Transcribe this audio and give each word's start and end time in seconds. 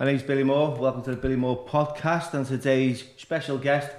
My 0.00 0.06
name's 0.06 0.22
Billy 0.22 0.42
Moore. 0.42 0.74
Welcome 0.74 1.02
to 1.02 1.10
the 1.10 1.16
Billy 1.16 1.36
Moore 1.36 1.66
podcast. 1.66 2.32
And 2.32 2.46
today's 2.46 3.04
special 3.18 3.58
guest 3.58 3.90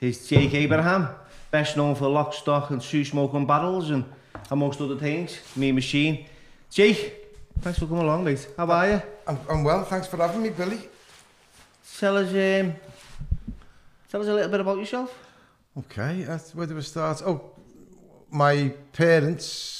is 0.00 0.28
Jake 0.28 0.54
Abraham, 0.54 1.08
best 1.50 1.76
known 1.76 1.96
for 1.96 2.08
lock, 2.08 2.32
stock, 2.34 2.70
and 2.70 2.80
two 2.80 3.04
smoking 3.04 3.46
barrels, 3.46 3.90
and 3.90 4.04
amongst 4.52 4.80
other 4.80 4.96
things, 4.96 5.40
Mean 5.56 5.74
Machine. 5.74 6.24
Jake, 6.70 7.36
thanks 7.60 7.80
for 7.80 7.86
coming 7.86 8.04
along, 8.04 8.24
mate. 8.24 8.46
How 8.56 8.70
are 8.70 8.90
you? 8.90 9.02
I'm, 9.26 9.38
I'm 9.50 9.64
well, 9.64 9.84
thanks 9.84 10.06
for 10.06 10.18
having 10.18 10.40
me, 10.42 10.50
Billy. 10.50 10.88
Tell 11.98 12.16
us, 12.16 12.28
um, 12.28 12.74
tell 14.08 14.22
us 14.22 14.28
a 14.28 14.32
little 14.32 14.50
bit 14.50 14.60
about 14.60 14.78
yourself. 14.78 15.12
Okay, 15.76 16.22
that's 16.22 16.54
where 16.54 16.68
do 16.68 16.76
we 16.76 16.82
start? 16.82 17.22
Oh, 17.26 17.50
my 18.30 18.72
parents 18.92 19.79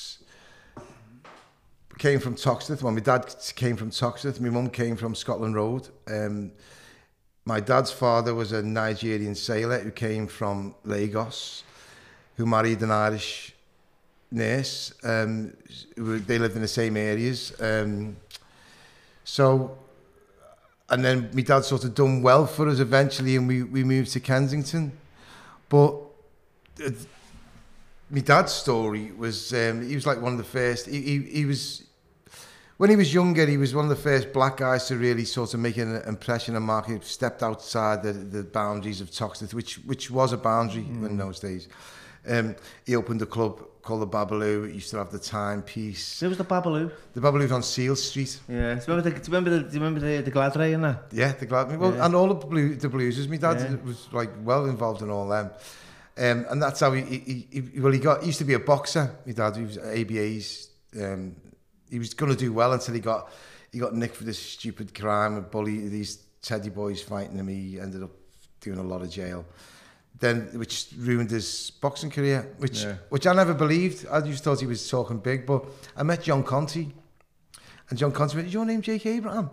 came 2.01 2.19
from 2.19 2.35
Toxteth. 2.35 2.83
Well, 2.83 2.95
my 2.95 3.01
dad 3.01 3.27
came 3.57 3.77
from 3.77 3.91
Toxteth. 3.91 4.41
My 4.41 4.49
mum 4.49 4.71
came 4.71 4.97
from 4.97 5.15
Scotland 5.15 5.55
Road. 5.55 5.89
Um, 6.09 6.51
my 7.45 7.61
dad's 7.61 7.93
father 7.93 8.35
was 8.35 8.53
a 8.53 8.63
Nigerian 8.63 9.35
sailor 9.35 9.79
who 9.81 9.91
came 9.91 10.27
from 10.27 10.75
Lagos, 10.83 11.63
who 12.39 12.47
married 12.47 12.81
an 12.81 12.91
Irish 12.91 13.55
nurse. 14.31 14.95
Um, 15.05 15.55
they 15.95 16.39
lived 16.39 16.57
in 16.57 16.63
the 16.63 16.69
same 16.69 16.97
areas. 16.97 17.53
Um, 17.61 18.17
so, 19.23 19.77
and 20.89 21.05
then 21.05 21.29
my 21.35 21.43
dad 21.43 21.67
sort 21.67 21.85
of 21.85 21.95
done 21.95 22.23
well 22.23 22.47
for 22.47 22.67
us 22.71 22.79
eventually, 22.79 23.37
and 23.37 23.47
we, 23.47 23.63
we 23.63 23.85
moved 23.85 24.11
to 24.13 24.21
Kensington. 24.21 24.93
But 25.69 25.97
uh, 26.83 26.93
my 28.09 28.21
dad's 28.21 28.53
story 28.53 29.13
was 29.13 29.53
um, 29.53 29.87
he 29.87 29.95
was 29.95 30.07
like 30.07 30.23
one 30.23 30.33
of 30.33 30.39
the 30.39 30.45
first. 30.45 30.87
He, 30.87 31.03
he, 31.03 31.19
he 31.25 31.45
was 31.45 31.85
when 32.81 32.89
he 32.89 32.97
was 32.97 33.13
younger. 33.13 33.45
He 33.45 33.59
was 33.59 33.75
one 33.75 33.85
of 33.85 33.91
the 33.91 34.03
first 34.11 34.33
black 34.33 34.57
guys 34.57 34.87
to 34.87 34.97
really 34.97 35.27
sort 35.27 35.53
of 35.53 35.61
make 35.61 35.77
an 35.77 35.97
impression 36.07 36.57
and 36.57 36.65
mark. 36.65 36.87
He 36.87 36.99
stepped 37.03 37.43
outside 37.43 38.03
the, 38.03 38.15
the 38.15 38.43
boundaries 38.43 39.03
of 39.03 39.11
Toxteth, 39.11 39.53
which 39.53 39.75
which 39.85 40.11
was 40.11 40.33
a 40.33 40.39
boundary 40.39 40.85
in 40.85 41.19
those 41.19 41.39
days. 41.41 41.69
Um, 42.27 42.57
he 42.87 42.97
opened 42.97 43.21
a 43.21 43.27
club 43.27 43.61
called 43.83 44.01
the 44.01 44.07
Babaloo. 44.07 44.67
It 44.69 44.75
used 44.75 44.91
to 44.93 44.97
have 44.97 45.11
the 45.11 45.19
timepiece. 45.19 46.23
Where 46.23 46.31
was 46.31 46.39
the 46.39 46.45
Babaloo? 46.45 46.91
The 47.13 47.21
Babaloo's 47.21 47.53
on 47.53 47.63
Seel 47.63 47.97
Street. 47.97 48.41
Yeah. 48.49 48.75
Do 48.77 48.81
you 48.81 48.97
remember 48.97 49.03
the, 49.03 49.11
do 49.11 49.17
you 49.17 49.23
remember 49.37 49.51
the, 49.51 49.59
do 49.61 49.75
you 49.75 49.81
remember 49.85 50.01
the, 50.01 50.23
the 50.23 50.31
glad 50.31 50.57
ray 50.57 50.73
in 50.73 50.81
that? 50.81 51.05
Yeah, 51.13 51.33
the 51.33 51.45
glad 51.47 51.79
well, 51.79 51.95
Yeah. 51.95 52.07
and 52.07 52.15
all 52.15 52.29
the 52.29 52.47
blue 52.47 52.77
the 52.77 52.89
bluesers. 52.89 53.29
My 53.29 53.37
dad 53.37 53.61
Yeah. 53.61 53.77
was 53.85 54.09
like 54.11 54.31
well 54.43 54.65
involved 54.65 55.03
in 55.03 55.11
all 55.11 55.29
them, 55.29 55.51
um, 56.17 56.47
and 56.49 56.63
that's 56.63 56.81
how 56.81 56.93
he, 56.93 57.03
he, 57.03 57.47
he 57.51 57.81
well 57.81 57.93
he 57.93 57.99
got 57.99 58.21
he 58.23 58.29
used 58.29 58.39
to 58.39 58.47
be 58.47 58.55
a 58.55 58.59
boxer. 58.73 59.05
My 59.27 59.33
dad 59.33 59.57
he 59.57 59.65
was 59.65 59.77
ABA's. 59.77 60.71
Um, 60.99 61.37
he 61.91 61.99
was 61.99 62.15
going 62.15 62.31
to 62.33 62.39
do 62.39 62.53
well 62.53 62.73
until 62.73 62.95
he 62.95 63.01
got 63.01 63.31
he 63.73 63.79
got 63.79 63.95
nicked 63.95 64.17
for 64.17 64.25
this 64.25 64.39
stupid 64.39 64.95
crime 64.95 65.37
and 65.37 65.51
bully 65.51 65.89
these 65.89 66.19
teddy 66.43 66.71
boys 66.71 67.03
fighting 67.03 67.37
him. 67.37 67.49
He 67.49 67.79
ended 67.81 68.03
up 68.03 68.11
doing 68.61 68.79
a 68.79 68.83
lot 68.83 69.03
of 69.03 69.11
jail. 69.11 69.45
Then, 70.19 70.49
which 70.59 70.89
ruined 70.99 71.31
his 71.31 71.71
boxing 71.81 72.11
career, 72.11 72.55
which 72.59 72.83
Yeah. 72.83 72.97
which 73.09 73.27
I 73.27 73.33
never 73.33 73.55
believed. 73.55 74.07
I 74.11 74.21
just 74.21 74.45
thought 74.45 74.61
he 74.61 74.67
was 74.67 74.87
talking 74.89 75.19
big. 75.19 75.47
But 75.47 75.65
I 75.97 76.03
met 76.03 76.23
John 76.25 76.43
Conteh, 76.45 76.91
and 77.89 77.99
John 77.99 78.13
Conteh 78.13 78.35
went, 78.35 78.49
"Is 78.49 78.53
your 78.55 78.67
name 78.67 78.83
Jake 78.83 79.07
Abraham?" 79.07 79.49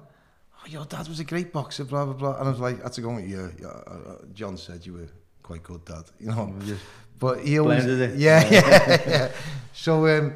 oh, 0.60 0.68
your 0.68 0.86
dad 0.86 1.08
was 1.08 1.20
a 1.20 1.24
great 1.24 1.54
boxer, 1.54 1.86
blah, 1.86 2.04
blah, 2.06 2.14
blah. 2.16 2.36
And 2.40 2.48
I 2.48 2.52
was 2.52 2.60
like, 2.60 2.80
I 2.80 2.84
had 2.84 2.94
to 2.94 3.02
go, 3.02 3.18
yeah, 3.18 3.48
yeah. 3.62 3.68
Uh, 3.68 3.92
uh, 3.92 4.16
John 4.34 4.58
said 4.58 4.86
you 4.86 4.94
were 4.94 5.08
quite 5.44 5.64
good, 5.64 5.86
dad, 5.86 6.04
you 6.20 6.28
know. 6.28 6.54
Just 6.66 6.82
But 7.20 7.46
he 7.46 7.60
always, 7.60 7.86
blended 7.86 8.12
it. 8.12 8.18
yeah, 8.20 8.44
yeah, 8.50 9.02
yeah. 9.08 9.32
So, 9.74 10.08
um, 10.08 10.34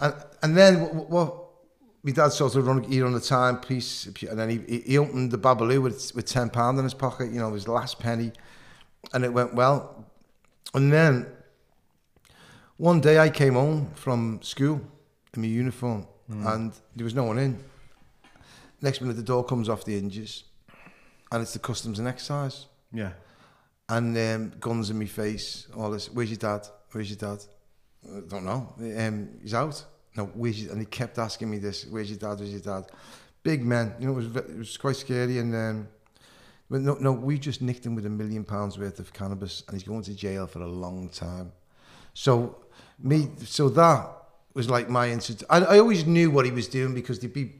and, 0.00 0.14
and 0.42 0.56
then 0.56 0.80
what, 0.80 1.10
what 1.10 1.34
my 2.02 2.12
dad 2.12 2.28
sort 2.30 2.54
of 2.56 2.66
run, 2.66 2.82
he 2.84 3.00
run 3.00 3.12
the 3.12 3.20
timepiece, 3.20 4.06
and 4.28 4.38
then 4.38 4.50
he, 4.50 4.82
he- 4.82 4.98
opened 4.98 5.30
the 5.30 5.38
Babaloo 5.38 5.80
with, 5.82 6.14
with 6.14 6.26
10 6.26 6.50
pound 6.50 6.78
in 6.78 6.84
his 6.84 6.94
pocket, 6.94 7.30
you 7.32 7.38
know, 7.38 7.52
his 7.54 7.66
last 7.66 7.98
penny, 7.98 8.32
and 9.12 9.24
it 9.24 9.32
went 9.32 9.54
well. 9.54 10.04
And 10.74 10.92
then 10.92 11.26
one 12.76 13.00
day 13.00 13.18
I 13.18 13.30
came 13.30 13.54
home 13.54 13.90
from 13.94 14.40
school 14.42 14.80
in 15.34 15.42
my 15.42 15.48
uniform, 15.48 16.06
and 16.28 16.72
there 16.96 17.04
was 17.04 17.14
no 17.14 17.24
one 17.24 17.38
in. 17.38 17.58
Next 18.82 19.00
minute, 19.00 19.14
the 19.16 19.22
door 19.22 19.44
comes 19.44 19.68
off 19.68 19.84
the 19.84 19.94
hinges, 19.94 20.44
and 21.32 21.40
it's 21.42 21.52
the 21.52 21.58
customs 21.58 21.98
and 21.98 22.08
excise. 22.08 22.66
yeah. 22.92 23.12
And 23.86 24.16
um, 24.16 24.52
guns 24.60 24.88
in 24.88 24.98
my 24.98 25.04
face, 25.04 25.66
all 25.76 25.90
this. 25.90 26.10
Where's 26.10 26.30
your 26.30 26.38
dad? 26.38 26.66
Where's 26.92 27.10
your 27.10 27.18
dad? 27.18 27.44
I 28.10 28.20
don't 28.26 28.44
know. 28.46 28.72
Um, 28.98 29.28
he's 29.42 29.52
out. 29.52 29.84
No, 30.16 30.26
where's 30.26 30.62
your, 30.62 30.72
and 30.72 30.80
he 30.80 30.86
kept 30.86 31.18
asking 31.18 31.50
me 31.50 31.58
this. 31.58 31.86
Where's 31.86 32.08
your 32.10 32.18
dad? 32.18 32.38
Where's 32.38 32.52
your 32.52 32.60
dad? 32.60 32.84
Big 33.42 33.64
man. 33.64 33.94
You 33.98 34.06
know, 34.06 34.12
it 34.12 34.16
was 34.16 34.36
it 34.36 34.58
was 34.58 34.76
quite 34.76 34.96
scary. 34.96 35.38
And 35.38 35.54
um, 35.54 35.88
but 36.70 36.80
no, 36.80 36.94
no, 36.94 37.12
we 37.12 37.38
just 37.38 37.60
nicked 37.62 37.84
him 37.84 37.94
with 37.94 38.06
a 38.06 38.10
million 38.10 38.44
pounds 38.44 38.78
worth 38.78 38.98
of 39.00 39.12
cannabis, 39.12 39.62
and 39.66 39.76
he's 39.76 39.86
going 39.86 40.02
to 40.04 40.14
jail 40.14 40.46
for 40.46 40.60
a 40.60 40.66
long 40.68 41.08
time. 41.08 41.52
So 42.14 42.56
me, 42.98 43.28
so 43.44 43.68
that 43.70 44.08
was 44.54 44.70
like 44.70 44.88
my 44.88 45.10
incident. 45.10 45.44
I, 45.50 45.58
I 45.64 45.78
always 45.78 46.06
knew 46.06 46.30
what 46.30 46.44
he 46.44 46.52
was 46.52 46.68
doing 46.68 46.94
because 46.94 47.18
there'd 47.18 47.32
be 47.32 47.52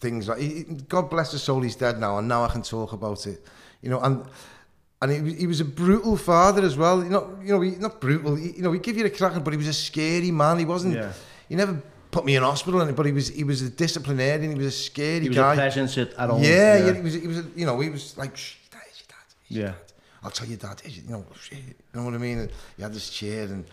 things 0.00 0.28
like 0.28 0.38
he, 0.38 0.62
God 0.88 1.10
bless 1.10 1.32
his 1.32 1.42
soul, 1.42 1.60
he's 1.60 1.76
dead 1.76 1.98
now, 2.00 2.18
and 2.18 2.26
now 2.28 2.44
I 2.44 2.48
can 2.48 2.62
talk 2.62 2.92
about 2.92 3.26
it. 3.26 3.44
You 3.82 3.90
know, 3.90 4.00
and 4.00 4.24
and 5.02 5.12
he, 5.12 5.20
was- 5.20 5.34
he 5.36 5.46
was 5.46 5.60
a 5.60 5.64
brutal 5.64 6.16
father 6.16 6.62
as 6.62 6.76
well. 6.76 7.04
You 7.04 7.10
know, 7.10 7.38
you 7.42 7.52
know, 7.52 7.60
he, 7.60 7.70
not 7.72 8.00
brutal. 8.00 8.34
He, 8.36 8.52
you 8.52 8.62
know, 8.62 8.72
he 8.72 8.78
give 8.80 8.96
you 8.96 9.04
a 9.04 9.10
cracking, 9.10 9.42
but 9.44 9.52
he 9.52 9.56
was 9.58 9.68
a 9.68 9.72
scary 9.74 10.30
man. 10.30 10.58
He 10.58 10.64
wasn't. 10.64 10.94
Yeah. 10.96 11.12
He 11.48 11.54
never 11.56 11.82
put 12.10 12.24
me 12.24 12.36
in 12.36 12.42
hospital, 12.42 12.80
and 12.80 12.94
but 12.96 13.06
he 13.06 13.12
was 13.12 13.28
he 13.28 13.44
was 13.44 13.62
a 13.62 13.70
disciplinarian. 13.70 14.50
He 14.52 14.56
was 14.56 14.66
a 14.66 14.70
scary 14.70 15.20
He 15.20 15.28
was 15.28 15.36
guy. 15.38 15.52
a 15.54 15.56
presence 15.56 15.96
at, 15.98 16.12
at 16.14 16.28
home. 16.30 16.42
Yeah, 16.42 16.86
yeah, 16.86 16.92
he 16.94 17.00
was. 17.00 17.14
He 17.14 17.26
was. 17.26 17.42
You 17.56 17.66
know, 17.66 17.78
he 17.80 17.90
was 17.90 18.16
like, 18.16 18.36
your 18.36 18.80
dad? 19.08 19.26
Your 19.48 19.62
Yeah. 19.64 19.70
dad? 19.72 19.76
I'll 20.22 20.30
tell 20.30 20.48
your 20.48 20.58
dad. 20.58 20.82
Is 20.84 20.96
you 20.98 21.08
know, 21.10 21.24
shit, 21.40 21.58
you 21.58 21.74
know 21.94 22.04
what 22.04 22.14
I 22.14 22.18
mean? 22.18 22.38
And 22.40 22.50
he 22.76 22.82
had 22.82 22.92
this 22.92 23.08
chair, 23.10 23.44
and 23.44 23.64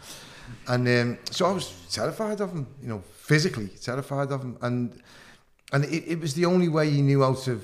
and 0.68 0.88
um, 0.88 1.18
so 1.32 1.46
I 1.48 1.52
was 1.52 1.74
terrified 1.92 2.40
of 2.42 2.52
him. 2.52 2.68
You 2.82 2.88
know, 2.90 3.04
physically 3.18 3.68
terrified 3.82 4.32
of 4.32 4.42
him, 4.44 4.58
and 4.62 5.02
and 5.74 5.84
it, 5.86 6.04
it 6.08 6.20
was 6.20 6.34
the 6.34 6.46
only 6.46 6.70
way 6.70 6.90
he 6.90 7.02
knew 7.02 7.22
how 7.24 7.34
to. 7.46 7.60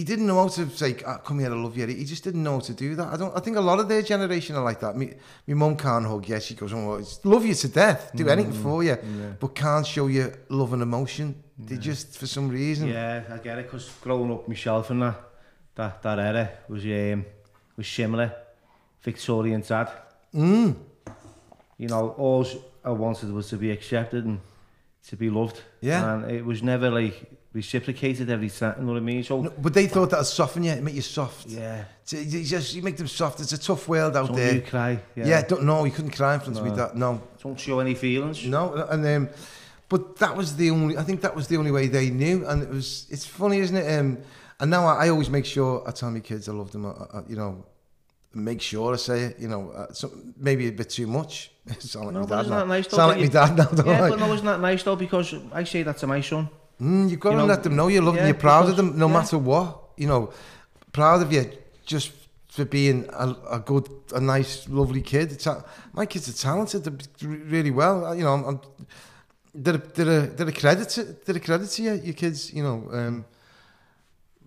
He 0.00 0.04
didn't 0.04 0.26
know 0.26 0.38
how 0.42 0.48
to 0.48 0.62
say, 0.70 0.96
"Ah, 1.06 1.18
"Come 1.26 1.40
here, 1.40 1.52
I 1.52 1.58
love 1.66 1.76
you." 1.76 1.86
He 1.86 2.06
just 2.14 2.24
didn't 2.24 2.42
know 2.42 2.54
how 2.58 2.64
to 2.70 2.72
do 2.72 2.94
that. 2.98 3.08
I 3.14 3.16
don't. 3.20 3.36
I 3.36 3.40
think 3.40 3.56
a 3.58 3.66
lot 3.70 3.78
of 3.80 3.86
their 3.86 4.00
generation 4.00 4.56
are 4.56 4.64
like 4.70 4.80
that. 4.80 4.96
Me, 4.96 5.06
my 5.46 5.54
mum 5.62 5.76
can't 5.76 6.06
hug 6.06 6.26
you. 6.26 6.40
She 6.40 6.54
goes, 6.54 6.72
"Oh, 6.72 7.02
love 7.24 7.44
you 7.44 7.54
to 7.54 7.68
death, 7.68 8.10
do 8.20 8.26
anything 8.34 8.58
for 8.66 8.82
you," 8.82 8.96
but 9.40 9.48
can't 9.54 9.86
show 9.86 10.06
you 10.06 10.32
love 10.48 10.72
and 10.72 10.82
emotion. 10.82 11.26
They 11.68 11.76
just, 11.76 12.16
for 12.16 12.26
some 12.26 12.48
reason, 12.48 12.88
Yeah, 12.88 13.24
I 13.30 13.36
get 13.46 13.58
it, 13.58 13.64
because 13.66 13.90
growing 14.00 14.32
up 14.32 14.48
myself 14.48 14.88
and 14.90 15.02
that, 15.02 15.20
that, 15.74 16.02
that 16.02 16.18
era 16.18 16.50
was, 16.68 16.82
um, 16.84 17.26
was 17.76 17.86
similar. 17.86 18.32
Victorian 19.02 19.62
dad. 19.68 19.88
Mm. 20.34 20.76
You 21.76 21.88
know, 21.88 22.14
all 22.16 22.46
I 22.82 22.90
wanted 22.90 23.30
was 23.32 23.48
to 23.50 23.56
be 23.56 23.70
accepted 23.70 24.24
and 24.24 24.40
to 25.08 25.16
be 25.16 25.28
loved. 25.28 25.60
Yeah. 25.82 26.14
And 26.14 26.30
it 26.30 26.44
was 26.44 26.62
never 26.62 26.90
like 26.90 27.39
reciprocated 27.52 28.30
every 28.30 28.48
time, 28.50 28.74
you 28.78 28.84
know 28.86 28.92
what 28.92 28.98
I 28.98 29.04
mean? 29.04 29.24
So, 29.24 29.42
No, 29.42 29.50
but 29.58 29.74
they 29.74 29.86
thought 29.86 30.10
that'd 30.10 30.26
soften 30.26 30.62
you, 30.62 30.76
make 30.82 30.94
you 30.94 31.02
soft. 31.02 31.48
yeah. 31.48 31.84
You 32.10 32.42
just 32.44 32.74
you 32.74 32.82
make 32.82 32.96
them 32.96 33.06
soft. 33.08 33.40
It's 33.40 33.52
a 33.52 33.58
tough 33.58 33.86
world 33.88 34.16
out 34.16 34.26
Don't 34.28 34.36
there. 34.36 34.54
you 34.54 34.62
cry. 34.62 35.00
yeah. 35.14 35.26
Yeah. 35.26 35.42
don't 35.42 35.62
know. 35.64 35.84
You 35.84 35.92
couldn't 35.92 36.10
cry 36.10 36.34
in 36.34 36.40
front 36.40 36.58
of 36.58 36.64
me. 36.64 36.70
That 36.72 36.96
no, 36.96 37.22
Don't 37.42 37.58
show 37.58 37.78
any 37.80 37.94
feelings. 37.94 38.44
no, 38.44 38.74
and 38.90 39.06
um, 39.06 39.28
but 39.88 40.16
that 40.16 40.36
was 40.36 40.56
the 40.56 40.70
only. 40.70 40.96
I 40.96 41.02
think 41.04 41.20
that 41.20 41.34
was 41.36 41.46
the 41.46 41.56
only 41.56 41.70
way 41.70 41.86
they 41.86 42.10
knew, 42.10 42.46
and 42.48 42.62
it 42.62 42.68
was. 42.68 43.06
It's 43.10 43.24
funny, 43.26 43.58
isn't 43.58 43.76
it? 43.76 43.98
Um, 43.98 44.18
and 44.58 44.70
now 44.70 44.86
I, 44.86 45.06
I 45.06 45.08
always 45.10 45.30
make 45.30 45.46
sure 45.46 45.84
I 45.86 45.92
tell 45.92 46.10
my 46.10 46.18
kids 46.20 46.48
I 46.48 46.52
love 46.52 46.72
them. 46.72 46.86
I, 46.86 46.90
I, 46.90 47.22
you 47.28 47.36
know, 47.36 47.64
make 48.34 48.60
sure 48.60 48.92
I 48.92 48.96
say 48.96 49.20
it. 49.26 49.38
You 49.38 49.46
know, 49.48 49.70
uh, 49.70 49.92
so, 49.92 50.10
maybe 50.36 50.66
a 50.66 50.72
bit 50.72 50.90
too 50.90 51.06
much. 51.06 51.52
Sound 51.78 52.06
like 52.06 52.14
No, 52.14 52.20
my 52.26 52.42
dad 52.42 52.50
now. 52.50 52.64
nice 52.64 52.86
though? 52.88 52.96
Sound 52.96 53.20
like 53.20 53.30
that 53.30 53.50
my 53.50 53.54
dad 53.54 53.56
now, 53.56 53.82
don't 53.82 53.86
Yeah, 53.86 54.04
I? 54.04 54.08
but 54.10 54.18
no, 54.18 54.32
isn't 54.32 54.46
that 54.46 54.60
nice 54.60 54.82
though? 54.82 54.96
Because 54.96 55.32
I 55.52 55.62
say 55.64 55.82
that 55.84 55.96
to 55.98 56.06
my 56.08 56.20
son. 56.22 56.48
Mm, 56.80 57.10
you've 57.10 57.20
got 57.20 57.30
You 57.30 57.36
to 57.36 57.42
know, 57.42 57.46
let 57.48 57.62
them 57.62 57.76
know 57.76 57.88
you 57.88 58.00
love 58.00 58.14
them, 58.16 58.26
you're 58.26 58.34
proud 58.34 58.68
of 58.70 58.76
them, 58.76 58.98
no 58.98 59.06
yeah. 59.06 59.12
matter 59.12 59.38
what. 59.38 59.78
You 59.96 60.06
know, 60.08 60.32
proud 60.92 61.22
of 61.22 61.32
you 61.32 61.50
just 61.84 62.12
for 62.48 62.64
being 62.64 63.08
a, 63.12 63.36
a 63.50 63.58
good, 63.60 63.88
a 64.14 64.20
nice, 64.20 64.68
lovely 64.68 65.02
kid. 65.02 65.32
It's 65.32 65.46
a, 65.46 65.64
my 65.92 66.06
kids 66.06 66.28
are 66.28 66.32
talented, 66.32 66.84
they're 66.84 67.28
really 67.28 67.70
well. 67.70 68.14
You 68.14 68.24
know, 68.24 68.32
I'm, 68.34 68.44
I'm 68.44 68.60
they're, 69.54 69.74
a- 69.74 69.78
they're, 69.78 70.24
a, 70.24 70.26
they're 70.28 70.48
a 70.48 70.52
credit 70.52 70.88
to, 70.90 71.02
they're 71.24 71.36
a 71.36 71.40
credit 71.40 71.68
to 71.70 71.82
you, 71.82 71.92
your 72.02 72.14
kids. 72.14 72.52
You 72.52 72.62
know, 72.62 72.88
um, 72.92 73.24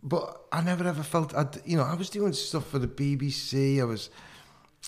but 0.02 0.42
I 0.52 0.62
never 0.62 0.86
ever 0.88 1.04
felt, 1.04 1.34
I'd, 1.36 1.60
you 1.66 1.78
know, 1.78 1.84
I 1.84 1.94
was 1.96 2.10
doing 2.10 2.34
stuff 2.34 2.68
for 2.68 2.80
the 2.80 2.88
BBC. 2.88 3.80
I 3.80 3.86
was 3.86 4.10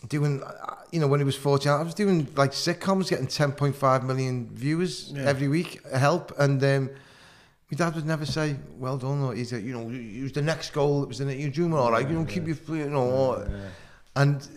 doing, 0.09 0.43
uh, 0.43 0.75
you 0.91 0.99
know, 0.99 1.07
when 1.07 1.19
he 1.19 1.23
was 1.23 1.35
14, 1.37 1.71
I 1.71 1.81
was 1.83 1.93
doing 1.93 2.27
like 2.35 2.51
sitcoms, 2.51 3.09
getting 3.09 3.27
10.5 3.27 4.03
million 4.03 4.49
viewers 4.53 5.11
Yeah. 5.15 5.23
every 5.23 5.47
week, 5.47 5.79
help. 5.93 6.33
And 6.37 6.61
um, 6.63 6.89
my 7.71 7.75
dad 7.75 7.95
would 7.95 8.05
never 8.05 8.25
say, 8.25 8.55
well 8.77 8.97
done, 8.97 9.21
or 9.23 9.33
he's, 9.33 9.53
a, 9.53 9.59
you 9.59 9.73
know, 9.73 9.89
it 9.89 10.23
was 10.23 10.31
the 10.33 10.41
next 10.41 10.71
goal, 10.71 11.03
it 11.03 11.07
was 11.07 11.17
the, 11.17 11.35
you're 11.35 11.49
doing 11.49 11.73
all 11.73 11.91
right, 11.91 12.07
you 12.07 12.15
know, 12.17 12.25
keep 12.25 12.45
your, 12.47 12.57
you 12.77 12.89
know, 12.89 13.09
or- 13.09 13.47
and 14.15 14.47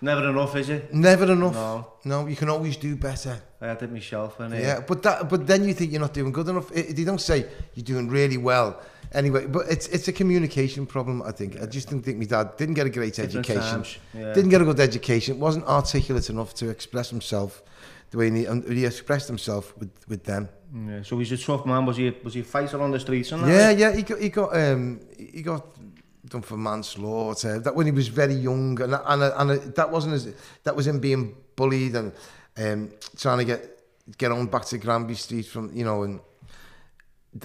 Never 0.00 0.28
enough, 0.28 0.54
is 0.56 0.68
it? 0.68 0.92
never 0.92 1.32
enough. 1.32 1.54
No. 1.54 1.86
No, 2.04 2.26
you 2.26 2.36
can 2.36 2.50
always 2.50 2.76
do 2.76 2.94
better. 2.94 3.40
I 3.60 3.68
had 3.68 3.82
it 3.82 3.90
myself. 3.90 4.38
And, 4.38 4.52
Yeah, 4.52 4.80
but 4.86 5.02
that, 5.02 5.30
but 5.30 5.46
then 5.46 5.64
you 5.66 5.72
think 5.72 5.92
you're 5.92 6.00
not 6.00 6.12
doing 6.12 6.30
good 6.30 6.46
enough. 6.48 6.70
It, 6.72 6.94
they 6.94 7.04
don't 7.04 7.20
say 7.20 7.46
you're 7.74 7.84
doing 7.84 8.08
really 8.10 8.36
well. 8.36 8.82
Anyway, 9.12 9.46
but 9.46 9.66
it's 9.70 9.86
it's 9.88 10.08
a 10.08 10.12
communication 10.12 10.84
problem. 10.84 11.22
I 11.22 11.30
think. 11.30 11.58
I 11.62 11.64
just 11.66 11.88
didn't 11.88 12.04
think 12.04 12.18
my 12.18 12.24
dad 12.26 12.56
didn't 12.58 12.74
get 12.74 12.86
a 12.86 12.90
great 12.90 13.14
different 13.14 13.48
education. 13.48 13.84
Yeah. 14.12 14.34
Didn't 14.34 14.50
get 14.50 14.60
a 14.60 14.64
good 14.64 14.80
education. 14.80 15.38
wasn't 15.38 15.64
articulate 15.66 16.28
enough 16.28 16.52
to 16.54 16.68
express 16.68 17.08
himself 17.08 17.62
the 18.10 18.18
way 18.18 18.30
he, 18.30 18.44
he 18.74 18.84
expressed 18.84 19.28
himself 19.28 19.74
with 19.78 19.90
with 20.08 20.24
them. 20.24 20.48
Yeah. 20.74 21.02
So 21.02 21.18
he's 21.18 21.32
a 21.32 21.38
tough 21.38 21.64
man. 21.66 21.86
Was 21.86 21.96
he? 21.96 22.10
Was 22.22 22.34
he 22.34 22.40
a 22.40 22.44
fighter 22.44 22.80
on 22.82 22.90
the 22.90 22.98
streets 22.98 23.30
and? 23.32 23.46
Yeah, 23.46 23.70
yeah. 23.70 23.94
He 23.94 24.02
got 24.02 24.20
he 24.20 24.28
got 24.28 24.56
um 24.56 25.00
he 25.16 25.42
got 25.42 25.64
done 26.26 26.42
for 26.42 26.56
manslaughter. 26.56 27.60
That 27.60 27.74
when 27.74 27.86
he 27.86 27.92
was 27.92 28.08
very 28.08 28.34
young, 28.34 28.80
and 28.80 28.94
and 28.94 29.22
and 29.22 29.74
that 29.74 29.90
wasn't 29.90 30.14
as 30.14 30.34
that 30.64 30.74
was 30.74 30.86
him 30.86 30.98
being 30.98 31.36
bullied 31.54 31.94
and 31.94 32.12
um 32.56 32.90
trying 33.16 33.38
to 33.38 33.44
get 33.44 33.78
get 34.18 34.32
on 34.32 34.46
back 34.46 34.64
to 34.66 34.78
Granby 34.78 35.14
Street 35.14 35.46
from 35.46 35.70
you 35.72 35.84
know 35.84 36.02
and 36.02 36.20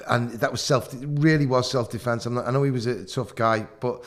and 0.08 0.31
that 0.31 0.52
was 0.52 0.62
self 0.62 0.94
really 1.02 1.46
was 1.46 1.70
self 1.70 1.90
defense. 1.90 2.26
Not, 2.26 2.48
I 2.48 2.52
know 2.52 2.64
he 2.64 2.72
was 2.72 2.88
a 2.88 3.06
tough 3.06 3.36
guy, 3.36 3.68
but 3.80 4.04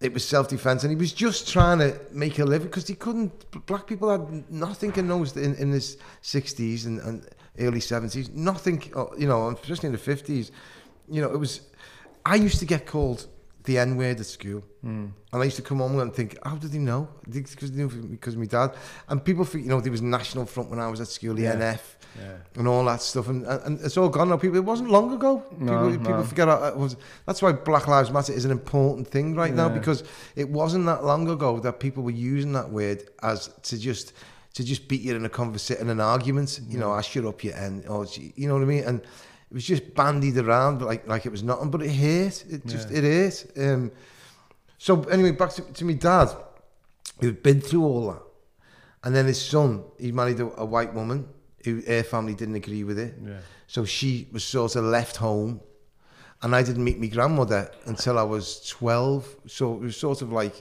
it 0.00 0.12
was 0.12 0.24
self 0.24 0.48
defense, 0.48 0.84
and 0.84 0.90
he 0.90 0.96
was 0.96 1.12
just 1.12 1.48
trying 1.48 1.78
to 1.78 1.98
make 2.12 2.38
a 2.38 2.44
living 2.44 2.68
because 2.68 2.86
he 2.86 2.94
couldn't. 2.94 3.66
Black 3.66 3.86
people 3.86 4.10
had 4.10 4.50
nothing 4.50 4.94
in 4.96 5.08
those 5.08 5.36
in 5.36 5.54
in 5.56 5.70
the 5.70 5.78
60s 5.78 6.86
and, 6.86 7.00
and 7.00 7.28
early 7.58 7.80
70s, 7.80 8.32
nothing. 8.34 8.82
uh, 8.94 9.06
You 9.18 9.26
know, 9.28 9.48
especially 9.50 9.86
in 9.88 9.92
the 9.92 9.98
50s. 9.98 10.50
You 11.08 11.22
know, 11.22 11.30
it 11.32 11.38
was. 11.38 11.60
I 12.24 12.34
used 12.34 12.58
to 12.58 12.66
get 12.66 12.86
called 12.86 13.26
the 13.64 13.78
N 13.78 13.96
word 13.96 14.18
at 14.20 14.26
school. 14.26 14.62
Mm. 14.84 15.10
And 15.32 15.42
I 15.42 15.44
used 15.44 15.56
to 15.56 15.62
come 15.62 15.78
home 15.78 15.98
and 15.98 16.14
think, 16.14 16.36
how 16.44 16.56
did 16.56 16.72
he 16.72 16.78
know? 16.78 17.08
Because 17.28 17.70
because 17.70 18.34
of 18.34 18.40
my 18.40 18.46
dad. 18.46 18.74
And 19.08 19.22
people 19.24 19.44
think, 19.44 19.64
you 19.64 19.70
know, 19.70 19.80
there 19.80 19.90
was 19.92 20.02
National 20.02 20.46
Front 20.46 20.70
when 20.70 20.78
I 20.78 20.88
was 20.88 21.00
at 21.00 21.08
school, 21.08 21.34
the 21.34 21.42
Yeah. 21.42 21.54
NF 21.56 21.80
Yeah. 22.16 22.36
and 22.58 22.68
all 22.68 22.84
that 22.84 23.02
stuff. 23.02 23.28
And, 23.28 23.44
and, 23.46 23.80
it's 23.80 23.96
all 23.96 24.08
gone 24.08 24.28
now. 24.28 24.36
People, 24.36 24.56
it 24.56 24.64
wasn't 24.64 24.90
long 24.90 25.12
ago. 25.12 25.42
No, 25.58 25.72
people, 25.72 25.90
no. 25.90 25.98
people 25.98 26.24
forget. 26.24 26.48
how 26.48 26.64
It 26.64 26.76
was, 26.76 26.96
that's 27.26 27.42
why 27.42 27.52
Black 27.52 27.86
Lives 27.88 28.10
Matter 28.12 28.32
is 28.32 28.44
an 28.44 28.52
important 28.52 29.08
thing 29.08 29.34
right 29.34 29.52
now 29.52 29.68
because 29.68 30.04
it 30.36 30.48
wasn't 30.48 30.86
that 30.86 31.04
long 31.04 31.28
ago 31.28 31.58
that 31.60 31.80
people 31.80 32.02
were 32.04 32.10
using 32.34 32.52
that 32.52 32.70
word 32.70 33.02
as 33.22 33.50
to 33.64 33.76
just 33.78 34.12
to 34.56 34.64
just 34.64 34.88
beat 34.88 35.02
you 35.06 35.14
in 35.16 35.24
a 35.24 35.28
conversation, 35.40 35.82
in 35.84 35.88
an 35.90 36.00
argument. 36.00 36.60
You 36.68 36.78
know, 36.78 36.90
I 36.92 37.02
shut 37.02 37.24
up 37.30 37.42
you 37.44 37.52
and 37.64 37.86
or 37.88 38.06
you 38.40 38.46
know 38.48 38.54
what 38.54 38.62
I 38.62 38.66
mean. 38.74 38.84
And 38.84 39.00
it 39.50 39.54
was 39.54 39.64
just 39.72 39.94
bandied 39.94 40.36
around 40.38 40.82
like 40.90 41.06
like 41.12 41.24
it 41.28 41.32
was 41.36 41.42
nothing, 41.42 41.70
but 41.70 41.82
it 41.82 41.92
hurt. 42.04 42.36
It 42.54 42.66
just 42.66 42.90
Yeah. 42.90 42.98
it 42.98 43.04
hurt. 43.04 43.36
Um, 43.64 43.92
so 44.78 45.02
anyway, 45.04 45.32
back 45.32 45.50
to, 45.56 45.62
to 45.62 45.84
my 45.84 45.92
dad, 45.94 46.28
who'd 47.20 47.42
been 47.42 47.60
through 47.60 47.84
all 47.84 48.02
that, 48.12 48.22
and 49.04 49.14
then 49.14 49.26
his 49.26 49.40
son, 49.40 49.84
he 49.98 50.10
married 50.12 50.40
a, 50.40 50.46
a 50.60 50.64
white 50.64 50.92
woman 50.94 51.28
who 51.64 51.82
her 51.86 52.02
family 52.02 52.34
didn't 52.34 52.54
agree 52.56 52.84
with 52.84 52.98
it, 52.98 53.14
Yeah. 53.24 53.38
so 53.66 53.84
she 53.84 54.28
was 54.32 54.44
sort 54.44 54.76
of 54.76 54.84
left 54.84 55.16
home, 55.16 55.60
and 56.42 56.54
I 56.54 56.62
didn't 56.62 56.84
meet 56.84 56.98
my 57.00 57.08
grandmother 57.08 57.70
until 57.86 58.18
I 58.18 58.22
was 58.22 58.66
twelve. 58.68 59.22
So 59.46 59.74
it 59.74 59.80
was 59.80 59.96
sort 59.96 60.22
of 60.22 60.30
like, 60.32 60.56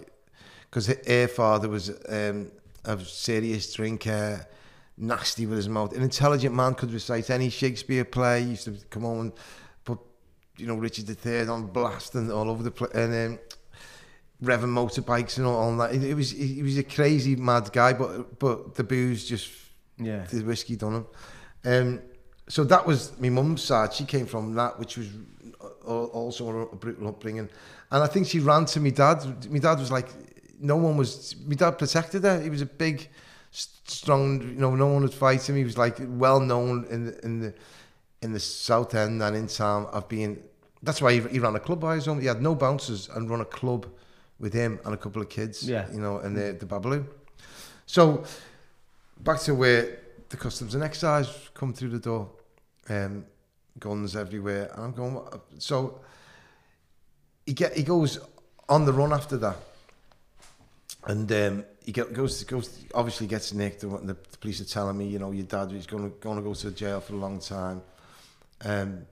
because 0.70 0.88
her 0.88 1.28
father 1.28 1.70
was 1.70 1.90
um, 2.10 2.52
a 2.86 3.00
serious 3.04 3.74
drinker, 3.74 4.46
nasty 4.98 5.46
with 5.46 5.58
his 5.58 5.70
mouth. 5.70 5.96
An 5.96 6.02
intelligent 6.04 6.56
man 6.56 6.74
could 6.74 6.92
recite 6.92 7.30
any 7.30 7.50
Shakespeare 7.50 8.06
play. 8.06 8.44
He 8.44 8.50
used 8.52 8.66
to 8.66 8.74
come 8.90 9.04
home 9.04 9.20
and 9.22 9.34
put, 9.84 10.00
you 10.58 10.68
know, 10.68 10.76
Richard 10.76 11.10
III 11.26 11.48
on 11.48 11.68
blast 11.68 12.16
and 12.16 12.32
all 12.32 12.50
over 12.50 12.64
the 12.64 12.72
place. 12.72 12.92
And 12.94 13.14
um, 13.34 13.40
revving 14.44 14.74
motorbikes 14.74 15.38
and 15.38 15.46
all, 15.46 15.56
all 15.56 15.78
that. 15.78 15.94
It, 15.96 16.04
it 16.04 16.14
was 16.14 16.32
he 16.32 16.62
was 16.64 16.78
a 16.78 16.84
crazy 16.84 17.36
mad 17.36 17.72
guy, 17.72 17.94
but 17.94 18.40
but 18.40 18.76
the 18.76 18.84
booze 18.84 19.26
just 19.26 19.50
Yeah. 19.98 20.26
the 20.26 20.42
whiskey 20.44 20.76
done 20.76 20.94
him. 20.96 21.06
Um, 21.66 22.02
so 22.48 22.64
that 22.66 22.86
was 22.86 23.20
my 23.20 23.30
mum's 23.30 23.64
side. 23.64 23.94
She 23.94 24.06
came 24.06 24.26
from 24.28 24.54
that, 24.56 24.78
which 24.78 24.98
was 24.98 25.08
also 25.86 26.70
a 26.72 26.76
brutal 26.76 27.08
upbringing. 27.08 27.50
And 27.92 28.04
I 28.04 28.08
think 28.08 28.28
she 28.28 28.40
ran 28.40 28.66
to 28.66 28.80
my 28.80 28.90
dad. 28.90 29.24
My 29.50 29.60
dad 29.60 29.80
was 29.80 29.92
like, 29.92 30.10
no 30.60 30.78
one 30.78 30.98
was. 30.98 31.36
My 31.46 31.56
dad 31.56 31.78
protected 31.78 32.24
her. 32.24 32.42
He 32.42 32.50
was 32.50 32.62
a 32.62 32.66
big, 32.66 33.10
strong. 33.52 34.42
You 34.42 34.60
know, 34.60 34.76
no 34.76 34.88
one 34.88 35.02
would 35.04 35.14
fight 35.14 35.48
him. 35.48 35.56
He 35.56 35.64
was 35.64 35.78
like 35.78 35.98
well 36.00 36.40
known 36.40 36.86
in 36.90 37.06
the 37.06 37.26
in 37.26 37.40
the 37.40 37.54
in 38.22 38.34
the 38.34 38.40
south 38.40 38.96
end 38.96 39.22
and 39.22 39.36
in 39.36 39.48
town 39.48 39.88
of 39.88 40.08
being. 40.08 40.42
That's 40.84 41.02
why 41.02 41.14
he, 41.14 41.22
he 41.22 41.40
ran 41.40 41.56
a 41.56 41.60
club 41.60 41.80
by 41.82 41.96
his 41.96 42.08
own. 42.08 42.20
He 42.22 42.28
had 42.28 42.42
no 42.42 42.54
bouncers 42.54 43.10
and 43.10 43.30
run 43.30 43.42
a 43.42 43.46
club 43.46 43.88
with 44.40 44.54
him 44.54 44.80
and 44.86 44.94
a 44.94 44.98
couple 44.98 45.22
of 45.22 45.30
kids. 45.30 45.68
Yeah. 45.68 45.92
You 45.92 46.00
know, 46.00 46.20
and 46.20 46.36
the 46.36 46.54
the 46.54 46.66
Babaloo. 46.66 47.06
So 47.86 48.24
back 49.20 49.40
to 49.42 49.56
where 49.56 50.00
the 50.30 50.38
customs 50.38 50.76
and 50.76 50.84
excise 50.84 51.50
come 51.54 51.74
through 51.74 51.90
the 51.90 52.00
door, 52.00 52.30
um, 52.90 53.26
guns 53.80 54.16
everywhere. 54.16 54.72
And 54.76 54.86
I'm 54.86 54.92
going, 54.92 55.22
so 55.60 56.00
he 57.46 57.54
get 57.54 57.76
he 57.76 57.84
goes 57.84 58.20
on 58.68 58.86
the 58.86 58.94
run 58.94 59.14
after 59.14 59.38
that, 59.38 59.58
and 61.06 61.32
um, 61.32 61.66
he 61.84 61.92
goes 61.92 62.44
goes 62.44 62.84
obviously 62.94 63.28
gets 63.28 63.54
nicked. 63.54 63.82
The, 63.82 63.88
the 63.88 64.16
police 64.40 64.60
are 64.62 64.66
telling 64.66 64.98
me, 64.98 65.08
you 65.08 65.20
know, 65.20 65.32
your 65.32 65.46
dad 65.46 65.72
is 65.72 65.86
going 65.86 66.10
to 66.10 66.18
go 66.20 66.54
to 66.54 66.72
jail 66.72 67.00
for 67.00 67.14
a 67.14 67.18
long 67.18 67.40
time. 67.40 67.82
Um, 68.64 69.06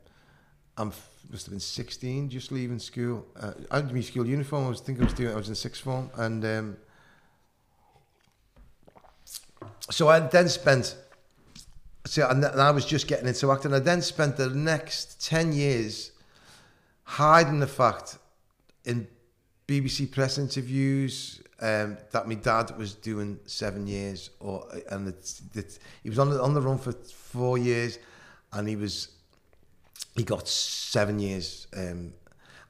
I'm 0.75 0.91
must 1.31 1.45
have 1.45 1.53
been 1.53 1.59
16, 1.59 2.29
just 2.29 2.51
leaving 2.51 2.79
school. 2.79 3.25
Uh, 3.39 3.53
I 3.71 3.77
had 3.77 3.93
my 3.93 4.01
school 4.01 4.25
uniform. 4.25 4.65
I 4.65 4.69
was 4.69 4.81
thinking 4.81 5.03
I 5.03 5.05
was 5.05 5.13
doing. 5.13 5.33
I 5.33 5.37
was 5.37 5.49
in 5.49 5.55
sixth 5.55 5.81
form, 5.81 6.09
and 6.15 6.43
um, 6.43 6.77
so 9.89 10.09
I 10.09 10.19
then 10.19 10.49
spent. 10.49 10.95
So 12.05 12.27
and 12.27 12.43
I 12.45 12.71
was 12.71 12.85
just 12.85 13.07
getting 13.07 13.27
into 13.27 13.51
acting. 13.51 13.73
I 13.73 13.79
then 13.79 14.01
spent 14.01 14.35
the 14.35 14.49
next 14.49 15.25
ten 15.25 15.53
years 15.53 16.11
hiding 17.03 17.59
the 17.59 17.67
fact 17.67 18.17
in 18.83 19.07
BBC 19.67 20.11
press 20.11 20.37
interviews 20.37 21.41
um, 21.63 21.97
that 22.11 22.27
my 22.27 22.35
dad 22.35 22.77
was 22.77 22.93
doing 22.93 23.39
seven 23.45 23.87
years, 23.87 24.29
or 24.39 24.67
and 24.91 25.07
it's, 25.07 25.41
it's, 25.55 25.79
he 26.03 26.09
was 26.09 26.19
on 26.19 26.29
the 26.29 26.41
on 26.41 26.53
the 26.53 26.61
run 26.61 26.77
for 26.77 26.91
four 26.91 27.57
years, 27.57 27.99
and 28.51 28.67
he 28.67 28.75
was 28.75 28.95
he 30.15 30.23
got 30.23 30.47
seven 30.47 31.19
years. 31.19 31.67
Um, 31.75 32.13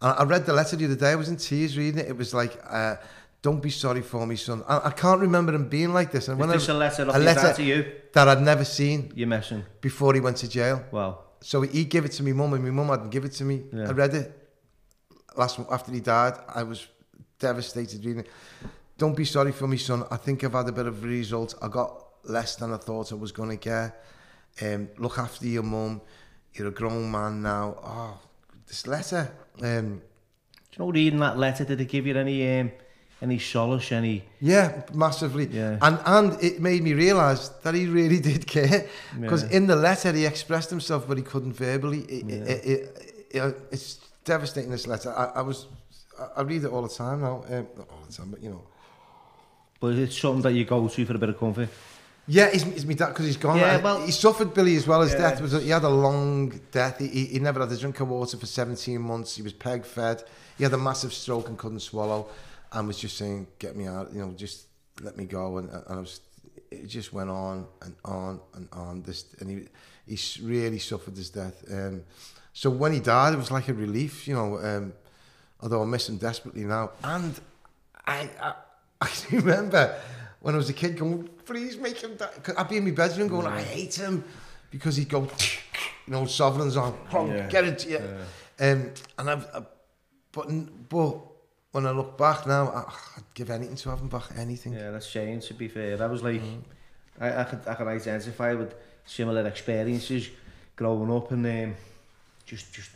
and 0.01 0.11
I 0.19 0.23
read 0.23 0.45
the 0.45 0.53
letter 0.53 0.75
the 0.77 0.85
other 0.85 0.95
day. 0.95 1.11
I 1.11 1.15
was 1.15 1.29
in 1.29 1.37
tears 1.37 1.77
reading 1.77 1.99
it. 2.01 2.07
It 2.07 2.17
was 2.17 2.33
like, 2.33 2.53
uh, 2.69 2.95
"Don't 3.41 3.61
be 3.61 3.69
sorry 3.71 4.01
for 4.01 4.27
me, 4.27 4.35
son." 4.35 4.63
I, 4.67 4.89
I 4.89 4.91
can't 4.91 5.21
remember 5.21 5.53
him 5.53 5.67
being 5.69 5.93
like 5.93 6.11
this. 6.11 6.27
And 6.27 6.37
Is 6.37 6.39
when 6.41 6.49
this 6.55 6.69
I, 6.69 6.73
a 6.73 6.77
letter 6.77 7.03
a 7.03 7.19
letter- 7.19 7.53
to 7.55 7.63
you? 7.63 7.85
that 8.13 8.27
I'd 8.27 8.41
never 8.41 8.63
seen 8.65 9.11
You're 9.15 9.27
messing. 9.27 9.63
before 9.81 10.13
he 10.13 10.19
went 10.19 10.37
to 10.37 10.47
jail. 10.47 10.83
Well, 10.91 11.13
So 11.41 11.61
he 11.61 11.83
gave 11.85 12.05
it 12.05 12.11
to 12.17 12.23
me 12.23 12.31
mum, 12.33 12.53
and 12.53 12.63
my 12.63 12.69
mum 12.69 12.89
hadn't 12.89 13.09
give 13.09 13.25
it 13.25 13.33
to 13.39 13.43
me. 13.43 13.63
Yeah. 13.73 13.89
I 13.89 13.91
read 13.91 14.13
it 14.13 14.27
last 15.35 15.59
after 15.71 15.91
he 15.91 15.99
died. 16.01 16.33
I 16.47 16.63
was 16.63 16.87
devastated 17.39 18.05
reading 18.05 18.21
it. 18.25 18.29
Don't 18.97 19.15
be 19.17 19.25
sorry 19.25 19.51
for 19.51 19.67
me, 19.67 19.77
son. 19.77 20.03
I 20.11 20.17
think 20.17 20.43
I've 20.43 20.53
had 20.53 20.69
a 20.69 20.71
bit 20.71 20.85
of 20.85 21.03
a 21.03 21.07
result. 21.07 21.55
I 21.61 21.67
got 21.67 22.05
less 22.23 22.55
than 22.55 22.73
I 22.73 22.77
thought 22.77 23.11
I 23.11 23.15
was 23.15 23.31
going 23.31 23.49
to 23.49 23.55
get. 23.57 24.03
Um, 24.61 24.89
look 24.97 25.17
after 25.17 25.47
your 25.47 25.63
mum. 25.63 26.01
You're 26.53 26.67
a 26.67 26.71
grown 26.71 27.09
man 27.09 27.41
now. 27.41 27.75
Oh, 27.83 28.19
this 28.67 28.85
letter. 28.85 29.31
Um, 29.61 30.01
do 30.71 30.79
you 30.79 30.85
know, 30.85 30.91
reading 30.91 31.19
that 31.19 31.37
letter, 31.37 31.65
did 31.65 31.81
it 31.81 31.85
give 31.89 32.05
you 32.05 32.15
any 32.15 32.59
um, 32.59 32.71
any 33.21 33.39
solace, 33.39 33.91
any... 33.91 34.23
Yeah, 34.41 34.81
massively. 34.93 35.47
Yeah. 35.47 35.77
And 35.81 35.97
and 36.05 36.43
it 36.43 36.59
made 36.59 36.83
me 36.83 36.93
realise 36.93 37.47
that 37.63 37.73
he 37.73 37.87
really 37.87 38.19
did 38.19 38.45
care. 38.45 38.87
Because 39.19 39.43
Yeah. 39.45 39.57
in 39.57 39.67
the 39.67 39.75
letter 39.75 40.11
he 40.11 40.25
expressed 40.25 40.69
himself, 40.69 41.07
but 41.07 41.17
he 41.17 41.23
couldn't 41.23 41.53
verbally. 41.53 41.99
It, 42.01 42.25
Yeah. 42.25 42.35
it, 42.53 42.65
it, 42.65 43.25
it, 43.31 43.59
it's 43.71 43.99
devastating. 44.25 44.69
This 44.71 44.85
letter. 44.87 45.11
I, 45.17 45.39
I 45.39 45.41
was, 45.41 45.67
I- 46.19 46.39
I 46.39 46.41
read 46.43 46.63
it 46.63 46.67
all 46.71 46.81
the 46.83 46.89
time 46.93 47.21
now. 47.21 47.43
Um, 47.49 47.67
not 47.77 47.89
all 47.89 48.03
the 48.07 48.13
time, 48.13 48.29
but 48.29 48.43
you 48.43 48.49
know. 48.51 48.61
But 49.79 49.93
it's 49.95 50.17
something 50.17 50.41
that 50.43 50.53
you 50.53 50.65
go 50.65 50.87
to 50.87 51.05
for 51.05 51.15
a 51.15 51.17
bit 51.17 51.29
of 51.29 51.39
comfort. 51.39 51.69
Yeah, 52.25 52.45
it's, 52.45 52.63
it's 52.63 52.85
me 52.85 52.95
dad 52.95 53.07
because 53.09 53.25
he's 53.25 53.35
gone. 53.37 53.57
Yeah, 53.57 53.81
well- 53.81 54.01
he 54.05 54.11
suffered 54.11 54.53
Billy 54.53 54.75
as 54.77 54.87
well. 54.87 55.01
His 55.01 55.11
Yeah. 55.11 55.17
death 55.31 55.41
was 55.41 55.51
he 55.61 55.69
had 55.69 55.83
a 55.83 55.89
long 55.89 56.49
death. 56.71 56.99
He, 56.99 57.07
he, 57.07 57.25
he 57.25 57.39
never 57.39 57.59
had 57.59 57.71
a 57.71 57.77
drink 57.77 57.99
of 57.99 58.07
water 58.07 58.37
for 58.37 58.45
17 58.45 59.01
months. 59.01 59.35
He 59.35 59.41
was 59.41 59.51
peg 59.51 59.83
fed. 59.85 60.23
He 60.57 60.63
had 60.63 60.71
a 60.73 60.77
massive 60.77 61.13
stroke 61.13 61.49
and 61.49 61.57
couldn't 61.57 61.81
swallow, 61.81 62.27
and 62.71 62.87
was 62.87 62.97
just 62.97 63.17
saying, 63.17 63.47
"Get 63.59 63.75
me 63.75 63.87
out, 63.87 64.13
you 64.13 64.19
know, 64.19 64.31
just 64.37 64.67
let 65.01 65.17
me 65.17 65.25
go." 65.25 65.57
And, 65.57 65.69
and 65.69 65.83
I 65.89 65.99
was, 65.99 66.21
it 66.71 66.87
just 66.87 67.11
went 67.11 67.29
on 67.29 67.67
and 67.81 67.95
on 68.05 68.39
and 68.53 68.69
on. 68.71 69.01
This 69.03 69.25
and 69.41 69.49
he 69.49 69.67
he 70.15 70.41
really 70.45 70.79
suffered 70.79 71.17
his 71.17 71.29
death. 71.29 71.61
Um, 71.69 72.03
so 72.53 72.69
when 72.69 72.93
he 72.93 72.99
died, 73.01 73.33
it 73.33 73.37
was 73.37 73.51
like 73.51 73.67
a 73.67 73.73
relief, 73.73 74.27
you 74.29 74.35
know. 74.35 74.59
Um, 74.59 74.93
although 75.59 75.81
I 75.81 75.85
miss 75.85 76.07
him 76.07 76.17
desperately 76.17 76.63
now, 76.63 76.91
and 77.03 77.37
I, 78.05 78.29
I, 78.39 78.53
I 79.03 79.09
remember 79.35 79.95
when 80.41 80.53
I 80.55 80.57
was 80.57 80.69
a 80.69 80.73
kid 80.73 80.97
going, 80.97 81.29
please 81.45 81.77
make 81.77 81.97
him 82.01 82.15
die. 82.15 82.29
'Cause 82.43 82.55
I'd 82.57 82.69
be 82.69 82.77
in 82.77 82.85
my 82.85 82.91
bedroom 82.91 83.27
going, 83.27 83.47
I 83.47 83.61
hate 83.61 83.95
him 83.95 84.23
because 84.71 84.95
he'd 84.95 85.09
go, 85.09 85.21
you 86.07 86.11
know, 86.13 86.25
sovereigns 86.25 86.75
on, 86.77 86.93
Yeah. 87.13 87.47
get 87.49 87.63
it. 87.65 87.85
Yeah. 87.85 87.99
Um, 88.59 88.91
and 89.17 89.29
I've, 89.29 89.45
I, 89.53 89.61
but, 90.31 90.47
but 90.89 91.17
when 91.71 91.85
I 91.85 91.91
look 91.91 92.17
back 92.17 92.45
now, 92.47 92.69
I, 92.69 92.79
I'd 93.17 93.33
give 93.33 93.49
anything 93.49 93.75
to 93.77 93.89
have 93.89 93.99
him 93.99 94.09
back, 94.09 94.23
anything. 94.37 94.73
Yeah, 94.73 94.91
that's 94.91 95.05
shame, 95.07 95.39
to 95.41 95.53
be 95.53 95.67
fair. 95.67 96.01
I 96.01 96.07
was 96.07 96.23
like... 96.23 96.41
I, 97.19 97.41
I, 97.41 97.43
could, 97.43 97.59
I 97.67 97.73
could 97.75 97.87
identify 97.87 98.53
with 98.55 98.73
similar 99.05 99.45
experiences 99.47 100.29
growing 100.75 101.11
up 101.15 101.31
and 101.31 101.45
um, 101.45 101.75
just 102.45 102.73
just 102.73 102.89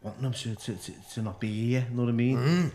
wanting 0.00 0.22
them 0.22 0.32
to, 0.32 0.54
to, 0.54 0.74
to, 0.76 0.92
to 1.14 1.22
not 1.22 1.40
be 1.40 1.48
here, 1.70 1.84
you 1.90 1.96
know 1.96 2.02
what 2.04 2.08
I 2.10 2.12
mean? 2.12 2.38
Mm. 2.38 2.70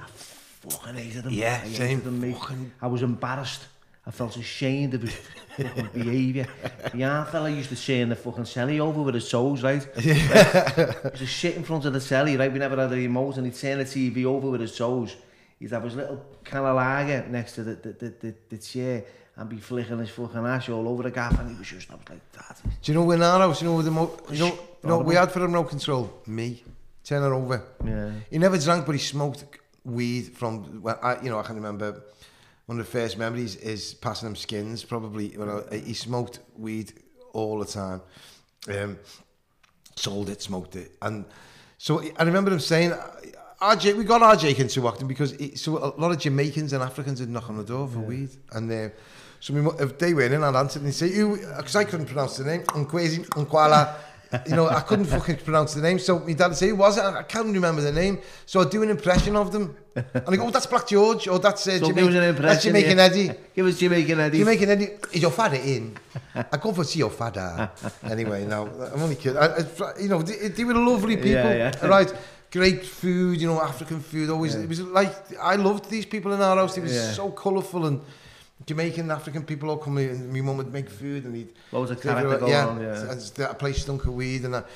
Fucking 0.70 0.96
hated 0.96 1.24
them. 1.24 1.34
Yeah, 1.34 1.54
I 1.54 1.68
hated 1.68 1.76
same. 1.78 2.02
Them, 2.04 2.22
mate. 2.22 2.38
Fucking- 2.38 2.72
I 2.82 2.88
was 2.88 3.02
embarrassed. 3.02 3.66
I 4.06 4.12
felt 4.12 4.36
ashamed 4.36 4.94
of 4.96 5.02
his 5.04 5.16
fucking 5.58 5.90
behaviour. 5.94 6.46
The 6.92 6.98
yarn 6.98 7.26
fella 7.28 7.50
used 7.50 7.70
to 7.70 7.76
say 7.78 8.02
in 8.02 8.10
the 8.10 8.16
fucking 8.18 8.44
celly 8.44 8.80
over 8.80 9.02
with 9.02 9.16
his 9.16 9.30
toes, 9.30 9.64
right? 9.64 9.82
He 9.98 10.10
used 10.10 10.30
to 10.30 11.26
sit 11.26 11.56
in 11.56 11.64
front 11.64 11.86
of 11.86 11.94
the 11.94 12.00
celly, 12.00 12.38
right? 12.38 12.52
We 12.52 12.60
never 12.60 12.76
had 12.76 12.92
a 12.92 12.96
remote 12.96 13.38
and 13.38 13.46
he'd 13.46 13.56
turn 13.56 13.78
the 13.78 13.86
TV 13.86 14.26
over 14.26 14.50
with 14.50 14.60
his 14.60 14.76
toes. 14.78 15.16
He'd 15.60 15.72
have 15.72 15.84
his 15.86 15.96
little 15.96 16.22
can 16.44 16.66
of 16.66 16.76
lager 16.76 17.26
next 17.30 17.54
to 17.56 17.64
the, 17.64 17.76
the, 17.76 17.90
the, 17.94 18.14
the, 18.20 18.36
the 18.50 18.58
chair 18.58 19.06
and 19.38 19.48
be 19.50 19.58
flicking 19.58 20.00
his 20.00 20.10
fucking 20.10 20.46
ass 20.46 20.68
all 20.68 20.86
over 20.90 21.04
the 21.04 21.12
gaff 21.12 21.40
and 21.40 21.50
he 21.52 21.56
was 21.58 21.68
just, 21.68 21.90
I 21.90 21.96
was 21.96 22.04
like, 22.10 22.32
that. 22.34 22.62
Do 22.82 22.92
you 22.92 22.98
know 23.00 23.10
in 23.12 23.24
our 23.24 23.40
house, 23.40 23.62
you 23.62 23.70
know, 23.70 23.82
the 23.82 23.90
mo- 23.92 24.20
you 24.32 24.40
know, 24.40 24.48
you 24.48 24.90
know 24.90 25.00
we 25.00 25.16
had 25.16 25.32
for 25.32 25.40
remote 25.40 25.70
control? 25.70 26.22
Me. 26.28 26.62
Turn 27.06 27.22
her 27.22 27.34
over. 27.34 27.64
Yeah. 27.86 28.12
He 28.30 28.38
never 28.38 28.58
drank, 28.58 28.86
but 28.86 28.92
he 28.96 29.00
smoked 29.00 29.46
weed 29.86 30.36
from, 30.36 30.82
well, 30.82 31.00
I, 31.02 31.22
you 31.22 31.30
know, 31.30 31.40
I 31.40 31.44
can 31.44 31.56
remember 31.56 32.04
one 32.66 32.80
of 32.80 32.86
the 32.86 32.92
first 32.92 33.18
memories 33.18 33.56
is 33.58 33.94
passing 33.94 34.28
him 34.28 34.36
skins, 34.36 34.84
probably. 34.84 35.30
When 35.30 35.50
I, 35.50 35.78
he 35.78 35.94
smoked 35.94 36.40
weed 36.58 36.94
all 37.34 37.60
the 37.60 37.66
time. 37.66 38.02
Um, 38.70 38.98
sold 39.96 40.30
it, 40.30 40.42
smoked 40.42 40.76
it. 40.76 40.92
And 41.02 41.26
so 41.78 42.02
I 42.18 42.24
remember 42.24 42.52
him 42.52 42.60
saying, 42.60 42.94
RJ, 43.62 43.96
we 43.98 44.04
got 44.04 44.22
RJ 44.22 44.60
into 44.60 44.88
acting 44.88 45.08
because 45.08 45.34
it, 45.34 45.60
so 45.60 45.78
a 45.78 46.00
lot 46.00 46.12
of 46.12 46.20
Jamaicans 46.20 46.74
and 46.74 46.84
Africans 46.84 47.20
would 47.20 47.30
knock 47.30 47.50
on 47.50 47.58
the 47.58 47.64
door 47.64 47.88
for 47.88 48.00
weed. 48.00 48.30
And 48.52 48.72
uh, 48.72 48.90
so 49.40 49.54
we, 49.54 49.84
if 49.84 49.98
they 49.98 50.14
went 50.14 50.34
in, 50.34 50.44
I'd 50.44 50.56
answer 50.56 50.80
and 50.80 50.94
he'd 50.94 51.58
because 51.58 51.76
I 51.76 51.84
couldn't 51.84 52.06
pronounce 52.06 52.38
the 52.38 52.46
name, 52.46 52.64
Unkwezi, 52.64 53.26
Unkwala. 53.30 53.96
You 54.48 54.56
know, 54.56 54.68
I 54.68 54.82
couldn't 54.82 55.06
fucking 55.06 55.38
pronounce 55.38 55.74
the 55.74 55.82
name. 55.82 56.00
So 56.00 56.20
my 56.20 56.34
dad 56.34 56.48
would 56.50 56.58
say, 56.58 56.70
who 56.70 56.76
was 56.76 56.98
it? 56.98 57.04
I 57.04 57.24
can't 57.24 57.54
remember 57.54 57.82
the 57.82 57.92
name. 57.92 58.20
So 58.46 58.62
I'd 58.62 58.70
do 58.70 58.84
an 58.84 58.90
impression 58.90 59.36
of 59.36 59.52
them. 59.52 59.76
And 59.96 60.24
I 60.28 60.36
go, 60.36 60.48
oh, 60.48 60.50
that's 60.50 60.66
Black 60.66 60.88
George, 60.88 61.28
or 61.28 61.38
that's 61.40 61.68
uh, 61.68 61.78
So 61.78 61.88
Jamaican, 61.90 61.96
give 61.96 62.08
us 62.08 62.16
an 62.16 62.24
impression. 62.24 62.46
that's 62.50 62.64
Jamaican 62.64 62.98
yeah. 62.98 63.04
Eddie. 63.04 63.32
Give 63.56 63.66
us 63.68 63.78
Jamaican 63.80 64.20
Eddie. 64.20 64.38
Jamaican 64.40 64.70
Eddie, 64.70 64.90
is 65.12 65.22
your 65.22 65.32
father 65.32 65.58
in? 65.58 65.96
I 66.36 66.58
go 66.58 66.74
for 66.74 66.84
see 66.84 67.00
your 67.00 67.12
father. 67.12 67.70
anyway, 68.04 68.46
now 68.46 68.64
I'm 68.66 69.02
only 69.04 69.16
kidding. 69.16 69.38
I, 69.38 69.46
I, 69.58 70.00
you 70.02 70.10
know, 70.10 70.22
they, 70.24 70.48
they 70.48 70.64
were 70.64 70.74
lovely 70.74 71.16
people, 71.18 71.30
Yeah, 71.32 71.72
yeah. 71.82 71.88
right? 71.88 72.12
Great 72.52 72.86
food, 72.86 73.40
you 73.42 73.48
know, 73.48 73.62
African 73.62 74.00
food. 74.00 74.30
Always, 74.30 74.56
it 74.56 74.68
was 74.70 74.80
like 74.82 75.12
I 75.40 75.56
loved 75.56 75.90
these 75.90 76.06
people 76.06 76.34
in 76.34 76.42
our 76.42 76.56
house. 76.56 76.76
They 76.76 76.82
were 76.82 76.88
Yeah. 76.88 77.12
so 77.12 77.30
colourful 77.32 77.86
and 77.88 78.02
Jamaican, 78.66 79.12
African 79.12 79.44
people 79.44 79.70
all 79.70 79.78
come 79.78 79.98
in. 79.98 80.10
And 80.10 80.34
my 80.34 80.42
mum 80.42 80.58
would 80.58 80.72
make 80.72 80.90
food 80.90 81.26
and 81.26 81.36
he'd 81.36 81.54
Loads 81.72 81.92
of 81.92 82.02
character 82.02 82.38
going 82.38 82.52
yeah, 82.52 82.68
on, 82.68 82.82
yeah. 82.82 83.12
And 83.12 83.22
that 83.22 83.60
place 83.60 83.82
stunk 83.82 84.06
of 84.06 84.14
weed 84.14 84.44
and 84.44 84.54
that. 84.54 84.68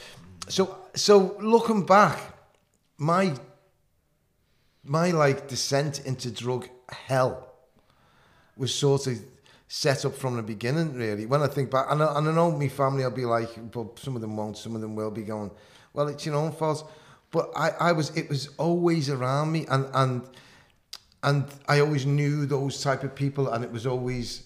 So, 0.49 0.77
so 0.93 1.37
looking 1.39 1.85
back, 1.85 2.19
my 2.97 3.33
my 4.83 5.11
like 5.11 5.47
descent 5.47 6.05
into 6.05 6.31
drug 6.31 6.69
hell 6.89 7.53
was 8.55 8.73
sort 8.73 9.07
of 9.07 9.19
set 9.67 10.05
up 10.05 10.15
from 10.15 10.37
the 10.37 10.43
beginning, 10.43 10.93
really. 10.93 11.25
When 11.25 11.41
I 11.41 11.47
think 11.47 11.69
back, 11.69 11.87
and 11.89 12.01
I, 12.01 12.17
and 12.17 12.29
I 12.29 12.31
know 12.31 12.51
my 12.51 12.69
family 12.69 13.03
I'll 13.03 13.11
be 13.11 13.25
like, 13.25 13.71
but 13.71 13.99
some 13.99 14.15
of 14.15 14.21
them 14.21 14.37
won't, 14.37 14.57
some 14.57 14.75
of 14.75 14.81
them 14.81 14.95
will 14.95 15.11
be 15.11 15.23
going, 15.23 15.51
well, 15.93 16.07
it's 16.07 16.25
your 16.25 16.35
own 16.35 16.51
fault. 16.53 16.89
But 17.31 17.51
I, 17.55 17.71
I 17.71 17.91
was, 17.91 18.15
it 18.15 18.29
was 18.29 18.49
always 18.57 19.09
around 19.09 19.51
me, 19.51 19.65
and 19.69 19.85
and 19.93 20.21
and 21.23 21.45
I 21.67 21.79
always 21.79 22.05
knew 22.05 22.45
those 22.45 22.81
type 22.81 23.03
of 23.03 23.15
people, 23.15 23.49
and 23.49 23.63
it 23.63 23.71
was 23.71 23.85
always, 23.85 24.43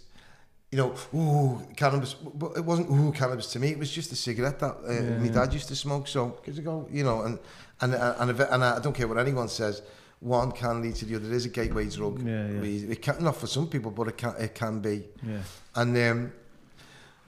you 0.71 0.77
know, 0.77 0.95
ooh, 1.13 1.61
cannabis. 1.75 2.13
But 2.13 2.57
it 2.57 2.65
wasn't 2.65 2.89
ooh 2.89 3.11
cannabis 3.11 3.51
to 3.53 3.59
me. 3.59 3.69
It 3.69 3.79
was 3.79 3.91
just 3.91 4.11
a 4.11 4.15
cigarette 4.15 4.59
that 4.59 4.75
uh, 4.87 5.19
my 5.19 5.27
dad 5.27 5.53
used 5.53 5.67
to 5.67 5.75
smoke. 5.75 6.07
So 6.07 6.27
because 6.27 6.57
I 6.59 6.61
go, 6.61 6.87
you 6.91 7.03
know, 7.03 7.21
and 7.23 7.39
and 7.81 7.93
and, 7.93 8.29
and, 8.31 8.39
and 8.39 8.63
I 8.63 8.79
don't 8.79 8.93
care 8.93 9.07
what 9.07 9.17
anyone 9.17 9.49
says. 9.49 9.81
One 10.19 10.51
can 10.51 10.83
lead 10.83 10.95
to 10.95 11.05
the 11.05 11.15
other. 11.15 11.25
It 11.25 11.31
is 11.31 11.45
a 11.45 11.49
gateway 11.49 11.89
drug. 11.89 12.21
Yeah, 12.21 12.47
yeah. 12.47 12.91
It 12.91 13.01
can 13.01 13.23
not 13.23 13.37
for 13.37 13.47
some 13.47 13.67
people, 13.67 13.91
but 13.91 14.07
it 14.07 14.17
can 14.17 14.35
it 14.39 14.53
can 14.53 14.79
be. 14.79 15.03
Yeah. 15.27 15.39
And 15.75 15.97
um, 15.97 16.31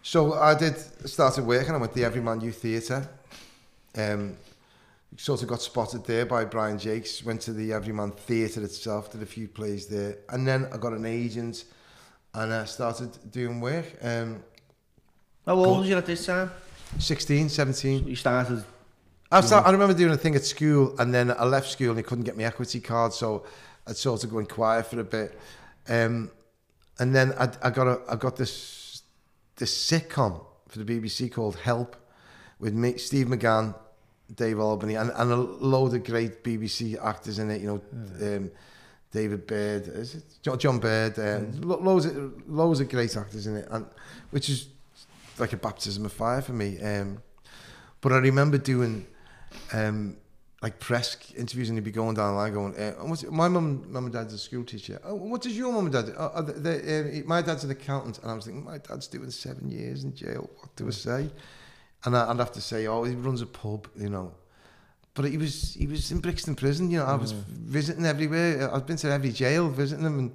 so 0.03 0.33
I 0.33 0.53
did 0.53 0.77
started 1.07 1.43
working. 1.45 1.73
I 1.73 1.77
went 1.77 1.93
to 1.93 1.99
the 1.99 2.05
Everyman 2.05 2.41
Youth 2.41 2.61
Theatre. 2.61 3.07
Um, 3.97 4.37
sort 5.17 5.41
of 5.41 5.47
got 5.47 5.61
spotted 5.61 6.05
there 6.05 6.25
by 6.25 6.45
Brian 6.45 6.77
Jakes. 6.77 7.23
Went 7.23 7.41
to 7.41 7.53
the 7.53 7.73
Everyman 7.73 8.11
Theatre 8.11 8.63
itself. 8.63 9.11
Did 9.11 9.21
a 9.21 9.25
few 9.25 9.47
plays 9.47 9.87
there, 9.87 10.17
and 10.29 10.47
then 10.47 10.67
I 10.73 10.77
got 10.77 10.93
an 10.93 11.05
agent, 11.05 11.65
and 12.33 12.53
I 12.53 12.65
started 12.65 13.31
doing 13.31 13.59
work. 13.61 13.85
Um, 14.01 14.43
How 15.45 15.55
old 15.55 15.79
was 15.79 15.89
you 15.89 15.97
at 15.97 16.05
this 16.05 16.25
time? 16.25 16.51
16, 16.99 17.49
17. 17.49 18.07
You 18.07 18.15
started... 18.15 18.63
I, 19.31 19.41
start, 19.41 19.65
I 19.65 19.71
remember 19.71 19.95
doing 19.95 20.13
a 20.13 20.17
thing 20.17 20.35
at 20.35 20.45
school, 20.45 20.95
and 20.99 21.13
then 21.13 21.31
I 21.31 21.45
left 21.45 21.71
school 21.71 21.89
and 21.89 21.99
I 21.99 22.03
couldn't 22.03 22.23
get 22.23 22.37
my 22.37 22.43
equity 22.43 22.79
card, 22.79 23.13
so 23.13 23.45
I'd 23.87 23.97
sort 23.97 24.23
of 24.23 24.31
go 24.31 24.45
quiet 24.45 24.85
for 24.85 24.99
a 24.99 25.03
bit. 25.03 25.39
Um, 25.89 26.29
and 26.99 27.15
then 27.15 27.33
I, 27.33 27.49
I 27.63 27.69
got 27.71 27.87
a, 27.87 27.99
I 28.07 28.15
got 28.15 28.35
this 28.35 29.01
this 29.55 29.91
sitcom 29.91 30.45
for 30.67 30.79
the 30.79 30.85
BBC 30.85 31.31
called 31.31 31.55
Help, 31.57 31.95
with 32.59 32.73
me, 32.73 32.97
Steve 32.97 33.27
McGann, 33.27 33.75
Dave 34.35 34.59
Albany, 34.59 34.95
and, 34.95 35.11
and 35.15 35.31
a 35.31 35.35
load 35.35 35.93
of 35.93 36.03
great 36.03 36.43
BBC 36.43 37.03
actors 37.03 37.39
in 37.39 37.49
it. 37.51 37.61
You 37.61 37.67
know, 37.67 38.35
um, 38.35 38.51
David 39.11 39.45
Baird, 39.45 39.87
is 39.87 40.15
it 40.15 40.23
John, 40.41 40.57
John 40.57 40.79
Baird? 40.79 41.19
Uh, 41.19 41.41
lo- 41.61 41.79
loads 41.79 42.05
of 42.05 42.49
loads 42.49 42.79
of 42.79 42.89
great 42.89 43.15
actors 43.15 43.47
in 43.47 43.57
it, 43.57 43.67
and 43.69 43.85
which 44.31 44.49
is 44.49 44.67
like 45.37 45.53
a 45.53 45.57
baptism 45.57 46.05
of 46.05 46.13
fire 46.13 46.41
for 46.41 46.53
me. 46.53 46.79
Um, 46.81 47.21
but 48.01 48.11
I 48.11 48.17
remember 48.17 48.57
doing 48.57 49.05
um, 49.71 50.17
like 50.63 50.79
press 50.79 51.17
interviews 51.35 51.69
and 51.69 51.77
he'd 51.77 51.83
be 51.83 51.91
going 51.91 52.15
down 52.15 52.31
the 52.31 52.37
line 52.37 52.53
going, 52.53 52.75
uh, 52.77 52.93
what's, 53.03 53.23
my 53.29 53.49
mum, 53.49 53.85
mum 53.91 54.05
and 54.05 54.13
dad's 54.13 54.33
a 54.33 54.37
school 54.37 54.63
teacher. 54.63 54.99
Oh, 55.03 55.15
what 55.15 55.41
does 55.41 55.57
your 55.57 55.73
mum 55.73 55.85
and 55.85 55.93
dad 55.93 56.05
do? 56.05 56.13
Oh, 56.17 56.25
uh, 56.27 56.41
the, 56.41 56.53
the, 56.53 57.21
uh, 57.21 57.27
my 57.27 57.41
dad's 57.41 57.65
an 57.65 57.71
accountant. 57.71 58.19
And 58.19 58.31
I 58.31 58.33
was 58.33 58.45
thinking, 58.45 58.63
my 58.63 58.77
dad's 58.77 59.07
doing 59.07 59.29
seven 59.29 59.69
years 59.69 60.05
in 60.05 60.15
jail. 60.15 60.49
What 60.59 60.75
do 60.77 60.87
I 60.87 60.91
say? 60.91 61.29
And 62.05 62.17
I, 62.17 62.29
I'd 62.29 62.37
have 62.39 62.51
to 62.53 62.61
say, 62.61 62.87
oh, 62.87 63.03
he 63.03 63.15
runs 63.15 63.41
a 63.41 63.45
pub, 63.45 63.87
you 63.97 64.09
know. 64.09 64.33
But 65.15 65.25
he 65.25 65.37
was 65.37 65.75
he 65.75 65.85
was 65.87 66.11
in 66.11 66.19
Brixton 66.19 66.55
prison, 66.55 66.89
you 66.89 66.97
know. 66.97 67.05
I 67.05 67.15
was 67.15 67.33
mm. 67.33 67.43
visiting 67.45 68.05
everywhere. 68.05 68.73
I've 68.73 68.85
been 68.87 68.97
to 68.97 69.11
every 69.11 69.31
jail 69.31 69.69
visiting 69.69 70.05
him, 70.05 70.19
and 70.19 70.31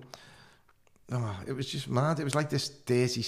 oh, 1.12 1.36
it 1.48 1.52
was 1.52 1.66
just 1.68 1.88
mad. 1.88 2.20
It 2.20 2.24
was 2.24 2.36
like 2.36 2.48
this 2.48 2.68
dirty, 2.68 3.22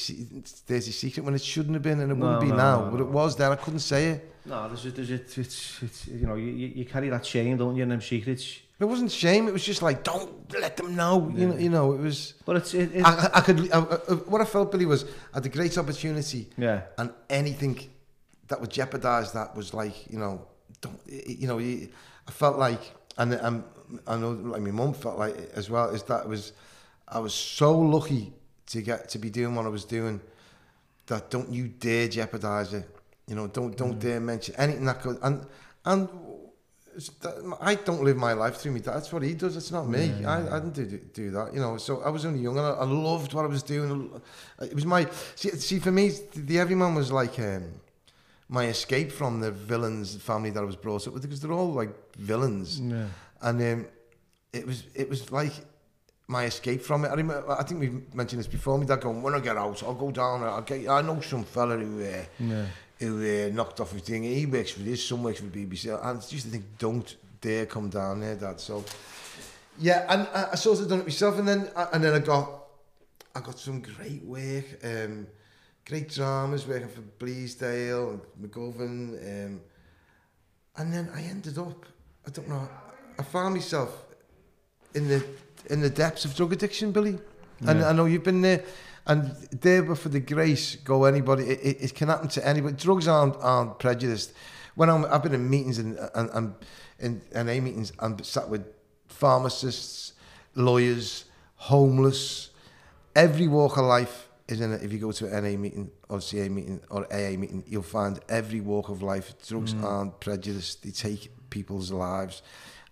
dirty 0.66 0.92
secret 0.92 1.24
when 1.24 1.34
it 1.34 1.42
shouldn't 1.42 1.74
have 1.74 1.82
been, 1.82 1.98
and 2.00 2.12
it 2.12 2.14
No, 2.14 2.24
wouldn't 2.24 2.42
be 2.42 2.48
no, 2.48 2.56
now. 2.56 2.84
no, 2.84 2.90
but 2.92 3.00
it 3.00 3.08
was 3.08 3.34
there. 3.36 3.50
I 3.50 3.56
couldn't 3.56 3.80
say 3.80 4.10
it. 4.10 4.32
No, 4.46 4.68
there's 4.68 4.86
a, 4.86 4.90
there's 4.92 5.10
a, 5.10 5.14
it's, 5.14 5.82
it's, 5.82 6.06
you 6.06 6.26
know, 6.26 6.36
you, 6.36 6.46
you 6.50 6.84
carry 6.84 7.08
that 7.10 7.26
shame, 7.26 7.56
don't 7.56 7.74
you, 7.76 7.82
in 7.82 7.88
them 7.88 8.00
secrets. 8.00 8.60
It 8.78 8.84
wasn't 8.84 9.10
shame. 9.10 9.46
It 9.48 9.52
was 9.52 9.64
just 9.64 9.82
like, 9.82 10.04
don't 10.04 10.50
let 10.58 10.76
them 10.76 10.94
know. 10.94 11.30
You 11.36 11.48
know, 11.48 11.56
you 11.56 11.68
know. 11.68 11.92
It 11.92 12.00
was. 12.00 12.34
But 12.46 12.56
it's, 12.56 12.74
it, 12.74 12.94
it, 12.94 13.04
I, 13.04 13.10
I- 13.10 13.30
I 13.34 13.40
could. 13.40 13.72
I, 13.72 13.78
I, 13.80 14.14
what 14.30 14.40
I 14.40 14.44
felt, 14.44 14.70
Billy, 14.70 14.86
was 14.86 15.04
I 15.34 15.38
had 15.38 15.46
a 15.46 15.48
great 15.48 15.76
opportunity, 15.76 16.48
yeah, 16.56 16.82
and 16.96 17.12
anything 17.28 17.90
that 18.50 18.60
would 18.60 18.70
jeopardise 18.70 19.32
that 19.32 19.56
was 19.56 19.72
like, 19.72 20.10
you 20.12 20.18
know, 20.18 20.46
don't. 20.82 21.00
You 21.08 21.46
know, 21.48 21.58
I 21.58 22.30
felt 22.30 22.58
like, 22.58 22.92
and 23.16 23.34
um, 23.40 23.64
I 24.06 24.16
know, 24.16 24.32
like 24.32 24.60
my 24.62 24.70
mum 24.70 24.92
felt 24.92 25.18
like 25.18 25.34
as 25.54 25.70
well. 25.70 25.88
Is 25.88 26.02
that 26.04 26.24
it 26.24 26.28
was, 26.28 26.52
I 27.08 27.18
was 27.18 27.34
so 27.34 27.76
lucky 27.78 28.32
to 28.66 28.82
get 28.82 29.08
to 29.08 29.18
be 29.18 29.30
doing 29.30 29.54
what 29.54 29.64
I 29.64 29.70
was 29.70 29.84
doing. 29.84 30.20
That 31.06 31.30
don't 31.30 31.50
you 31.50 31.68
dare 31.68 32.06
jeopardise 32.08 32.74
it. 32.74 32.86
You 33.26 33.34
know, 33.36 33.46
don't 33.48 33.76
don't 33.76 33.98
dare 33.98 34.20
mention 34.20 34.54
anything 34.58 34.84
that 34.84 35.00
could 35.00 35.18
and 35.22 35.46
and. 35.84 36.08
that- 36.08 37.56
I 37.60 37.76
don't 37.76 38.02
live 38.02 38.16
my 38.16 38.32
life 38.32 38.56
through 38.56 38.72
me. 38.72 38.80
That's 38.80 39.12
what 39.12 39.22
he 39.22 39.34
does. 39.34 39.56
It's 39.56 39.70
not 39.70 39.88
me. 39.88 40.04
I, 40.26 40.56
I 40.56 40.58
didn't 40.60 40.74
do, 40.74 40.98
do 41.22 41.30
that. 41.30 41.54
You 41.54 41.60
know. 41.60 41.76
So 41.78 42.00
I 42.02 42.10
was 42.10 42.24
only 42.24 42.40
young 42.40 42.58
and 42.58 42.66
I, 42.66 42.70
I 42.70 42.84
loved 42.84 43.32
what 43.32 43.44
I 43.44 43.48
was 43.48 43.62
doing. 43.62 44.10
It 44.60 44.74
was 44.74 44.84
my 44.84 45.06
see. 45.36 45.50
See 45.50 45.78
for 45.78 45.92
me, 45.92 46.10
the 46.34 46.58
Everyman 46.58 46.94
was 46.96 47.10
like 47.12 47.38
um, 47.38 47.64
my 48.52 48.66
escape 48.66 49.10
from 49.12 49.40
the 49.40 49.50
villains 49.52 50.16
family 50.16 50.50
that 50.50 50.60
I 50.60 50.66
was 50.66 50.76
brought 50.76 51.06
up 51.06 51.14
with 51.14 51.22
because 51.22 51.40
they're 51.40 51.52
all 51.52 51.72
like 51.72 51.92
villains. 52.16 52.80
yeah, 52.80 53.06
And 53.40 53.62
um, 53.62 53.86
it 54.52 54.66
was 54.66 54.82
it 54.94 55.08
was 55.08 55.30
like 55.30 55.52
my 56.26 56.44
escape 56.44 56.82
from 56.82 57.04
it. 57.04 57.08
I 57.08 57.14
remember, 57.14 57.50
I 57.50 57.62
think 57.62 57.80
we 57.80 57.88
mentioned 58.12 58.40
this 58.40 58.46
before. 58.48 58.76
My 58.78 58.84
dad 58.84 59.00
going, 59.00 59.22
when 59.22 59.34
I 59.34 59.40
get 59.40 59.56
out, 59.56 59.82
I'll 59.84 59.94
go 59.94 60.10
down. 60.10 60.42
I'll 60.42 60.62
get. 60.62 60.88
I 60.88 61.00
know 61.00 61.20
some 61.20 61.44
fella 61.44 61.76
who. 61.78 62.02
Uh, 62.02 62.24
yeah. 62.38 62.66
who 62.98 63.16
uh, 63.18 63.48
knocked 63.54 63.80
off 63.80 63.92
his 63.92 64.02
thing. 64.02 64.24
He 64.24 64.44
works 64.46 64.72
for 64.72 64.80
this, 64.80 65.02
some 65.08 65.22
works 65.22 65.40
for 65.40 65.46
BBC. 65.46 65.88
And 66.04 66.20
used 66.32 66.44
to 66.44 66.50
think, 66.52 66.64
don't 66.78 67.16
dare 67.40 67.64
come 67.66 67.88
down 67.88 68.20
there, 68.20 68.36
Dad. 68.36 68.60
So, 68.60 68.84
yeah, 69.78 70.04
and 70.08 70.28
I, 70.34 70.48
I 70.52 70.54
sort 70.56 70.80
of 70.80 70.88
done 70.88 71.00
it 71.00 71.06
myself, 71.06 71.38
and 71.38 71.48
then 71.48 71.70
and 71.92 72.04
then 72.04 72.12
I 72.14 72.18
got 72.18 72.50
I 73.34 73.40
got 73.40 73.58
some 73.58 73.80
great 73.80 74.22
work, 74.24 74.66
um, 74.84 75.26
great 75.90 76.08
dramas 76.08 76.68
working 76.68 76.88
for 76.88 77.02
Bleasdale 77.18 78.10
and 78.12 78.20
McGovern, 78.40 79.18
um, 79.48 79.60
and 80.76 80.94
then 80.94 81.10
I 81.12 81.22
ended 81.22 81.58
up, 81.58 81.84
I 82.26 82.30
don't 82.30 82.48
know, 82.48 82.68
I 83.18 83.22
found 83.24 83.54
myself 83.54 83.90
in 84.94 85.08
the 85.08 85.22
in 85.68 85.80
the 85.80 85.90
depths 85.90 86.24
of 86.24 86.34
drug 86.36 86.52
addiction, 86.52 86.92
Billy. 86.92 87.18
And 87.66 87.80
Yeah. 87.80 87.88
I 87.88 87.92
know 87.92 88.06
you've 88.06 88.22
been 88.22 88.40
there, 88.40 88.62
and 89.06 89.36
there 89.60 89.82
but 89.82 89.98
for 89.98 90.10
the 90.10 90.20
grace 90.20 90.76
go 90.76 91.04
anybody. 91.04 91.44
It, 91.44 91.60
it, 91.62 91.76
it 91.84 91.94
can 91.94 92.08
happen 92.08 92.28
to 92.28 92.48
anybody. 92.48 92.76
Drugs 92.76 93.08
aren't 93.08 93.36
aren't 93.40 93.78
prejudiced. 93.80 94.32
When 94.76 94.88
I'm, 94.88 95.04
I've 95.06 95.24
been 95.24 95.34
in 95.34 95.50
meetings 95.50 95.78
and 95.78 95.98
and, 96.14 96.54
and 97.00 97.20
NA 97.34 97.60
meetings, 97.60 97.92
I'm 97.98 98.22
sat 98.22 98.48
with 98.48 98.64
pharmacists, 99.08 100.12
lawyers, 100.54 101.24
homeless, 101.56 102.50
every 103.16 103.48
walk 103.48 103.76
of 103.76 103.84
life 103.86 104.29
is 104.50 104.60
in 104.60 104.72
it. 104.72 104.82
If 104.82 104.92
you 104.92 104.98
go 104.98 105.12
to 105.12 105.26
an 105.26 105.44
NA 105.44 105.56
meeting 105.58 105.90
or 106.08 106.20
CA 106.20 106.48
meeting 106.48 106.80
or 106.90 107.04
AA 107.12 107.36
meeting, 107.36 107.64
you'll 107.66 107.82
find 107.82 108.18
every 108.28 108.60
walk 108.60 108.88
of 108.88 109.02
life. 109.02 109.34
Drugs 109.46 109.74
aren't 109.82 110.18
prejudiced. 110.20 110.82
They 110.82 110.90
take 110.90 111.30
people's 111.50 111.90
lives. 111.92 112.42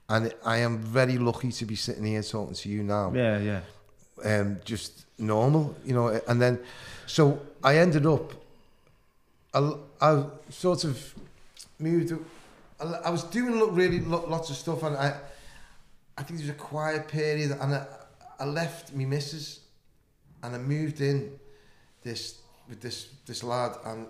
And 0.08 0.32
I 0.44 0.58
am 0.58 0.78
very 0.78 1.18
lucky 1.18 1.52
to 1.52 1.64
be 1.66 1.76
sitting 1.76 2.04
here 2.04 2.22
talking 2.22 2.54
to 2.54 2.68
you 2.68 2.82
now 2.82 3.12
Yeah, 3.14 3.38
yeah. 3.38 3.60
um, 4.24 4.58
just 4.64 5.04
normal, 5.18 5.76
you 5.84 5.92
know. 5.94 6.08
And 6.26 6.40
then, 6.40 6.58
so 7.06 7.40
I 7.62 7.76
ended 7.78 8.06
up, 8.06 8.32
I, 9.52 9.72
I 10.00 10.24
sort 10.48 10.84
of 10.84 11.14
moved. 11.78 12.12
I, 12.80 12.84
I 13.06 13.10
was 13.10 13.24
doing 13.24 13.74
really 13.74 14.00
lo- 14.00 14.24
lots 14.28 14.48
of 14.50 14.56
stuff, 14.56 14.82
and 14.82 14.96
I, 14.96 15.14
I 16.16 16.22
think 16.22 16.40
there 16.40 16.48
was 16.48 16.56
a 16.56 16.58
quiet 16.58 17.08
period, 17.08 17.50
and 17.60 17.74
I, 17.74 17.86
I 18.40 18.44
left 18.46 18.94
me 18.94 19.04
missus, 19.04 19.60
and 20.42 20.54
I 20.54 20.58
moved 20.58 21.00
in 21.00 21.38
this 22.08 22.38
with 22.68 22.80
this 22.80 23.08
this 23.26 23.42
lad, 23.42 23.72
and 23.84 24.06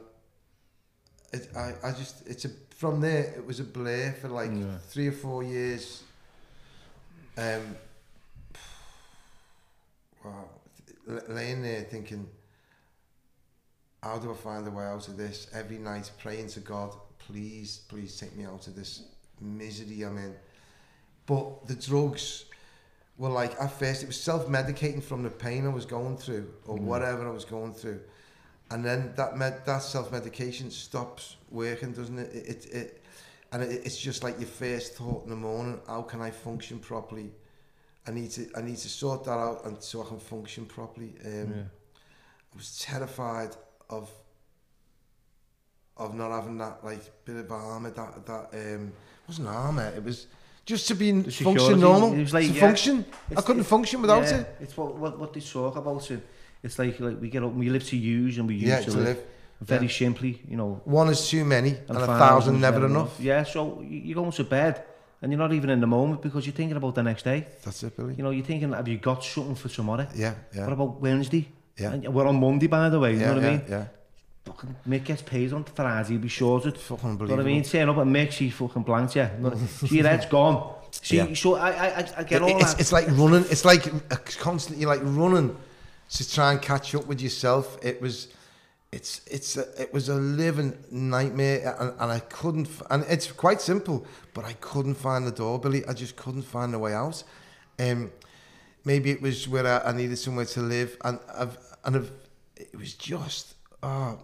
it, 1.33 1.49
I 1.57 1.75
I 1.89 1.93
just 1.93 2.27
it's 2.27 2.45
a 2.45 2.51
from 2.71 3.01
there 3.01 3.35
it 3.37 3.45
was 3.47 3.61
a 3.61 3.65
blur 3.65 4.13
for 4.21 4.29
like 4.29 4.51
Yeah. 4.53 4.79
three 4.89 5.09
or 5.09 5.13
four 5.13 5.43
years. 5.43 6.03
Um, 7.37 7.77
wow, 10.25 10.49
laying 11.29 11.63
there 11.63 11.83
thinking, 11.83 12.29
how 14.03 14.19
do 14.19 14.33
I 14.33 14.35
find 14.35 14.67
a 14.67 14.71
way 14.71 14.85
out 14.85 15.07
of 15.09 15.17
this? 15.17 15.47
Every 15.53 15.79
night 15.79 16.11
praying 16.23 16.49
to 16.49 16.61
God, 16.61 16.95
please, 17.19 17.83
please 17.89 18.19
take 18.19 18.37
me 18.37 18.45
out 18.45 18.67
of 18.67 18.75
this 18.75 19.03
misery 19.41 20.03
I'm 20.03 20.19
in. 20.19 20.35
But 21.27 21.67
the 21.69 21.75
drugs 21.75 22.45
were 23.19 23.29
like, 23.29 23.61
at 23.61 23.73
first, 23.79 24.03
it 24.03 24.07
was 24.07 24.21
self 24.21 24.47
medicating 24.49 25.03
from 25.03 25.23
the 25.23 25.31
pain 25.31 25.67
I 25.67 25.71
was 25.71 25.85
going 25.85 26.17
through 26.17 26.53
or 26.67 26.77
whatever 26.77 27.27
I 27.29 27.31
was 27.31 27.45
going 27.45 27.75
through. 27.75 28.01
And 28.71 28.85
then 28.85 29.13
that 29.17 29.37
med- 29.37 29.65
that 29.67 29.83
self 29.83 30.13
medication 30.13 30.71
stops 30.71 31.37
working, 31.51 31.93
doesn't 31.93 32.19
it? 32.19 32.33
It, 32.35 32.47
it, 32.47 32.73
it 32.75 33.05
and 33.53 33.63
it, 33.63 33.81
it's 33.85 33.99
just 33.99 34.23
like 34.23 34.39
your 34.39 34.49
first 34.49 34.95
thought 34.95 35.25
in 35.25 35.31
the 35.31 35.37
morning. 35.37 35.81
How 35.87 36.03
can 36.03 36.21
I 36.21 36.31
function 36.31 36.79
properly? 36.79 37.33
I 38.07 38.11
need 38.11 38.31
to 38.33 38.49
I 38.57 38.63
need 38.63 38.77
to 38.79 38.89
sort 38.89 39.25
that 39.25 39.33
out, 39.33 39.65
and 39.65 39.83
so 39.83 40.03
I 40.03 40.07
can 40.07 40.19
function 40.21 40.67
properly. 40.67 41.15
Um, 41.25 41.53
Yeah. 41.55 41.63
I 42.53 42.57
was 42.57 42.79
terrified 42.79 43.51
of 43.91 44.11
of 45.97 46.15
not 46.15 46.31
having 46.31 46.59
that 46.59 46.85
like 46.85 47.01
bit 47.25 47.37
of 47.37 47.51
armor 47.51 47.91
that 47.91 48.27
that 48.27 48.49
um 48.75 48.93
wasn't 49.27 49.49
armor. 49.49 49.93
It 49.97 50.05
was 50.05 50.27
just 50.69 50.87
to 50.89 50.95
be 50.95 51.11
The 51.13 51.31
function 51.31 51.81
normal. 51.81 52.13
it 52.13 52.21
was 52.29 52.35
like, 52.35 52.47
to 52.47 52.53
yeah, 52.53 52.61
function. 52.67 53.05
I 53.37 53.41
couldn't 53.47 53.61
it's- 53.65 53.69
function 53.77 54.03
without 54.03 54.25
yeah, 54.25 54.41
it. 54.41 54.47
It's 54.65 54.77
what, 54.77 54.91
what 55.03 55.13
what 55.21 55.31
they 55.33 55.41
talk 55.41 55.77
about. 55.77 56.11
It. 56.11 56.21
It's 56.63 56.79
like 56.79 57.01
like 57.01 57.17
we 57.21 57.29
get 57.35 57.43
up, 57.43 57.53
we 57.55 57.69
live 57.77 57.85
to 57.93 57.97
use 57.97 58.39
and 58.39 58.47
we 58.51 58.55
use 58.55 58.69
Yeah, 58.73 58.81
to, 58.85 58.91
to 58.91 58.97
live. 58.97 59.07
live. 59.07 59.21
Very 59.73 59.87
yeah. 59.87 59.93
simply, 60.05 60.33
you 60.51 60.57
know. 60.61 60.71
One 60.85 61.09
is 61.15 61.21
too 61.31 61.45
many, 61.45 61.71
and, 61.89 61.99
a 61.99 62.07
thousand 62.07 62.61
never 62.61 62.85
enough. 62.87 63.13
Yeah, 63.21 63.45
so 63.45 63.61
you- 63.91 64.03
you're 64.07 64.21
going 64.23 64.33
to 64.33 64.45
bed 64.45 64.75
and 65.21 65.33
you're 65.33 65.45
not 65.47 65.53
even 65.53 65.71
in 65.71 65.81
the 65.81 65.87
moment 65.99 66.21
because 66.23 66.47
you're 66.47 66.55
thinking 66.61 66.77
about 66.77 66.95
the 66.95 67.03
next 67.03 67.25
day. 67.25 67.41
That's 67.65 67.83
it, 67.83 67.97
Billy. 67.97 68.15
You 68.19 68.23
know, 68.25 68.31
you're 68.37 68.45
thinking, 68.53 68.73
have 68.73 68.87
you 68.93 68.99
got 68.99 69.25
something 69.25 69.57
for 69.57 69.69
tomorrow? 69.69 70.07
Yeah, 70.15 70.35
yeah, 70.55 70.65
What 70.67 70.73
about 70.75 71.01
Wednesday? 71.01 71.45
yeah. 71.77 71.93
And 71.93 72.09
we're 72.15 72.27
on 72.33 72.39
Monday, 72.39 72.69
by 72.69 72.89
the 72.91 73.01
way. 73.01 73.13
You 73.15 73.21
yeah, 73.21 73.27
know 73.29 73.35
what 73.35 73.43
yeah, 73.43 73.49
I 73.49 73.57
mean? 73.57 73.63
yeah. 73.69 73.85
Fucking 74.59 74.77
Mick 74.89 75.05
gets 75.05 75.23
paid 75.23 75.53
on 75.53 75.65
Friday, 75.65 76.09
he'll 76.11 76.19
be 76.19 76.29
shorted. 76.29 76.77
Fucking 76.77 77.19
You 77.21 77.27
know 77.27 77.37
what 77.37 77.41
I 77.41 77.45
mean? 77.45 77.63
Turn 77.63 77.89
up 77.89 77.97
and 77.99 78.15
Mick, 78.15 78.33
she's 78.33 78.55
fucking 78.55 78.83
blanked 78.83 79.15
you. 79.15 79.29
You 79.41 79.69
so 79.69 79.87
your 79.87 80.07
head's 80.07 80.27
gone. 80.27 80.75
See, 80.91 81.19
Yeah. 81.19 81.35
so 81.35 81.55
I, 81.55 81.71
I, 81.71 82.09
I- 82.17 82.23
get 82.25 82.43
all 82.43 82.49
it's, 82.61 82.73
that. 82.73 82.81
it's 82.81 82.93
like 82.93 83.07
running. 83.09 83.45
It's 83.51 83.65
like 83.65 83.87
a 83.87 84.17
constantly 84.17 84.85
like 84.87 85.01
running 85.05 85.57
to 86.11 86.31
try 86.31 86.53
and 86.53 86.63
catch 86.63 86.95
up 86.95 87.07
with 87.07 87.21
yourself. 87.21 87.79
It 87.85 88.01
was, 88.01 88.29
it's 88.91 89.21
it's 89.31 89.57
a, 89.57 89.81
it 89.81 89.93
was 89.93 90.09
a 90.09 90.15
living 90.15 90.77
nightmare, 90.91 91.77
and, 91.79 91.93
and 92.01 92.11
I 92.11 92.19
couldn't. 92.21 92.69
And 92.91 93.05
it's 93.09 93.31
quite 93.31 93.61
simple, 93.61 94.07
but 94.35 94.45
I 94.45 94.55
couldn't 94.55 94.95
find 94.95 95.27
the 95.27 95.31
door, 95.33 95.59
Billy. 95.61 95.85
I 95.87 95.93
just 95.93 96.17
couldn't 96.17 96.43
find 96.43 96.73
the 96.73 96.79
way 96.79 96.95
out. 96.95 97.23
Um, 97.79 98.11
maybe 98.85 99.11
it 99.11 99.23
was 99.23 99.47
where 99.47 99.67
I, 99.67 99.91
I 99.91 99.93
needed 99.93 100.17
somewhere 100.17 100.47
to 100.47 100.61
live, 100.63 100.97
and 101.05 101.21
I've 101.33 101.59
and 101.85 101.97
I've, 101.97 102.13
it 102.57 102.77
was 102.77 102.95
just 102.95 103.55
oh, 103.83 104.19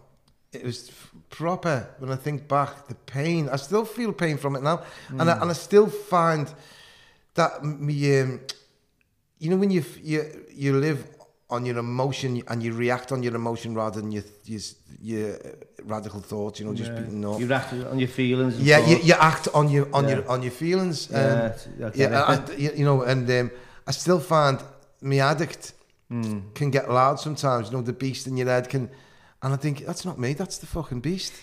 it 0.55 0.65
was 0.65 0.91
proper. 1.31 1.87
When 1.99 2.11
I 2.11 2.17
think 2.17 2.49
back, 2.49 2.87
the 2.89 2.95
pain. 2.95 3.49
I 3.49 3.57
still 3.57 3.85
feel 3.85 4.13
pain 4.13 4.37
from 4.39 4.57
it 4.57 4.63
now, 4.63 4.83
and 5.09 5.31
I, 5.31 5.41
and 5.41 5.51
I 5.51 5.55
still 5.55 5.89
find 5.89 6.47
that 7.35 7.65
me 7.65 8.21
um, 8.21 8.41
you 9.39 9.51
know 9.51 9.57
when 9.57 9.71
you 9.71 9.85
you 10.03 10.21
you 10.53 10.73
live 10.79 11.05
on 11.51 11.67
your 11.67 11.79
emotion 11.79 12.43
and 12.49 12.63
you 12.63 12.73
react 12.73 13.13
on 13.13 13.23
your 13.23 13.35
emotion 13.35 13.75
rather 13.75 14.01
than 14.01 14.11
your 14.13 14.23
your, 14.45 14.61
your 15.01 15.37
radical 15.85 16.21
thoughts 16.21 16.59
you 16.61 16.67
know 16.67 16.75
just 16.75 16.91
Yeah. 16.91 17.01
beating 17.01 17.25
up 17.25 17.39
You 17.41 17.47
react 17.47 17.73
on 17.73 17.99
your 17.99 18.09
feelings. 18.09 18.59
Yeah 18.61 18.79
you, 18.89 18.97
you 18.99 19.15
act 19.15 19.49
on 19.55 19.69
your 19.69 19.87
on 19.93 20.05
Yeah. 20.09 20.15
your 20.17 20.29
on 20.31 20.43
your 20.43 20.53
feelings 20.53 21.09
um, 21.11 21.15
Yeah, 21.17 21.47
it's- 21.47 21.69
I 21.97 21.99
yeah. 22.01 22.23
I, 22.23 22.35
I- 22.35 22.57
you 22.57 22.71
you 22.79 22.85
know 22.85 23.03
and 23.03 23.29
um, 23.31 23.51
I 23.87 23.93
still 23.93 24.21
find 24.21 24.59
me 25.01 25.21
addict 25.21 25.73
Mm. 26.11 26.53
can 26.55 26.71
get 26.71 26.91
loud 26.91 27.19
sometimes 27.19 27.71
you 27.71 27.77
know 27.77 27.83
the 27.83 27.93
beast 27.95 28.27
in 28.27 28.37
your 28.37 28.47
head 28.49 28.69
can 28.69 28.91
and 29.45 29.53
I 29.53 29.57
think 29.57 29.85
that's 29.85 30.05
not 30.05 30.19
me 30.19 30.33
that's 30.33 30.59
the 30.59 30.67
fucking 30.67 31.01
beast 31.01 31.35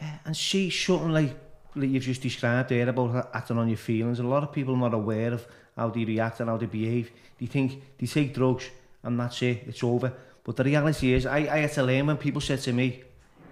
Yeah, 0.00 0.18
and 0.24 0.36
see 0.36 0.70
something 0.70 1.12
like, 1.12 1.36
like 1.74 1.90
you've 1.90 2.04
just 2.04 2.22
described 2.22 2.68
there 2.68 2.88
about 2.88 3.30
acting 3.34 3.58
on 3.58 3.68
your 3.68 3.76
feelings. 3.76 4.20
A 4.20 4.22
lot 4.22 4.44
of 4.44 4.52
people 4.52 4.74
are 4.74 4.78
not 4.88 4.94
aware 4.94 5.32
of 5.32 5.46
how 5.76 5.90
they 5.90 6.04
react 6.04 6.38
and 6.40 6.48
how 6.48 6.56
they 6.56 6.66
behave. 6.66 7.10
They 7.38 7.46
think 7.46 7.82
they 7.98 8.06
take 8.06 8.32
drugs 8.32 8.70
and 9.02 9.18
that's 9.18 9.42
it, 9.42 9.64
it's 9.66 9.82
over. 9.82 10.12
But 10.44 10.56
the 10.56 10.64
reality 10.64 11.12
is, 11.12 11.26
I, 11.26 11.38
I 11.38 11.58
had 11.58 11.72
to 11.72 11.82
learn 11.82 12.06
when 12.06 12.16
people 12.16 12.40
said 12.40 12.60
to 12.60 12.72
me, 12.72 13.02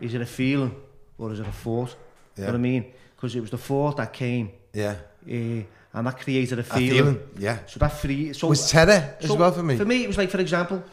is 0.00 0.14
it 0.14 0.20
a 0.20 0.26
feeling 0.26 0.74
or 1.18 1.32
is 1.32 1.40
it 1.40 1.46
a 1.46 1.52
thought? 1.52 1.96
You 2.36 2.42
know 2.42 2.48
what 2.48 2.54
I 2.54 2.58
mean? 2.58 2.92
Because 3.16 3.34
it 3.34 3.40
was 3.40 3.50
the 3.50 3.58
thought 3.58 3.96
that 3.96 4.12
came 4.12 4.50
yeah 4.72 4.96
uh, 5.28 5.62
and 5.94 6.06
that 6.06 6.20
created 6.20 6.58
a 6.58 6.60
a 6.60 6.64
feeling. 6.64 6.90
feeling 6.90 7.20
yeah 7.38 7.58
So 7.66 7.80
that 7.80 7.92
free... 7.92 8.32
So, 8.34 8.46
it 8.46 8.50
was 8.50 8.70
terror 8.70 9.16
as 9.20 9.32
well 9.32 9.52
for 9.52 9.62
me 9.62 9.76
For 9.76 9.84
me, 9.84 10.04
it 10.04 10.06
was 10.06 10.18
like, 10.18 10.30
for 10.30 10.40
example, 10.40 10.84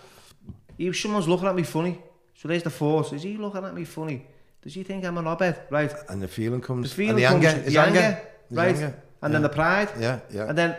if 0.77 0.97
someone's 0.97 1.27
looking 1.27 1.47
at 1.47 1.55
me 1.55 1.63
funny, 1.63 2.01
so 2.43 2.47
there's 2.49 2.63
the 2.63 2.69
force. 2.69 3.13
Is 3.13 3.23
he 3.23 3.37
looking 3.37 3.63
at 3.63 3.73
me 3.73 3.85
funny? 3.85 4.27
Does 4.61 4.73
he 4.73 4.83
think 4.83 5.05
I'm 5.05 5.17
an 5.17 5.23
knobhead? 5.25 5.55
Right. 5.71 5.93
and 6.09 6.21
the 6.21 6.27
feeling 6.27 6.59
comes. 6.61 6.89
The 6.89 6.95
feeling 6.95 7.23
and 7.23 7.41
the 7.41 7.47
comes, 7.47 7.55
anger 7.57 7.69
the 7.69 7.77
anger, 7.79 7.99
anger, 7.99 8.21
right? 8.51 8.75
anger. 8.75 8.93
And 9.21 9.33
then 9.33 9.41
the 9.41 9.49
pride, 9.49 9.89
yeah 9.99 10.19
yeah 10.29 10.49
and 10.49 10.57
then 10.57 10.75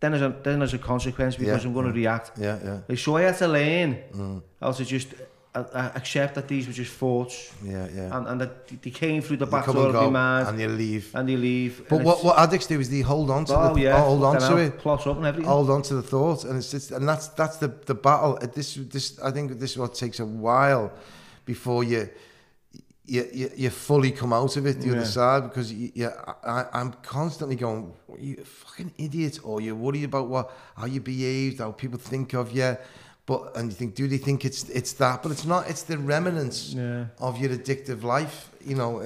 then 0.00 0.12
there's 0.12 0.22
a 0.22 0.32
then 0.44 0.58
there's 0.60 0.74
a 0.74 0.78
consequence 0.78 1.34
because 1.34 1.62
Yeah, 1.64 1.68
I'm 1.68 1.74
going 1.74 1.86
to 1.86 1.92
react. 1.92 2.38
yeah 2.38 2.58
yeah 2.64 2.78
Like, 2.88 2.98
so 2.98 3.16
I 3.16 3.22
had 3.22 3.36
to 3.38 3.48
learn 3.48 3.90
Mm. 4.14 4.42
how 4.60 4.70
to 4.72 4.84
just 4.84 5.08
accept 6.00 6.34
that 6.34 6.46
these 6.48 6.66
were 6.66 6.72
just 6.72 6.92
thoughts, 6.92 7.50
yeah 7.64 7.86
yeah 7.94 8.16
and 8.16 8.26
and 8.28 8.40
that 8.40 8.52
they 8.82 8.90
came 8.90 9.20
through 9.22 9.38
the 9.38 9.46
back 9.46 9.66
door 9.66 9.86
of 9.86 9.92
go 9.92 10.10
mind, 10.10 10.48
and 10.48 10.60
you 10.60 10.68
leave. 10.68 11.04
and 11.14 11.28
they 11.28 11.36
leave. 11.36 11.72
But 11.88 12.00
what, 12.02 12.22
what 12.24 12.38
addicts 12.38 12.66
do 12.66 12.78
is 12.80 12.88
they 12.90 13.00
hold 13.02 13.30
on 13.30 13.44
to 13.46 13.54
Oh 13.58 13.74
the 13.74 13.80
yeah, 13.80 14.00
hold 14.02 14.22
on 14.24 14.38
to 14.40 14.56
it, 14.58 14.78
plot 14.78 15.06
up 15.06 15.16
and 15.16 15.26
everything. 15.26 15.50
hold 15.50 15.70
on 15.70 15.82
to 15.82 15.94
the 15.94 16.02
thought, 16.02 16.44
and 16.44 16.56
it's 16.58 16.70
just 16.70 16.90
and 16.92 17.08
that's 17.08 17.28
that's 17.28 17.56
the 17.56 17.68
the 17.86 17.94
battle. 17.94 18.38
Uh, 18.42 18.46
This 18.54 18.74
this 18.74 19.18
I 19.28 19.30
think 19.30 19.58
this 19.60 19.70
is 19.72 19.78
what 19.78 19.94
takes 19.94 20.20
a 20.20 20.26
while 20.26 20.90
before 21.44 21.84
you. 21.84 22.08
You, 23.08 23.24
you, 23.32 23.50
you 23.56 23.70
fully 23.70 24.10
come 24.10 24.32
out 24.32 24.56
of 24.56 24.66
it 24.66 24.80
the 24.80 24.86
Yeah. 24.88 24.94
other 24.96 25.04
side 25.04 25.42
because 25.44 25.72
you, 25.72 25.92
you, 25.94 26.10
I, 26.42 26.64
I'm 26.72 26.92
constantly 27.04 27.54
going, 27.54 27.92
you 28.18 28.34
fucking 28.44 28.92
idiot, 28.98 29.38
or 29.44 29.60
you're 29.60 29.76
worried 29.76 30.02
about 30.04 30.26
what 30.28 30.50
how 30.76 30.86
you 30.86 31.00
behaved, 31.00 31.60
how 31.60 31.70
people 31.70 32.00
think 32.00 32.34
of 32.34 32.50
you, 32.50 32.76
but 33.26 33.56
and 33.56 33.70
you 33.70 33.76
think, 33.76 33.94
do 33.94 34.06
they 34.08 34.18
think 34.18 34.44
it's 34.44 34.68
it's 34.68 34.92
that? 34.94 35.22
But 35.22 35.32
it's 35.32 35.44
not. 35.44 35.68
It's 35.68 35.82
the 35.82 35.98
remnants 35.98 36.72
Yeah. 36.74 37.06
of 37.18 37.38
your 37.40 37.50
addictive 37.50 38.02
life, 38.02 38.50
you 38.64 38.76
know, 38.76 39.00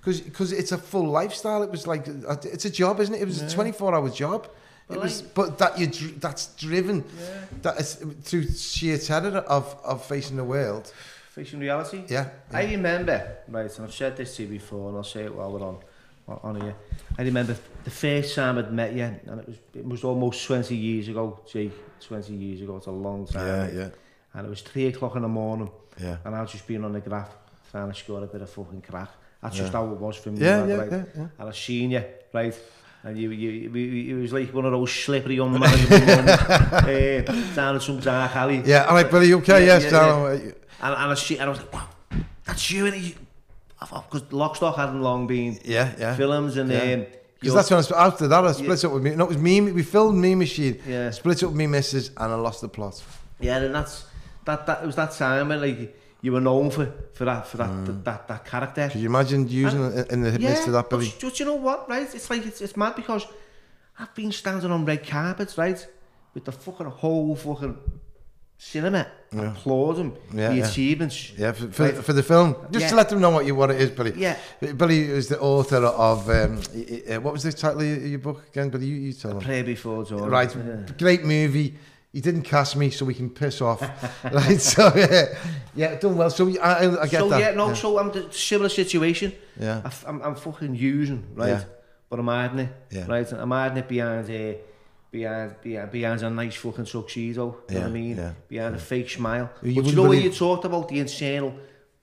because 0.00 0.20
because 0.20 0.52
it's 0.52 0.72
a 0.72 0.78
full 0.78 1.06
lifestyle. 1.08 1.62
It 1.62 1.70
was 1.70 1.86
like 1.86 2.08
uh, 2.08 2.36
it's 2.42 2.64
a 2.64 2.70
job, 2.70 3.00
isn't 3.00 3.14
it? 3.14 3.22
It 3.22 3.26
was 3.26 3.40
Yeah. 3.40 3.46
a 3.48 3.50
twenty 3.50 3.72
four 3.72 3.94
hour 3.94 4.10
job. 4.10 4.48
But 4.86 4.96
it 4.98 5.00
was, 5.02 5.22
like- 5.22 5.34
but 5.34 5.58
that 5.58 5.78
you 5.78 5.86
dr- 5.86 6.20
that's 6.20 6.48
driven 6.56 7.04
Yeah. 7.18 7.26
that 7.62 7.80
is 7.80 7.94
through 8.22 8.48
sheer 8.50 8.98
terror 8.98 9.38
of 9.56 9.64
of 9.84 10.04
facing 10.04 10.36
the 10.36 10.44
world. 10.44 10.92
Facing 11.30 11.58
reality. 11.60 12.04
Yeah, 12.08 12.28
I 12.52 12.64
remember, 12.66 13.18
right, 13.48 13.76
and 13.78 13.86
I've 13.86 13.94
said 13.94 14.16
this 14.16 14.36
to 14.36 14.42
you 14.42 14.48
before, 14.48 14.88
and 14.88 14.96
I'll 14.98 15.02
say 15.04 15.24
it 15.24 15.34
while 15.34 15.50
we're 15.52 15.66
on, 15.66 15.78
on 16.28 16.60
here. 16.60 16.74
I 17.18 17.22
remember 17.22 17.56
the 17.84 17.90
first 17.90 18.34
time 18.34 18.58
I'd 18.58 18.72
met 18.72 18.94
you, 18.94 19.04
and 19.04 19.40
it 19.40 19.46
was 19.48 19.56
it 19.74 19.84
was 19.84 20.04
almost 20.04 20.44
20 20.46 20.74
years 20.76 21.08
ago, 21.08 21.40
Jake, 21.50 21.72
20 22.00 22.32
years 22.34 22.60
ago, 22.62 22.76
it's 22.76 22.86
a 22.86 22.90
long 22.90 23.26
time. 23.26 23.46
yeah, 23.46 23.70
yeah, 23.80 23.88
And 24.34 24.46
it 24.46 24.50
was 24.50 24.62
3 24.62 24.86
o'clock 24.86 25.16
in 25.16 25.22
the 25.22 25.28
morning, 25.28 25.70
yeah. 26.00 26.16
and 26.24 26.34
I 26.34 26.40
was 26.40 26.50
just 26.52 26.66
being 26.66 26.84
on 26.84 26.92
the 26.92 27.00
graph, 27.00 27.30
trying 27.70 27.90
to 27.92 27.94
score 27.98 28.22
a 28.22 28.26
bit 28.26 28.40
of 28.42 28.50
fucking 28.50 28.82
crack. 28.82 29.10
That's 29.42 29.56
Yeah. 29.56 29.62
just 29.64 29.72
how 29.74 29.84
it 29.84 29.98
was 29.98 30.16
for 30.16 30.30
me, 30.30 30.40
Yeah, 30.40 30.66
yeah, 30.66 30.84
yeah, 30.90 31.04
yeah. 31.16 31.26
And 31.38 31.48
I 31.48 31.52
seen 31.52 31.90
you, 31.90 32.04
right, 32.32 32.58
And 33.04 33.18
you, 33.18 33.30
you, 33.32 33.50
you, 33.50 34.16
it 34.16 34.20
was 34.22 34.32
like 34.32 34.54
one 34.54 34.64
of 34.64 34.72
those 34.72 34.90
slippery 34.90 35.36
unmanageable 35.38 36.06
moments 36.06 36.42
uh, 36.42 37.52
down 37.54 37.76
at 37.76 37.82
some 37.82 38.00
dark 38.00 38.34
alley. 38.34 38.62
Yeah, 38.64 38.84
all 38.86 38.94
right, 38.94 39.10
Billy, 39.10 39.28
you 39.28 39.36
okay? 39.38 39.66
Yeah, 39.66 39.74
yes, 39.78 39.84
yeah, 39.84 39.90
down. 39.90 40.30
And, 40.30 40.54
and, 40.80 40.94
I, 41.12 41.14
see- 41.14 41.36
and 41.38 41.44
I 41.44 41.48
was 41.50 41.58
like, 41.58 41.72
wow, 41.74 41.88
that's 42.46 42.70
you. 42.70 42.86
And 42.86 42.94
he, 42.94 43.14
because 43.90 44.22
Lockstock 44.30 44.76
hadn't 44.76 45.02
long 45.02 45.26
been 45.26 45.58
Yeah, 45.64 45.92
yeah. 45.98 46.16
films 46.16 46.56
and 46.56 46.70
Yeah. 46.70 46.94
um, 46.94 47.06
Because 47.40 47.54
that's 47.68 47.70
when 47.90 47.98
I, 47.98 48.06
after 48.06 48.26
that 48.28 48.44
I 48.44 48.52
split 48.52 48.84
up 48.84 48.92
with 48.92 49.02
me. 49.02 49.14
No, 49.16 49.24
it 49.24 49.28
was 49.28 49.38
me. 49.38 49.60
We 49.60 49.82
filmed 49.82 50.18
Mean 50.18 50.38
Machine. 50.38 50.80
Yeah. 50.86 51.10
Split 51.10 51.42
up 51.42 51.50
with 51.50 51.58
me 51.58 51.66
missus, 51.66 52.08
and 52.16 52.32
I 52.32 52.36
lost 52.36 52.60
the 52.62 52.68
plot. 52.68 53.02
Yeah, 53.38 53.58
and 53.58 53.74
that's 53.74 54.06
that. 54.46 54.66
That 54.66 54.82
it 54.82 54.86
was 54.86 54.96
that 54.96 55.12
time 55.12 55.48
when 55.48 55.60
like 55.60 55.94
you 56.22 56.32
were 56.32 56.40
known 56.40 56.70
for 56.70 56.90
for 57.12 57.26
that 57.26 57.46
for 57.46 57.58
that 57.58 57.84
that, 57.86 58.04
that, 58.04 58.28
that 58.28 58.44
character. 58.46 58.88
Could 58.90 59.00
you 59.02 59.08
imagine 59.08 59.46
using 59.48 59.84
it 59.92 60.10
in 60.10 60.22
the 60.22 60.38
midst 60.38 60.66
of 60.66 60.72
that, 60.72 60.88
but, 60.88 60.98
Billy? 60.98 61.12
but 61.20 61.38
you 61.38 61.44
know 61.44 61.56
what, 61.56 61.86
right? 61.88 62.08
It's 62.14 62.30
like 62.30 62.46
it's, 62.46 62.60
it's 62.62 62.76
mad 62.78 62.96
because 62.96 63.26
I've 63.98 64.14
been 64.14 64.32
standing 64.32 64.70
on 64.70 64.86
red 64.86 65.06
carpets, 65.06 65.58
right, 65.58 65.86
with 66.32 66.44
the 66.46 66.52
fucking 66.52 66.86
whole 66.86 67.36
fucking 67.36 67.76
cinema 68.58 69.06
applauding 69.36 70.16
Yeah, 70.32 70.50
the 70.50 70.56
yeah. 70.56 70.68
achievements. 70.68 71.32
Yeah, 71.36 71.52
for, 71.52 71.68
for, 71.72 71.82
Right. 71.84 71.94
for 71.96 72.12
the 72.12 72.22
film, 72.22 72.54
just 72.70 72.88
to 72.90 72.94
let 72.94 73.08
them 73.08 73.20
know 73.20 73.30
what 73.30 73.46
you 73.46 73.54
what 73.54 73.70
it 73.70 73.80
is, 73.80 73.90
Billy. 73.90 74.12
Yeah. 74.16 74.36
Billy 74.76 75.00
is 75.00 75.28
the 75.28 75.40
author 75.40 75.84
of 75.84 76.28
um, 76.30 76.60
uh, 77.10 77.20
what 77.20 77.32
was 77.32 77.42
the 77.42 77.52
title 77.52 77.80
of 77.80 78.06
your 78.06 78.18
book 78.20 78.44
again? 78.48 78.70
Billy, 78.70 78.86
you, 78.86 78.96
you 78.96 79.12
tell 79.12 79.32
them. 79.32 79.40
Pray 79.40 79.62
before 79.62 80.04
dawn. 80.04 80.30
Right, 80.30 80.54
Yeah. 80.54 80.86
great 80.98 81.24
movie. 81.24 81.74
He 82.12 82.20
didn't 82.20 82.42
cast 82.42 82.76
me, 82.76 82.90
so 82.90 83.04
we 83.04 83.14
can 83.14 83.28
piss 83.28 83.60
off. 83.60 83.82
right, 84.32 84.60
so 84.60 84.92
yeah, 84.96 85.34
yeah, 85.74 85.96
done 85.98 86.16
well. 86.16 86.30
So 86.30 86.48
I, 86.60 86.86
I, 86.86 87.02
I 87.02 87.06
get 87.08 87.18
so 87.20 87.28
that. 87.30 87.40
yeah, 87.40 87.50
no, 87.54 87.74
so 87.74 87.98
I'm 87.98 88.12
the 88.12 88.32
similar 88.32 88.68
situation. 88.68 89.32
Yeah. 89.58 89.80
I 89.84 89.88
f- 89.88 90.04
I'm, 90.06 90.22
I'm 90.22 90.36
fucking 90.36 90.76
using, 90.76 91.24
right? 91.34 91.48
Yeah. 91.48 91.64
But 92.08 92.20
I'm 92.20 92.28
hiding 92.28 92.60
it, 92.60 92.68
Yeah. 92.92 93.06
right? 93.08 93.32
I'm 93.32 93.50
hiding 93.50 93.78
it 93.78 93.88
behind, 93.88 94.30
uh, 94.30 94.58
behind, 95.18 95.54
behind, 95.62 95.90
behind 95.92 96.22
a 96.22 96.30
nice 96.30 96.56
fucking 96.56 96.86
tuxedo, 96.86 97.44
you 97.68 97.74
know 97.76 97.80
what 97.82 97.88
I 97.88 97.92
mean? 98.00 98.16
yeah, 98.16 98.32
Behind 98.48 98.74
a 98.74 98.78
fake 98.78 99.08
smile. 99.18 99.48
You 99.62 99.74
but 99.82 99.84
you 99.90 99.96
know 99.96 100.02
believe- 100.04 100.24
you 100.24 100.30
talked 100.46 100.64
about 100.64 100.88
the 100.88 100.98
internal 100.98 101.54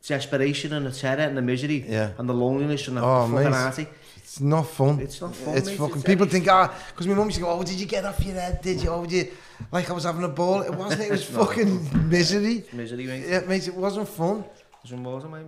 desperation 0.08 0.70
and 0.74 0.86
the 0.86 0.92
terror 0.92 1.22
and 1.30 1.36
the 1.38 1.42
misery 1.42 1.80
Yeah. 1.88 2.12
and 2.18 2.28
the 2.32 2.34
loneliness 2.34 2.88
and 2.88 2.96
the 2.98 3.02
Oh, 3.04 3.28
fucking 3.28 3.52
mate. 3.52 3.66
arty. 3.68 3.88
It's 4.18 4.40
not 4.40 4.66
fun. 4.80 5.00
It's 5.02 5.20
not 5.20 5.36
fun, 5.36 5.58
It's 5.58 5.68
mate. 5.68 5.78
fucking. 5.82 6.00
It's- 6.02 6.12
people 6.12 6.26
think, 6.34 6.48
ah, 6.50 6.68
because 6.92 7.06
my 7.08 7.16
mum 7.16 7.28
used 7.28 7.40
to 7.40 7.44
go, 7.46 7.50
oh, 7.52 7.64
did 7.64 7.78
you 7.84 7.86
get 7.96 8.06
off 8.06 8.24
your 8.26 8.36
head? 8.36 8.62
Did 8.62 8.82
you? 8.84 8.90
Oh, 8.90 9.06
did 9.06 9.28
you? 9.28 9.32
Like 9.76 9.90
I 9.90 9.94
was 9.94 10.06
having 10.06 10.24
a 10.24 10.34
ball. 10.42 10.62
It 10.70 10.74
wasn't. 10.74 11.02
It 11.02 11.12
was 11.18 11.26
fucking 11.26 12.10
misery. 12.16 12.64
Misery, 12.72 13.06
mate. 13.12 13.26
Yeah, 13.28 13.42
mate, 13.52 13.68
it 13.68 13.76
wasn't 13.76 14.08
fun. 14.08 14.38
More 15.06 15.20
to 15.22 15.28
mate. 15.28 15.46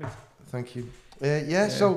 Thank 0.52 0.76
you. 0.76 0.84
Uh, 1.24 1.40
yeah, 1.48 1.70
so. 1.70 1.88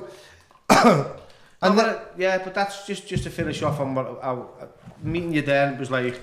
And 1.62 1.70
and 1.70 1.78
then, 1.78 1.86
but, 1.86 2.14
yeah, 2.18 2.36
but 2.44 2.52
that's 2.54 2.86
just 2.86 3.08
just 3.08 3.24
to 3.24 3.30
finish 3.30 3.62
off 3.62 3.80
on 3.80 3.94
what 3.94 4.06
I, 4.22 4.32
meeting 5.02 5.32
you 5.32 5.42
there 5.42 5.72
it 5.72 5.78
was 5.78 5.90
like, 5.90 6.20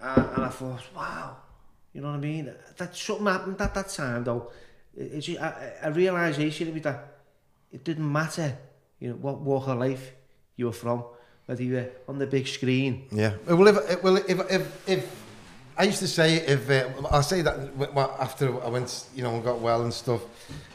uh, 0.00 0.28
and 0.34 0.44
I 0.44 0.48
thought, 0.48 0.82
wow, 0.94 1.36
you 1.92 2.00
know 2.00 2.08
what 2.08 2.14
I 2.14 2.20
mean? 2.20 2.52
That 2.76 2.96
something 2.96 3.26
happened 3.26 3.60
at 3.60 3.74
that 3.74 3.88
time 3.88 4.24
though. 4.24 4.50
It's 4.96 5.28
a, 5.28 5.74
a 5.82 5.92
realization 5.92 6.68
of 6.68 6.82
that 6.82 7.18
it 7.72 7.84
didn't 7.84 8.10
matter, 8.10 8.56
you 8.98 9.10
know, 9.10 9.16
what 9.16 9.40
walk 9.40 9.68
of 9.68 9.78
life 9.78 10.12
you 10.56 10.66
were 10.66 10.72
from, 10.72 11.04
whether 11.46 11.62
you 11.62 11.74
were 11.74 11.88
on 12.08 12.18
the 12.18 12.26
big 12.26 12.46
screen. 12.46 13.06
yeah. 13.12 13.34
Well, 13.46 13.68
if, 13.68 14.02
well, 14.02 14.16
if, 14.16 14.50
if, 14.50 14.88
if, 14.88 15.24
I 15.76 15.84
used 15.84 16.00
to 16.00 16.08
say, 16.08 16.36
if, 16.36 16.68
uh, 16.68 16.88
I'll 17.10 17.22
say 17.22 17.42
that 17.42 17.70
after 18.18 18.60
I 18.62 18.68
went, 18.68 19.04
you 19.14 19.22
know, 19.22 19.40
got 19.40 19.60
well 19.60 19.82
and 19.82 19.94
stuff, 19.94 20.22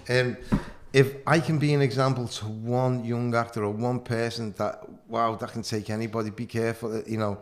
um, 0.10 0.38
if 0.94 1.16
I 1.26 1.40
can 1.40 1.58
be 1.58 1.74
an 1.74 1.82
example 1.82 2.28
to 2.28 2.46
one 2.46 3.04
young 3.04 3.34
actor 3.34 3.64
or 3.64 3.72
one 3.72 4.00
person 4.00 4.54
that, 4.58 4.88
wow, 5.08 5.36
that 5.36 5.52
can 5.52 5.64
take 5.64 5.90
anybody, 5.90 6.30
be 6.30 6.46
careful, 6.46 6.96
uh, 6.96 7.02
you 7.08 7.18
know, 7.18 7.40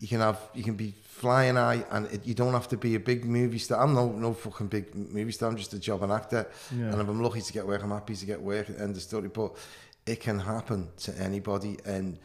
you 0.00 0.08
can 0.08 0.18
have, 0.18 0.40
you 0.52 0.64
can 0.64 0.74
be 0.74 0.92
flying 1.04 1.54
high 1.54 1.84
and 1.92 2.06
it, 2.06 2.26
you 2.26 2.34
don't 2.34 2.52
have 2.52 2.66
to 2.66 2.76
be 2.76 2.96
a 2.96 3.00
big 3.00 3.24
movie 3.24 3.58
star. 3.58 3.80
I'm 3.80 3.94
no, 3.94 4.08
no 4.10 4.34
fucking 4.34 4.66
big 4.66 4.92
movie 4.96 5.30
star, 5.30 5.48
I'm 5.48 5.56
just 5.56 5.72
a 5.74 5.78
job 5.78 6.02
and 6.02 6.10
actor. 6.10 6.50
Yeah. 6.76 6.86
And 6.86 7.00
if 7.00 7.08
I'm 7.08 7.22
lucky 7.22 7.40
to 7.40 7.52
get 7.52 7.64
work, 7.64 7.84
I'm 7.84 7.90
happy 7.90 8.16
to 8.16 8.26
get 8.26 8.42
work 8.42 8.68
at 8.68 8.78
the 8.78 8.82
end 8.82 8.96
of 8.96 9.02
story. 9.02 9.28
But 9.28 9.56
it 10.04 10.18
can 10.18 10.40
happen 10.40 10.88
to 10.98 11.16
anybody. 11.20 11.78
And 11.84 12.18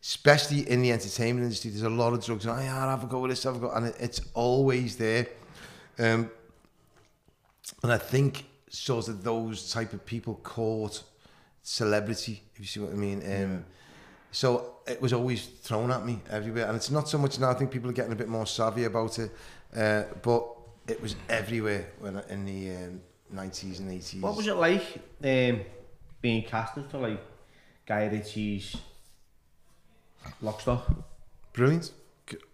especially 0.00 0.70
in 0.70 0.82
the 0.82 0.92
entertainment 0.92 1.42
industry, 1.46 1.72
there's 1.72 1.82
a 1.82 1.90
lot 1.90 2.12
of 2.12 2.24
drugs. 2.24 2.46
And, 2.46 2.56
oh, 2.56 2.62
yeah, 2.62 2.88
have 2.88 3.02
a 3.02 3.08
go 3.08 3.18
with 3.18 3.32
this, 3.32 3.42
have 3.42 3.56
a 3.56 3.58
go. 3.58 3.70
And 3.72 3.86
it, 3.86 3.96
it's 3.98 4.20
always 4.34 4.94
there. 4.94 5.26
Um, 5.98 6.30
and 7.82 7.92
I 7.92 7.98
think 7.98 8.44
sort 8.68 9.08
of 9.08 9.22
those 9.22 9.70
type 9.72 9.92
of 9.92 10.04
people 10.04 10.34
caught 10.42 11.02
celebrity, 11.62 12.42
if 12.54 12.60
you 12.60 12.66
see 12.66 12.80
what 12.80 12.92
I 12.92 12.96
mean. 12.96 13.22
Um, 13.24 13.64
So 14.32 14.76
it 14.86 15.00
was 15.00 15.12
always 15.12 15.46
thrown 15.46 15.90
at 15.90 16.04
me 16.04 16.20
everywhere. 16.28 16.66
And 16.66 16.76
it's 16.76 16.90
not 16.90 17.08
so 17.08 17.16
much 17.16 17.38
now, 17.38 17.50
I 17.50 17.54
think 17.54 17.70
people 17.70 17.88
are 17.88 17.94
getting 17.94 18.12
a 18.12 18.16
bit 18.16 18.28
more 18.28 18.46
savvy 18.46 18.84
about 18.84 19.18
it. 19.18 19.30
Uh, 19.74 20.02
but 20.22 20.46
it 20.86 21.00
was 21.00 21.16
everywhere 21.28 21.88
when 22.00 22.22
in 22.28 22.44
the 22.44 22.76
um, 22.76 23.00
90s 23.34 23.78
and 23.80 23.90
80s. 23.90 24.20
What 24.20 24.36
was 24.36 24.46
it 24.46 24.56
like 24.56 24.82
um, 25.24 25.60
being 26.20 26.42
casted 26.42 26.84
for 26.90 26.98
like 26.98 27.20
Guy 27.86 28.06
Ritchie's 28.06 28.76
Lockstock? 30.42 30.82
Brilliant. 31.52 31.92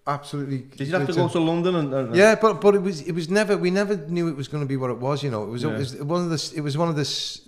Absolutely. 0.06 0.58
Did 0.58 0.88
you 0.88 0.94
have 0.98 1.06
to 1.06 1.12
go 1.14 1.26
uh, 1.26 1.28
to 1.30 1.38
London 1.40 1.74
and, 1.76 1.94
and 1.94 2.14
Yeah, 2.16 2.34
but 2.34 2.60
but 2.60 2.74
it 2.74 2.82
was 2.82 3.00
it 3.02 3.12
was 3.12 3.28
never 3.28 3.56
we 3.56 3.70
never 3.70 3.96
knew 3.96 4.28
it 4.28 4.36
was 4.36 4.48
going 4.48 4.62
to 4.62 4.68
be 4.68 4.76
what 4.76 4.90
it 4.90 4.98
was. 4.98 5.22
You 5.22 5.30
know, 5.30 5.44
it 5.44 5.50
was, 5.50 5.62
Yeah. 5.62 5.70
it 5.74 5.78
was 5.78 5.94
one 6.02 6.22
of 6.24 6.30
the 6.30 6.52
it 6.56 6.60
was 6.60 6.76
one 6.76 6.88
of 6.88 6.96
the 6.96 7.02
s- 7.02 7.40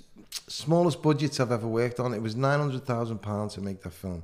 smallest 0.49 1.03
budgets 1.03 1.41
I've 1.41 1.53
ever 1.53 1.67
worked 1.67 1.99
on. 2.01 2.15
It 2.15 2.23
was 2.23 2.35
nine 2.37 2.61
hundred 2.61 2.85
thousand 2.87 3.19
pounds 3.19 3.55
to 3.55 3.61
make 3.61 3.83
that 3.83 3.93
film. 3.93 4.23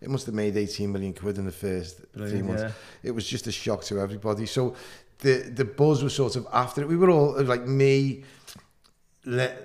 It 0.00 0.10
must 0.10 0.26
have 0.26 0.34
made 0.34 0.56
eighteen 0.56 0.92
million 0.92 1.12
quid 1.14 1.38
in 1.38 1.44
the 1.44 1.52
first 1.52 2.00
three 2.14 2.42
months. 2.42 2.62
yeah. 2.62 2.72
It 3.02 3.12
was 3.12 3.26
just 3.26 3.46
a 3.46 3.52
shock 3.52 3.82
to 3.84 3.98
everybody. 4.00 4.46
So 4.46 4.74
the 5.20 5.34
the 5.54 5.64
buzz 5.64 6.02
was 6.02 6.14
sort 6.14 6.36
of 6.36 6.46
after 6.52 6.82
it. 6.82 6.88
We 6.88 6.96
were 6.96 7.10
all 7.10 7.40
like 7.42 7.66
me. 7.66 8.24
Le- 9.24 9.56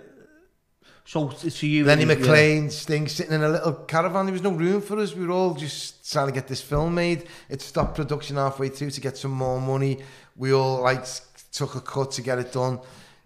So 1.05 1.29
to 1.29 1.67
you, 1.67 1.85
Lenny 1.85 2.05
yeah. 2.05 2.15
McLean, 2.15 2.69
Sting, 2.69 3.07
sitting 3.07 3.33
in 3.33 3.43
a 3.43 3.49
little 3.49 3.73
caravan. 3.73 4.25
There 4.25 4.33
was 4.33 4.41
no 4.41 4.51
room 4.51 4.81
for 4.81 4.97
us. 4.99 5.13
We 5.13 5.25
were 5.25 5.33
all 5.33 5.53
just 5.53 6.09
trying 6.11 6.27
to 6.27 6.33
get 6.33 6.47
this 6.47 6.61
film 6.61 6.95
made. 6.95 7.27
It 7.49 7.61
stopped 7.61 7.95
production 7.95 8.37
halfway 8.37 8.69
through 8.69 8.91
to 8.91 9.01
get 9.01 9.17
some 9.17 9.31
more 9.31 9.59
money. 9.59 9.99
We 10.37 10.53
all 10.53 10.81
like 10.81 11.05
took 11.51 11.75
a 11.75 11.81
cut 11.81 12.11
to 12.11 12.21
get 12.21 12.39
it 12.39 12.53
done. 12.53 12.79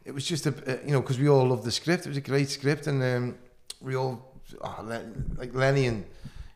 It 0.04 0.12
was 0.12 0.26
just 0.26 0.48
a, 0.48 0.50
uh, 0.50 0.78
you 0.86 0.92
know, 0.92 1.02
because 1.02 1.20
we 1.20 1.30
all 1.30 1.48
loved 1.48 1.66
the 1.66 1.72
script. 1.72 2.06
It 2.06 2.10
was 2.10 2.18
a 2.18 2.22
great 2.22 2.50
script, 2.50 2.88
and 2.88 3.04
um, 3.04 3.38
we 3.80 3.96
all 3.96 4.34
oh, 4.62 5.04
like 5.38 5.54
Lenny 5.54 5.86
and 5.86 6.04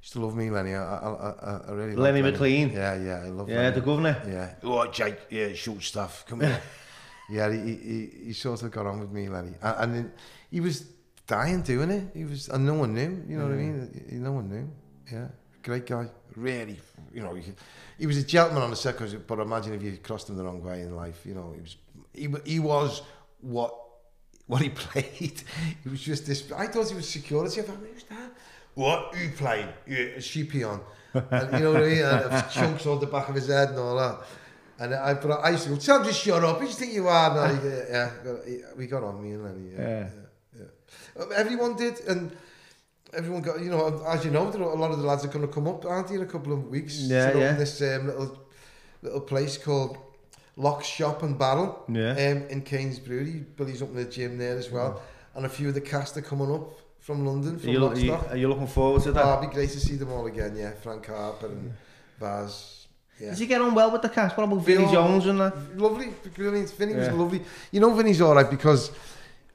used 0.01 0.13
to 0.13 0.21
love 0.21 0.35
me, 0.35 0.49
Lenny. 0.49 0.73
I, 0.73 0.81
I, 0.81 1.09
I, 1.09 1.61
I 1.67 1.71
really 1.71 1.95
Lenny 1.95 2.23
liked 2.23 2.33
McLean? 2.33 2.71
Yeah, 2.71 2.95
yeah, 2.95 3.21
I 3.25 3.27
love. 3.27 3.47
Yeah, 3.47 3.57
Lenny. 3.57 3.75
the 3.75 3.81
governor. 3.81 4.21
Yeah. 4.27 4.55
Oh, 4.63 4.87
Jake. 4.87 5.19
Yeah, 5.29 5.53
short 5.53 5.83
stuff. 5.83 6.25
Come 6.27 6.39
here. 6.41 6.61
yeah, 7.29 7.51
he, 7.51 7.75
he, 7.75 8.09
he 8.25 8.33
sort 8.33 8.63
of 8.63 8.71
got 8.71 8.87
on 8.87 8.99
with 8.99 9.11
me, 9.11 9.29
Lenny. 9.29 9.53
And, 9.61 9.75
and 9.77 9.95
then 9.95 10.13
he 10.49 10.61
was 10.61 10.85
dying 11.27 11.61
doing 11.61 11.89
it. 11.91 12.03
He 12.13 12.25
was, 12.25 12.49
and 12.49 12.65
no 12.65 12.73
one 12.73 12.93
knew. 12.93 13.23
You 13.27 13.37
know 13.37 13.45
what 13.45 13.53
I 13.53 13.57
mean? 13.57 13.89
No 14.23 14.31
one 14.33 14.49
knew. 14.49 14.69
Yeah, 15.11 15.27
great 15.63 15.85
guy. 15.85 16.07
Really, 16.35 16.79
you 17.13 17.21
know, 17.21 17.33
he, 17.35 17.51
he 17.99 18.07
was 18.07 18.17
a 18.17 18.23
gentleman 18.23 18.63
on 18.63 18.69
the 18.69 18.75
set. 18.75 18.95
'cause- 18.97 19.13
But 19.15 19.39
imagine 19.39 19.73
if 19.73 19.83
you 19.83 19.97
crossed 19.97 20.29
him 20.29 20.37
the 20.37 20.43
wrong 20.45 20.63
way 20.63 20.81
in 20.81 20.95
life. 20.95 21.25
You 21.25 21.33
know, 21.35 21.53
he 21.53 21.61
was, 21.61 21.75
he, 22.13 22.49
he 22.53 22.59
was 22.59 23.01
what 23.41 23.75
what 24.47 24.61
he 24.61 24.69
played. 24.85 25.43
He 25.83 25.89
was 25.89 26.01
just 26.01 26.25
this. 26.25 26.49
I 26.53 26.67
thought 26.67 26.89
he 26.89 26.95
was 26.95 27.09
security. 27.09 27.59
I 27.61 27.63
thought, 27.63 27.77
who's 27.77 28.03
that? 28.05 28.31
What? 28.75 29.13
Who 29.15 29.29
playing? 29.31 29.67
Yeah, 29.87 30.17
a 30.17 30.21
sheepy 30.21 30.63
on. 30.63 30.79
And 31.13 31.53
you 31.53 31.59
know 31.65 31.73
what 31.73 31.83
I 31.83 31.87
mean? 31.87 32.03
And 32.05 32.49
chunks 32.51 32.85
on 32.85 32.99
the 33.01 33.07
back 33.07 33.27
of 33.27 33.35
his 33.35 33.47
head 33.47 33.69
and 33.71 33.79
all 33.79 33.97
that. 33.97 34.19
And 34.79 34.95
I, 34.95 35.13
but 35.15 35.31
I 35.43 35.49
used 35.51 35.65
to 35.65 35.69
go, 35.71 35.77
Sam, 35.77 36.03
just 36.05 36.21
shut 36.23 36.41
up. 36.43 36.57
Who 36.57 36.63
do 36.63 36.69
you 36.71 36.75
think 36.77 36.93
you 36.93 37.07
are? 37.09 37.35
No, 37.35 37.53
he- 37.55 37.89
yeah, 37.91 38.09
we 38.77 38.87
got 38.87 39.03
on 39.03 39.21
me 39.21 39.31
and 39.33 39.43
Lenny. 39.43 39.71
Yeah, 39.73 39.79
Yeah. 39.81 39.99
yeah, 39.99 40.09
Everyone 41.35 41.75
did, 41.75 41.99
and 42.07 42.31
everyone 43.13 43.41
got. 43.41 43.59
You 43.61 43.69
know, 43.71 44.03
as 44.07 44.23
you 44.25 44.31
know, 44.31 44.49
there 44.51 44.61
are 44.63 44.71
a 44.71 44.75
lot 44.75 44.91
of 44.91 44.99
the 44.99 45.05
lads 45.05 45.25
are 45.25 45.29
going 45.29 45.47
to 45.47 45.53
come 45.53 45.67
up, 45.67 45.85
aren't 45.85 46.07
they, 46.07 46.15
in 46.15 46.21
a 46.21 46.25
couple 46.25 46.53
of 46.53 46.67
weeks? 46.67 46.97
Yeah, 46.99 47.35
yeah. 47.37 47.53
this 47.53 47.81
um, 47.81 48.07
little 48.07 48.39
little 49.01 49.21
place 49.21 49.57
called 49.57 49.97
Lock 50.57 50.83
Shop 50.83 51.23
and 51.23 51.37
Barrel 51.37 51.83
Yeah. 51.89 52.11
um, 52.11 52.47
in 52.49 52.61
Cain's 52.61 52.99
Brewery. 52.99 53.43
Billy's 53.55 53.81
up 53.81 53.89
in 53.89 53.95
the 53.95 54.05
gym 54.05 54.37
there 54.37 54.57
as 54.57 54.69
well. 54.69 55.01
And 55.33 55.45
a 55.45 55.49
few 55.49 55.69
of 55.69 55.73
the 55.73 55.81
cast 55.81 56.17
are 56.17 56.21
coming 56.21 56.53
up 56.53 56.69
from 56.99 57.25
London, 57.25 57.55
Are 57.55 57.59
from 57.59 57.69
are, 57.69 57.95
you, 57.97 58.13
are 58.13 58.37
you 58.37 58.47
looking 58.47 58.67
forward 58.67 59.01
to 59.03 59.09
Oh, 59.09 59.13
that? 59.13 59.37
it'd 59.39 59.49
be 59.49 59.55
great 59.55 59.69
to 59.71 59.79
see 59.79 59.95
them 59.95 60.11
all 60.11 60.27
again, 60.27 60.55
yeah. 60.55 60.71
Frank 60.83 61.07
Harper 61.07 61.47
and 61.47 61.73
Vas. 62.19 62.85
Yeah. 63.19 63.29
Does 63.29 63.39
he 63.39 63.47
get 63.47 63.61
on 63.61 63.73
well 63.73 63.89
with 63.91 64.01
the 64.03 64.09
cast? 64.09 64.37
What 64.37 64.43
about 64.43 64.63
Phil- 64.65 64.91
Jones 64.91 65.25
and 65.25 65.39
that? 65.39 65.77
Lovely, 65.79 66.09
brilliant. 66.35 66.69
Vinnie 66.71 66.95
was 66.95 67.09
lovely. 67.09 67.41
You 67.71 67.79
know 67.79 67.91
Vinnie's 67.93 68.21
all 68.21 68.35
right 68.35 68.49
because 68.49 68.91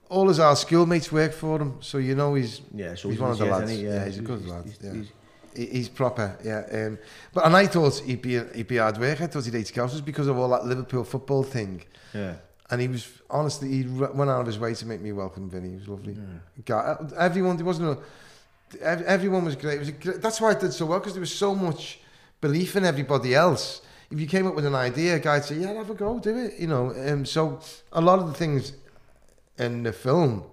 all 0.09 0.29
his 0.29 0.39
our 0.41 0.57
schoolmates 0.57 1.11
work 1.13 1.33
for 1.33 1.61
him, 1.61 1.79
so 1.81 1.99
you 1.99 2.15
know 2.15 2.35
he's 2.35 2.61
Yeah, 2.75 2.95
so 2.95 3.09
he's 3.11 3.19
one 3.21 3.31
of 3.33 3.39
the 3.39 3.47
lads. 3.47 3.71
he? 3.71 3.85
Yeah, 3.85 4.05
he's 4.05 4.19
a 4.19 4.23
good 4.23 4.47
lad. 4.47 4.65
he's- 4.65 4.79
yeah. 4.83 4.93
he's- 4.93 5.13
He- 5.57 5.67
he's 5.79 5.89
proper, 5.89 6.37
yeah. 6.45 6.65
Um, 6.71 6.99
but 7.33 7.47
and 7.47 7.57
I 7.57 7.67
thought 7.67 7.95
he'd 8.05 8.21
be 8.21 8.39
he'd 8.55 8.69
be 8.69 8.77
hard 8.77 8.99
work. 8.99 9.23
I 9.23 9.27
thought 9.27 9.45
he'd 9.47 9.55
hate 9.55 9.67
Scousers 9.67 10.05
because 10.05 10.27
of 10.29 10.37
all 10.39 10.51
that 10.51 10.67
Liverpool 10.67 11.03
football 11.05 11.43
thing. 11.43 11.83
yeah. 12.13 12.35
And 12.71 12.81
he 12.81 12.89
was 12.89 13.07
honestly, 13.31 13.69
he 13.71 13.83
went 13.85 14.29
out 14.31 14.41
of 14.41 14.47
his 14.47 14.59
way 14.59 14.75
to 14.75 14.87
make 14.87 15.01
me 15.01 15.13
welcome 15.13 15.49
Vinnie. 15.49 15.71
He 15.71 15.77
was 15.77 15.89
lovely. 15.89 16.17
Guy, 16.65 16.75
uh, 16.77 17.09
everyone, 17.17 17.57
there 17.57 17.65
wasn't 17.65 17.89
a 17.91 17.99
everyone 18.85 19.45
was 19.45 19.57
great. 19.57 19.77
It 19.77 19.79
was 19.79 19.89
a 20.17 20.19
that's 20.19 20.41
why 20.41 20.51
I 20.51 20.55
did 20.55 20.73
so 20.73 20.87
well 20.87 20.99
because 20.99 21.15
there 21.15 21.21
was 21.21 21.35
so 21.35 21.55
much 21.55 22.01
belief 22.41 22.77
in 22.77 22.85
everybody 22.85 23.35
else. 23.35 23.81
If 24.11 24.21
you 24.21 24.27
came 24.27 24.47
up 24.47 24.55
with 24.55 24.67
an 24.67 24.75
idea, 24.75 25.17
a 25.17 25.19
guy'd 25.21 25.45
say, 25.45 25.57
"Yeah, 25.57 25.73
have 25.75 25.91
a 25.91 25.95
go, 25.95 26.19
do 26.19 26.37
it." 26.37 26.55
You 26.61 26.67
know, 26.69 26.93
um, 27.09 27.25
so 27.25 27.61
a 27.93 28.01
lot 28.01 28.19
of 28.19 28.27
the 28.29 28.35
things 28.35 28.73
in 29.59 29.83
the 29.83 29.93
film 29.93 30.45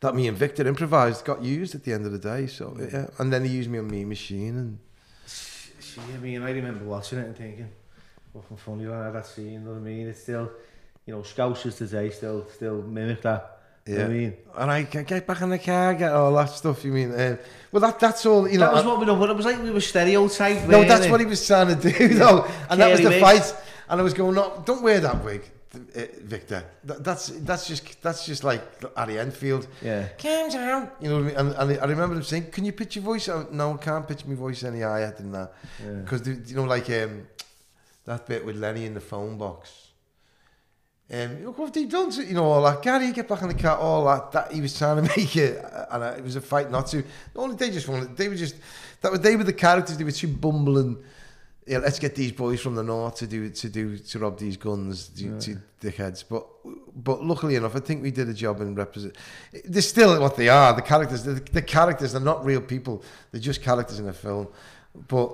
that 0.00 0.14
me 0.14 0.28
and 0.28 0.36
Victor 0.36 0.66
improvised 0.66 1.24
got 1.24 1.42
used 1.42 1.74
at 1.74 1.84
the 1.84 1.92
end 1.92 2.06
of 2.06 2.12
the 2.12 2.18
day. 2.18 2.46
So 2.46 2.76
yeah, 2.78 3.06
and 3.18 3.32
then 3.32 3.44
he 3.44 3.50
used 3.50 3.70
me 3.70 3.78
on 3.78 3.88
mean 3.88 4.08
machine 4.08 4.56
and 4.56 4.78
See, 5.26 6.00
I 6.14 6.18
mean, 6.18 6.42
I 6.42 6.50
remember 6.52 6.84
watching 6.84 7.18
it 7.18 7.26
and 7.26 7.36
thinking, 7.36 7.68
fucking 8.32 8.56
funny 8.58 8.86
like 8.86 9.12
that 9.12 9.26
scene, 9.26 9.52
you 9.54 9.58
know 9.60 9.70
what 9.72 9.78
I 9.78 9.80
mean? 9.80 10.06
It's 10.06 10.22
still, 10.22 10.50
you 11.04 11.14
know, 11.14 11.22
Scousers 11.22 11.76
today 11.78 12.10
still 12.10 12.46
still 12.54 12.82
mimic 12.82 13.22
that. 13.22 13.56
You 13.86 13.96
know 13.96 14.04
I 14.04 14.08
mean? 14.08 14.36
and 14.56 14.70
I 14.70 14.84
can 14.84 15.04
get 15.04 15.26
back 15.26 15.40
in 15.40 15.48
the 15.48 15.58
car, 15.58 15.94
get 15.94 16.12
all 16.12 16.32
that 16.34 16.50
stuff. 16.50 16.84
You 16.84 16.92
mean? 16.92 17.12
Um, 17.18 17.38
well, 17.72 17.80
that 17.80 17.98
that's 17.98 18.24
all. 18.26 18.46
You 18.48 18.58
know, 18.58 18.66
that 18.66 18.74
was 18.74 18.84
I- 18.84 18.86
what 18.86 19.00
we 19.00 19.06
done, 19.06 19.18
but 19.18 19.30
it 19.30 19.36
was 19.36 19.46
like 19.46 19.60
we 19.62 19.70
were 19.70 19.80
stereotyped. 19.80 20.68
No, 20.68 20.84
that's 20.84 21.08
what 21.08 21.18
he 21.18 21.26
was 21.26 21.44
trying 21.44 21.68
to 21.76 21.90
do, 21.90 22.08
though. 22.14 22.46
And 22.68 22.80
that 22.80 22.90
was 22.90 23.00
the 23.00 23.08
wigs. 23.08 23.20
fight. 23.20 23.54
And 23.88 24.00
I 24.00 24.04
was 24.04 24.14
going, 24.14 24.34
no, 24.36 24.62
don't 24.64 24.82
wear 24.82 25.00
that 25.00 25.24
wig, 25.24 25.40
uh, 25.42 25.46
Victor. 25.72 26.64
That, 26.84 27.04
that's 27.04 27.28
that's 27.28 27.68
just 27.68 28.02
that's 28.02 28.26
just 28.26 28.42
like 28.42 28.62
Harry 28.96 29.20
Enfield. 29.20 29.68
Yeah. 29.80 30.08
Calm 30.18 30.50
down. 30.50 30.90
You 31.00 31.08
know 31.10 31.22
what 31.22 31.22
I 31.22 31.26
mean? 31.26 31.36
And, 31.36 31.70
and 31.70 31.80
I 31.80 31.84
remember 31.86 32.16
him 32.16 32.24
saying, 32.24 32.50
can 32.50 32.64
you 32.64 32.72
pitch 32.72 32.96
your 32.96 33.04
voice 33.04 33.28
out? 33.28 33.52
No, 33.52 33.74
I 33.74 33.76
can't 33.76 34.06
pitch 34.06 34.26
my 34.26 34.34
voice 34.34 34.64
any 34.64 34.80
higher 34.80 35.14
than 35.16 35.30
that. 35.32 35.52
Yeah. 35.80 35.92
Because, 35.92 36.26
you 36.26 36.56
know, 36.56 36.64
like 36.64 36.90
um, 36.90 37.28
that 38.04 38.26
bit 38.26 38.44
with 38.44 38.56
Lenny 38.56 38.84
in 38.84 38.94
the 38.94 39.00
phone 39.00 39.38
box. 39.38 39.90
Um, 41.12 41.44
look 41.44 41.58
what 41.58 41.74
they 41.74 41.86
done 41.86 42.10
to, 42.12 42.24
you 42.24 42.34
know, 42.34 42.44
all 42.44 42.62
that. 42.62 42.82
Gary, 42.82 43.10
get 43.12 43.28
back 43.28 43.42
in 43.42 43.48
the 43.48 43.54
car, 43.54 43.76
all 43.78 44.04
that. 44.06 44.32
That 44.32 44.52
he 44.52 44.60
was 44.60 44.76
trying 44.76 44.96
to 44.96 45.02
make 45.16 45.36
it, 45.36 45.64
and 45.90 46.02
it 46.02 46.22
was 46.22 46.36
a 46.36 46.40
fight 46.40 46.70
not 46.70 46.88
to. 46.88 47.04
Only 47.34 47.56
they 47.56 47.70
just 47.70 47.88
wanted, 47.88 48.16
they 48.16 48.28
were 48.28 48.36
just, 48.36 48.56
that 49.02 49.10
was, 49.10 49.20
they 49.20 49.36
were 49.36 49.44
the 49.44 49.52
characters, 49.52 49.96
they 49.96 50.04
were 50.04 50.12
too 50.12 50.28
bumbling. 50.28 51.02
Yeah, 51.66 51.78
let's 51.78 51.98
get 51.98 52.14
these 52.14 52.32
boys 52.32 52.60
from 52.60 52.74
the 52.74 52.82
north 52.82 53.16
to 53.16 53.26
do, 53.26 53.50
to 53.50 53.68
do, 53.68 53.96
to 53.98 54.18
rob 54.18 54.38
these 54.38 54.56
guns, 54.56 55.08
to, 55.10 55.38
to 55.40 55.56
dickheads. 55.80 56.24
But, 56.28 56.46
but 56.96 57.22
luckily 57.22 57.54
enough, 57.54 57.76
I 57.76 57.80
think 57.80 58.02
we 58.02 58.10
did 58.10 58.28
a 58.28 58.34
job 58.34 58.60
in 58.60 58.74
represent. 58.74 59.16
They're 59.64 59.82
still 59.82 60.18
what 60.20 60.36
they 60.36 60.48
are. 60.48 60.74
The 60.74 60.82
characters, 60.82 61.22
the, 61.22 61.34
the 61.34 61.62
characters, 61.62 62.12
they're 62.12 62.20
not 62.20 62.44
real 62.44 62.60
people. 62.62 63.04
They're 63.30 63.40
just 63.40 63.62
characters 63.62 63.98
in 64.00 64.08
a 64.08 64.12
film. 64.12 64.48
But, 65.06 65.32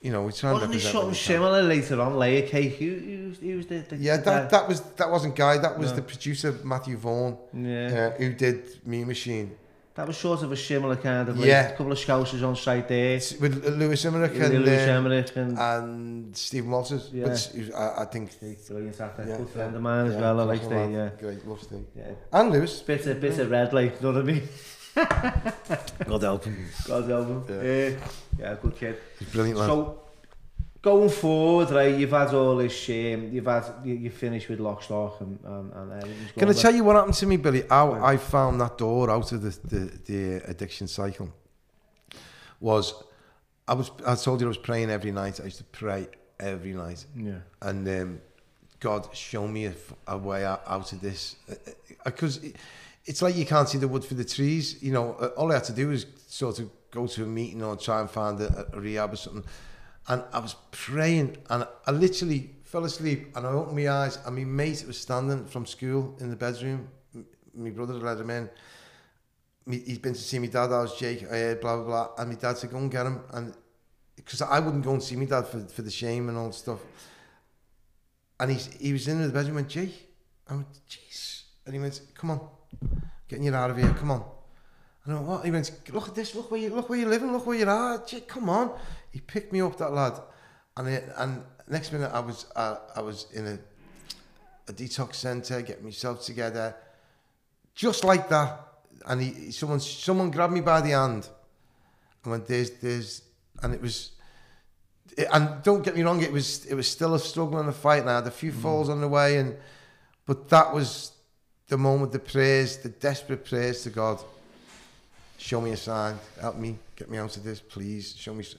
you 0.00 0.10
know, 0.12 0.22
we 0.22 0.32
try 0.32 0.50
and 0.50 0.60
Wasn't 0.60 0.72
there 0.72 0.78
represent 0.78 0.92
something 0.92 1.08
what 1.08 1.16
similar 1.16 1.62
later 1.62 2.00
on, 2.00 2.16
Layer 2.16 2.46
Cake? 2.46 2.74
Who, 2.76 2.90
who, 2.94 3.28
was- 3.28 3.38
who 3.38 3.56
was 3.56 3.66
the, 3.66 3.78
the 3.80 3.96
Yeah, 3.96 4.16
the 4.18 4.22
that, 4.24 4.50
that 4.50 4.68
was 4.68 4.80
that 4.80 5.10
wasn't 5.10 5.34
Guy. 5.36 5.58
That 5.58 5.78
was 5.78 5.90
No. 5.90 5.96
the 5.96 6.02
producer 6.02 6.56
Matthew 6.64 6.96
Vaughn, 6.96 7.36
Yeah. 7.52 8.12
uh, 8.14 8.18
who 8.18 8.32
did 8.32 8.86
Mean 8.86 9.08
Machine 9.08 9.56
That 9.94 10.08
was 10.08 10.16
short 10.16 10.42
of 10.42 10.50
a 10.50 10.56
similar 10.56 10.96
kind 10.96 11.28
of 11.28 11.38
like 11.38 11.46
yeah. 11.46 11.68
a 11.68 11.70
couple 11.76 11.92
of 11.92 11.98
scousers 11.98 12.42
on 12.42 12.56
site 12.56 12.88
there. 12.88 13.20
With 13.40 13.64
Lewis 13.64 14.04
Emmerich 14.04 14.34
and, 14.34 14.64
Lewis 14.64 14.88
uh, 14.88 14.92
Emmerich 14.92 15.36
and, 15.36 15.56
and 15.56 16.36
Stephen 16.36 16.70
Walters. 16.70 17.10
Yeah. 17.12 17.26
But 17.26 17.52
I, 17.76 18.02
I 18.02 18.04
think... 18.06 18.32
Brilliant 18.66 19.00
actor, 19.00 19.24
yeah. 19.28 19.36
good 19.36 19.50
friend 19.50 19.70
yeah. 19.70 19.76
of 19.76 19.82
mine 19.82 20.06
yeah. 20.06 20.12
as 20.12 20.20
well, 20.20 20.40
I 20.40 20.42
like 20.42 20.64
Steve, 20.64 20.90
yeah. 20.90 21.10
Great, 21.20 21.46
love 21.46 21.62
Steve. 21.62 21.86
Yeah. 21.96 22.10
And 22.32 22.50
Lewis. 22.50 22.82
Bit 22.82 23.06
of, 23.06 23.20
bit 23.20 23.36
yeah. 23.36 23.42
of 23.42 23.50
red, 23.52 23.72
light, 23.72 23.94
you 24.00 24.12
know 24.12 24.12
what 24.12 24.22
I 24.22 24.32
mean? 24.32 24.48
God 26.08 26.22
help 26.22 26.44
him. 26.44 26.66
God 26.86 27.08
help 27.08 27.28
him. 27.28 27.44
Yeah, 27.48 27.96
uh, 27.96 28.08
yeah 28.38 28.56
good 28.60 28.76
kid. 28.76 28.96
He's 29.20 29.28
brilliant, 29.28 29.58
man. 29.58 29.68
So, 29.68 30.03
going 30.84 31.08
forward, 31.08 31.70
right, 31.70 31.98
you've 31.98 32.10
had 32.10 32.34
all 32.34 32.56
this, 32.56 32.76
shame. 32.76 33.30
you've 33.32 33.46
had, 33.46 33.64
you, 33.82 33.94
you 33.94 34.10
finished 34.10 34.50
with 34.50 34.60
Lock, 34.60 34.82
Stock 34.82 35.18
and, 35.20 35.38
and, 35.42 35.72
and 35.72 35.92
everything's 35.92 36.32
Can 36.32 36.50
I 36.50 36.52
tell 36.52 36.74
you 36.74 36.84
what 36.84 36.94
happened 36.96 37.14
to 37.14 37.26
me, 37.26 37.38
Billy? 37.38 37.64
How. 37.70 37.94
I 38.04 38.18
found 38.18 38.60
that 38.60 38.76
door 38.76 39.10
out 39.10 39.32
of 39.32 39.40
the, 39.40 39.58
the, 39.64 39.98
the 40.04 40.50
addiction 40.50 40.86
cycle 40.86 41.30
was 42.60 42.94
I 43.66 43.72
was 43.72 43.90
I 44.06 44.14
told 44.14 44.40
you 44.40 44.46
I 44.46 44.48
was 44.48 44.58
praying 44.58 44.90
every 44.90 45.10
night. 45.10 45.40
I 45.40 45.44
used 45.44 45.56
to 45.58 45.64
pray 45.64 46.06
every 46.38 46.74
night. 46.74 47.04
Yeah. 47.16 47.38
and 47.62 47.88
um, 47.88 48.20
God 48.78 49.08
show 49.14 49.48
me 49.48 49.70
a 50.06 50.18
way 50.18 50.44
out, 50.44 50.62
out 50.66 50.92
of 50.92 51.00
this 51.00 51.36
because 52.04 52.36
it, 52.44 52.56
it's 53.06 53.22
like 53.22 53.36
you 53.36 53.46
can't 53.46 53.68
see 53.68 53.78
the 53.78 53.88
wood 53.88 54.04
for 54.04 54.14
the 54.14 54.24
trees 54.24 54.82
you 54.82 54.92
know 54.92 55.14
uh, 55.14 55.26
all 55.38 55.50
I 55.50 55.54
had 55.54 55.64
to 55.64 55.72
do 55.72 55.88
was 55.88 56.04
sort 56.26 56.58
of 56.58 56.68
go 56.90 57.06
to 57.06 57.22
a 57.22 57.26
meeting 57.26 57.62
or 57.62 57.76
try 57.76 58.00
and 58.00 58.10
find 58.10 58.38
a, 58.40 58.66
a 58.72 58.80
rehab 58.80 59.12
or 59.12 59.16
something 59.16 59.44
and 60.08 60.22
I 60.32 60.38
was 60.38 60.56
praying 60.70 61.36
and 61.50 61.66
I 61.86 61.90
literally 61.90 62.50
fell 62.64 62.84
asleep 62.84 63.36
and 63.36 63.46
I 63.46 63.50
opened 63.50 63.76
my 63.76 63.88
eyes 63.88 64.18
and 64.24 64.36
my 64.36 64.44
mate 64.44 64.84
was 64.86 64.98
standing 64.98 65.46
from 65.46 65.66
school 65.66 66.16
in 66.20 66.30
the 66.30 66.36
bedroom 66.36 66.88
my 67.54 67.70
brother 67.70 67.94
let 67.94 68.18
him 68.18 68.30
in 68.30 68.50
he's 69.66 69.98
been 69.98 70.12
to 70.12 70.20
see 70.20 70.38
my 70.38 70.46
dad 70.46 70.72
I 70.72 70.82
was 70.82 70.98
Jake 70.98 71.24
I 71.24 71.36
heard 71.36 71.60
blah 71.60 71.76
blah 71.76 71.84
blah 71.84 72.08
and 72.18 72.30
my 72.30 72.36
dad 72.36 72.58
said 72.58 72.70
go 72.70 72.78
and 72.78 72.90
get 72.90 73.06
him 73.06 73.20
and 73.32 73.54
because 74.16 74.42
I 74.42 74.60
wouldn't 74.60 74.84
go 74.84 74.92
and 74.92 75.02
see 75.02 75.16
my 75.16 75.24
dad 75.24 75.46
for, 75.46 75.60
for 75.60 75.82
the 75.82 75.90
shame 75.90 76.28
and 76.28 76.38
all 76.38 76.52
stuff 76.52 76.80
and 78.40 78.50
he's, 78.50 78.66
he 78.74 78.92
was 78.92 79.06
in 79.08 79.22
the 79.22 79.28
bedroom 79.28 79.56
and 79.56 79.66
went, 79.66 79.68
Jay. 79.68 79.92
I 80.48 80.54
went, 80.54 80.66
jeez. 80.88 81.44
And 81.64 81.74
he 81.74 81.80
went, 81.80 82.00
come 82.14 82.30
on, 82.30 82.40
getting 83.28 83.44
you 83.44 83.54
out 83.54 83.70
of 83.70 83.78
here, 83.78 83.88
come 83.94 84.10
on. 84.10 84.24
And 85.04 85.14
I 85.14 85.16
went, 85.16 85.28
what? 85.28 85.44
He 85.44 85.50
went, 85.50 85.70
look 85.92 86.08
at 86.08 86.14
this, 86.14 86.34
look 86.34 86.50
where, 86.50 86.60
you, 86.60 86.70
look 86.70 86.88
where 86.88 86.98
you're 86.98 87.08
living, 87.08 87.32
look 87.32 87.46
where 87.46 87.56
you 87.56 87.68
are. 87.68 88.04
Jake, 88.04 88.28
come 88.28 88.50
on. 88.50 88.72
He 89.14 89.20
picked 89.20 89.52
me 89.52 89.60
up, 89.60 89.78
that 89.78 89.92
lad. 89.92 90.20
And, 90.76 90.88
it, 90.88 91.08
and 91.16 91.44
next 91.68 91.92
minute 91.92 92.10
I 92.12 92.18
was, 92.18 92.46
uh, 92.56 92.78
I 92.96 93.00
was 93.00 93.28
in 93.32 93.46
a, 93.46 93.58
a 94.68 94.72
detox 94.72 95.14
centre, 95.14 95.62
getting 95.62 95.84
myself 95.84 96.24
together. 96.24 96.74
Just 97.76 98.02
like 98.02 98.28
that. 98.30 98.60
And 99.06 99.22
he, 99.22 99.52
someone, 99.52 99.78
someone 99.78 100.32
grabbed 100.32 100.52
me 100.52 100.60
by 100.60 100.80
the 100.80 100.90
hand 100.90 101.28
and 102.24 102.30
went, 102.32 102.46
there's, 102.48 102.72
there's, 102.72 103.22
and 103.62 103.72
it 103.72 103.80
was, 103.80 104.10
it- 105.16 105.28
and 105.32 105.62
don't 105.62 105.84
get 105.84 105.94
me 105.94 106.02
wrong, 106.02 106.20
it 106.22 106.32
was 106.32 106.66
it 106.66 106.74
was 106.74 106.88
still 106.88 107.14
a 107.14 107.20
struggle 107.20 107.60
and 107.60 107.68
a 107.68 107.72
fight. 107.72 108.00
And 108.00 108.10
I 108.10 108.16
had 108.16 108.26
a 108.26 108.32
few 108.32 108.50
falls 108.50 108.88
on 108.88 109.00
the 109.00 109.06
way, 109.06 109.36
and 109.36 109.56
but 110.26 110.48
that 110.48 110.74
was 110.74 111.12
the 111.68 111.78
moment, 111.78 112.10
the 112.10 112.18
prayers, 112.18 112.78
the 112.78 112.88
desperate 112.88 113.44
prayers 113.44 113.84
to 113.84 113.90
God. 113.90 114.20
Show 115.38 115.60
me 115.60 115.70
a 115.70 115.76
sign, 115.76 116.18
help 116.40 116.56
me, 116.56 116.78
get 116.96 117.08
me 117.10 117.18
out 117.18 117.36
of 117.36 117.44
this, 117.44 117.60
please. 117.60 118.16
Show 118.16 118.34
me, 118.34 118.42
s-" 118.44 118.56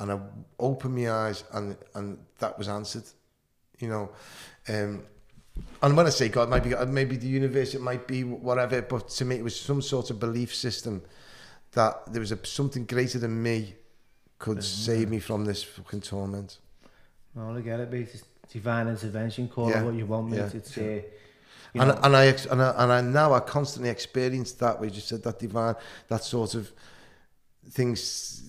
and 0.00 0.12
I 0.12 0.18
opened 0.58 0.96
my 0.96 1.10
eyes, 1.10 1.44
and 1.52 1.76
and 1.94 2.18
that 2.38 2.58
was 2.58 2.68
answered. 2.68 3.04
You 3.78 3.88
know, 3.88 4.10
um, 4.68 5.04
and 5.82 5.96
when 5.96 6.06
I 6.06 6.10
say 6.10 6.28
God, 6.28 6.44
it 6.44 6.50
might 6.50 6.64
be 6.64 6.74
maybe 6.86 7.16
the 7.16 7.26
universe, 7.28 7.74
it 7.74 7.80
might 7.80 8.06
be 8.06 8.24
whatever, 8.24 8.82
but 8.82 9.08
to 9.08 9.24
me, 9.24 9.36
it 9.36 9.44
was 9.44 9.58
some 9.58 9.80
sort 9.82 10.10
of 10.10 10.18
belief 10.20 10.54
system 10.54 11.02
that 11.72 12.12
there 12.12 12.20
was 12.20 12.32
a, 12.32 12.44
something 12.44 12.84
greater 12.84 13.18
than 13.18 13.42
me 13.42 13.74
could 14.38 14.64
save 14.64 15.08
me 15.08 15.20
from 15.20 15.44
this 15.44 15.62
fucking 15.62 16.00
torment. 16.00 16.58
No, 17.34 17.56
I 17.56 17.60
get 17.60 17.78
it, 17.80 17.92
mate. 17.92 18.08
It's 18.12 18.24
divine 18.52 18.88
intervention, 18.88 19.48
call 19.48 19.70
Yeah. 19.70 19.82
it 19.82 19.84
what 19.84 19.94
you 19.94 20.06
want, 20.06 20.30
mate. 20.30 20.38
Yeah. 20.38 20.50
It's, 20.54 20.76
uh, 20.76 20.80
you 20.80 21.80
And, 21.80 21.92
and 22.02 22.16
I 22.16 22.24
and 22.24 22.62
I 22.62 22.74
and 22.82 22.92
I 22.92 23.00
now 23.00 23.32
I 23.32 23.40
constantly 23.40 23.90
experience 23.90 24.52
that. 24.52 24.80
We 24.80 24.90
just 24.90 25.08
said 25.08 25.22
that 25.22 25.38
divine, 25.38 25.76
that 26.08 26.24
sort 26.24 26.54
of 26.54 26.72
things, 27.70 28.42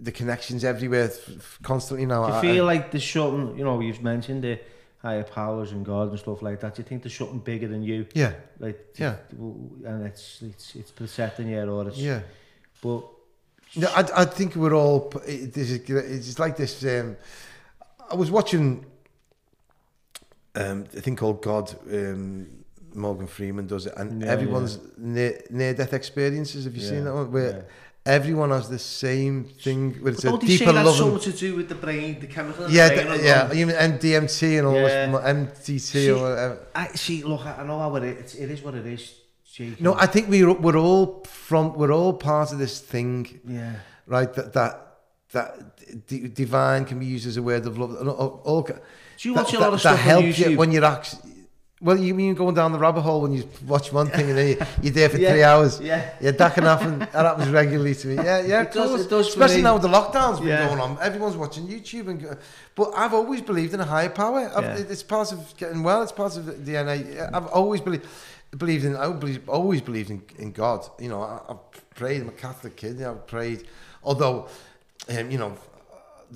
the 0.00 0.12
connections 0.12 0.64
everywhere, 0.64 1.10
constantly 1.62 2.06
now. 2.06 2.26
do 2.26 2.32
you 2.32 2.38
I- 2.38 2.40
feel 2.40 2.64
I- 2.64 2.74
like 2.74 2.90
there's 2.90 3.08
something, 3.08 3.56
you 3.58 3.64
know, 3.64 3.80
you've 3.80 4.02
mentioned 4.02 4.42
the 4.44 4.58
higher 4.98 5.22
powers 5.22 5.70
and 5.72 5.84
God 5.84 6.10
and 6.10 6.18
stuff 6.18 6.42
like 6.42 6.60
that. 6.60 6.74
Do 6.74 6.82
you 6.82 6.88
think 6.88 7.02
there's 7.02 7.14
something 7.16 7.38
bigger 7.38 7.68
than 7.68 7.82
you? 7.82 8.06
yeah, 8.14 8.32
Like, 8.58 8.78
Yeah. 8.96 9.16
and 9.38 10.06
it's 10.06 10.42
it's 10.42 10.74
it's 10.76 10.90
protecting 10.90 11.48
you, 11.48 11.60
or 11.62 11.88
it's 11.88 11.98
yeah. 11.98 12.20
But 12.82 13.04
No, 13.76 13.88
I, 13.94 14.22
I 14.22 14.24
think 14.24 14.56
we're 14.56 14.74
all. 14.74 15.12
it- 15.26 15.56
it's 15.56 16.38
like 16.38 16.56
this. 16.56 16.82
Um, 16.84 17.16
I 18.10 18.14
was 18.14 18.30
watching 18.30 18.84
um, 20.56 20.84
a 20.96 21.00
thing 21.00 21.16
called 21.16 21.42
God. 21.42 21.74
Um, 21.92 22.64
Morgan 22.94 23.26
Freeman 23.26 23.66
does 23.66 23.86
it, 23.86 23.94
and 23.96 24.22
Yeah, 24.22 24.28
everyone's 24.28 24.78
near, 24.96 25.40
near 25.50 25.74
death 25.74 25.92
experiences. 25.92 26.64
Have 26.64 26.76
you 26.76 26.82
seen 26.82 27.04
that 27.04 27.12
one? 27.14 27.32
Where 27.32 27.50
yeah. 27.56 27.62
Everyone 28.06 28.50
has 28.50 28.68
the 28.68 28.78
same 28.78 29.44
thing. 29.44 29.94
Where 30.02 30.12
it's 30.12 30.22
But 30.22 30.28
a 30.28 30.30
don't 30.32 30.40
they 30.42 30.46
say 30.48 30.58
deeper 30.58 30.72
that's 30.72 30.86
love. 30.86 30.96
something 30.96 31.14
and- 31.14 31.22
to 31.22 31.32
do 31.32 31.56
with 31.56 31.68
the 31.68 31.74
brain, 31.74 32.20
the 32.20 32.26
chemical 32.26 32.70
Yeah, 32.70 32.88
the 32.90 33.02
brain? 33.04 33.20
yeah, 33.24 33.48
all? 33.48 33.54
even 33.54 33.74
MDMT 33.74 34.58
and 34.58 34.66
all 34.66 34.74
Yeah. 34.74 35.06
this 35.06 35.24
MTT 35.24 35.78
See, 35.80 36.10
or 36.10 36.22
whatever. 36.22 36.58
I 36.74 36.88
see. 36.94 37.22
Look, 37.22 37.44
I 37.46 37.64
know 37.64 37.78
how 37.78 37.94
it 37.96 38.04
is. 38.04 38.34
It 38.34 38.50
is 38.50 38.62
what 38.62 38.74
it 38.74 38.86
is. 38.86 39.12
Jake. 39.52 39.80
No, 39.80 39.94
I 39.94 40.06
think 40.06 40.28
we're 40.28 40.52
we're 40.52 40.76
all 40.76 41.22
from 41.28 41.74
we're 41.74 41.92
all 41.92 42.12
part 42.14 42.50
of 42.52 42.58
this 42.58 42.80
thing, 42.80 43.40
yeah. 43.46 43.74
right? 44.06 44.32
That 44.34 44.52
that 44.52 44.80
that 45.32 46.06
d- 46.08 46.26
divine 46.28 46.84
can 46.84 46.98
be 46.98 47.06
used 47.06 47.26
as 47.28 47.36
a 47.36 47.42
word 47.42 47.64
of 47.66 47.78
love. 47.78 47.94
All, 48.08 48.40
all, 48.44 48.62
Do 48.62 48.74
you 49.28 49.34
that, 49.34 49.44
watch 49.44 49.54
a 49.54 49.56
that, 49.56 49.60
lot 49.62 49.66
of 49.74 49.82
that 49.82 49.94
stuff 49.94 49.98
help 50.00 50.24
on 50.24 50.30
YouTube? 50.30 50.50
you 50.50 50.56
when 50.58 50.72
you're 50.72 50.84
actually. 50.84 51.30
Well, 51.80 51.98
you 51.98 52.14
mean 52.14 52.34
going 52.34 52.54
down 52.54 52.72
the 52.72 52.78
rabbit 52.78 53.02
hole 53.02 53.20
when 53.22 53.32
you 53.32 53.46
watch 53.66 53.92
one 53.92 54.06
thing 54.08 54.30
and 54.30 54.38
then 54.38 54.48
you, 54.48 54.56
you're 54.82 54.92
there 54.92 55.08
for 55.10 55.18
Yeah, 55.24 55.30
three 55.32 55.42
hours? 55.42 55.80
yeah. 55.80 56.14
yeah, 56.20 56.30
that 56.30 56.54
can 56.54 56.64
happen. 56.64 57.00
That 57.00 57.12
happens 57.12 57.48
regularly 57.50 57.94
to 57.96 58.06
me. 58.08 58.14
Yeah, 58.14 58.40
yeah, 58.46 58.62
It 58.62 58.72
does- 58.72 59.04
it 59.04 59.10
does 59.10 59.28
Especially 59.28 59.60
now 59.60 59.74
with 59.74 59.82
the 59.82 59.88
lockdowns 59.88 60.38
been 60.38 60.48
Yeah. 60.48 60.68
going 60.68 60.80
on. 60.80 60.96
Everyone's 61.02 61.36
watching 61.36 61.66
YouTube, 61.66 62.08
and 62.08 62.22
go- 62.22 62.36
but 62.74 62.92
I've 62.96 63.12
always 63.12 63.42
believed 63.42 63.74
in 63.74 63.80
a 63.80 63.84
higher 63.84 64.08
power. 64.08 64.40
Yeah. 64.42 64.76
It's 64.88 65.02
part 65.02 65.32
of 65.32 65.54
getting 65.56 65.82
well. 65.82 66.02
It's 66.02 66.12
part 66.12 66.36
of 66.36 66.46
the 66.46 66.52
DNA. 66.52 67.30
I've 67.34 67.48
always 67.48 67.80
believed. 67.82 68.06
believed 68.56 68.84
in. 68.84 68.94
I 68.96 69.10
believe, 69.12 69.46
always 69.48 69.80
believed 69.82 70.10
in, 70.10 70.22
in 70.38 70.52
God. 70.52 70.88
You 71.00 71.08
know, 71.08 71.22
I, 71.22 71.40
I've 71.50 71.90
prayed. 71.96 72.22
I'm 72.22 72.28
a 72.28 72.32
Catholic 72.32 72.76
kid. 72.76 72.94
You 72.98 73.00
know, 73.04 73.10
I've 73.12 73.26
prayed. 73.26 73.64
Although, 74.04 74.46
um, 75.10 75.30
you 75.30 75.38
know, 75.38 75.58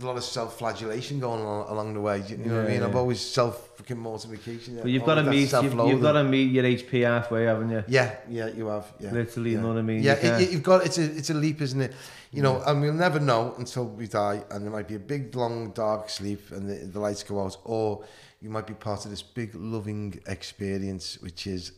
a 0.03 0.07
lot 0.07 0.17
of 0.17 0.25
self-flagellation 0.25 1.21
going 1.21 1.41
on 1.45 1.69
along 1.69 1.95
the 1.95 2.01
way. 2.01 2.23
You 2.29 2.37
know 2.39 2.55
what 2.57 2.65
I 2.65 2.69
Yeah, 2.69 2.75
mean? 2.75 2.83
I've 2.83 2.97
always 2.97 3.21
self 3.21 3.77
fucking 3.77 3.99
mortification. 3.99 4.77
But 4.81 4.91
you've 4.91 5.05
got 5.05 5.17
to 5.17 5.25
meet 5.25 5.53
you've, 5.53 5.75
you've 5.75 6.03
got 6.03 6.13
to 6.13 6.25
meet 6.25 6.51
your 6.53 6.65
HP 6.65 7.05
halfway, 7.05 7.45
haven't 7.45 7.71
you? 7.71 7.85
Yeah, 7.89 8.15
yeah, 8.29 8.49
you 8.49 8.67
have. 8.67 8.93
Yeah, 9.01 9.13
Literally, 9.13 9.51
yeah. 9.51 9.57
you 9.57 9.63
know 9.63 9.69
what 9.69 9.79
I 9.79 9.83
mean? 9.83 10.03
Yeah, 10.03 10.39
You 10.39 10.45
it, 10.45 10.51
you've 10.53 10.63
got 10.63 10.85
it's 10.87 10.99
a 10.99 11.05
it's 11.05 11.31
a 11.31 11.35
leap, 11.35 11.61
isn't 11.61 11.81
it? 11.81 11.95
You 12.31 12.43
know, 12.43 12.63
and 12.67 12.81
we'll 12.83 12.93
never 12.93 13.21
know 13.21 13.55
until 13.59 13.87
we 13.87 14.07
die, 14.07 14.43
and 14.51 14.63
there 14.65 14.71
might 14.71 14.87
be 14.87 14.97
a 14.97 14.99
big, 14.99 15.35
long, 15.35 15.71
dark 15.71 16.11
sleep, 16.11 16.51
and 16.51 16.69
the, 16.69 16.75
the 16.87 17.01
lights 17.01 17.23
go 17.23 17.43
out, 17.43 17.57
or 17.65 18.05
you 18.43 18.51
might 18.51 18.67
be 18.67 18.75
part 18.75 19.05
of 19.05 19.11
this 19.11 19.23
big, 19.23 19.55
loving 19.55 20.21
experience, 20.27 21.19
which 21.23 21.47
is 21.47 21.73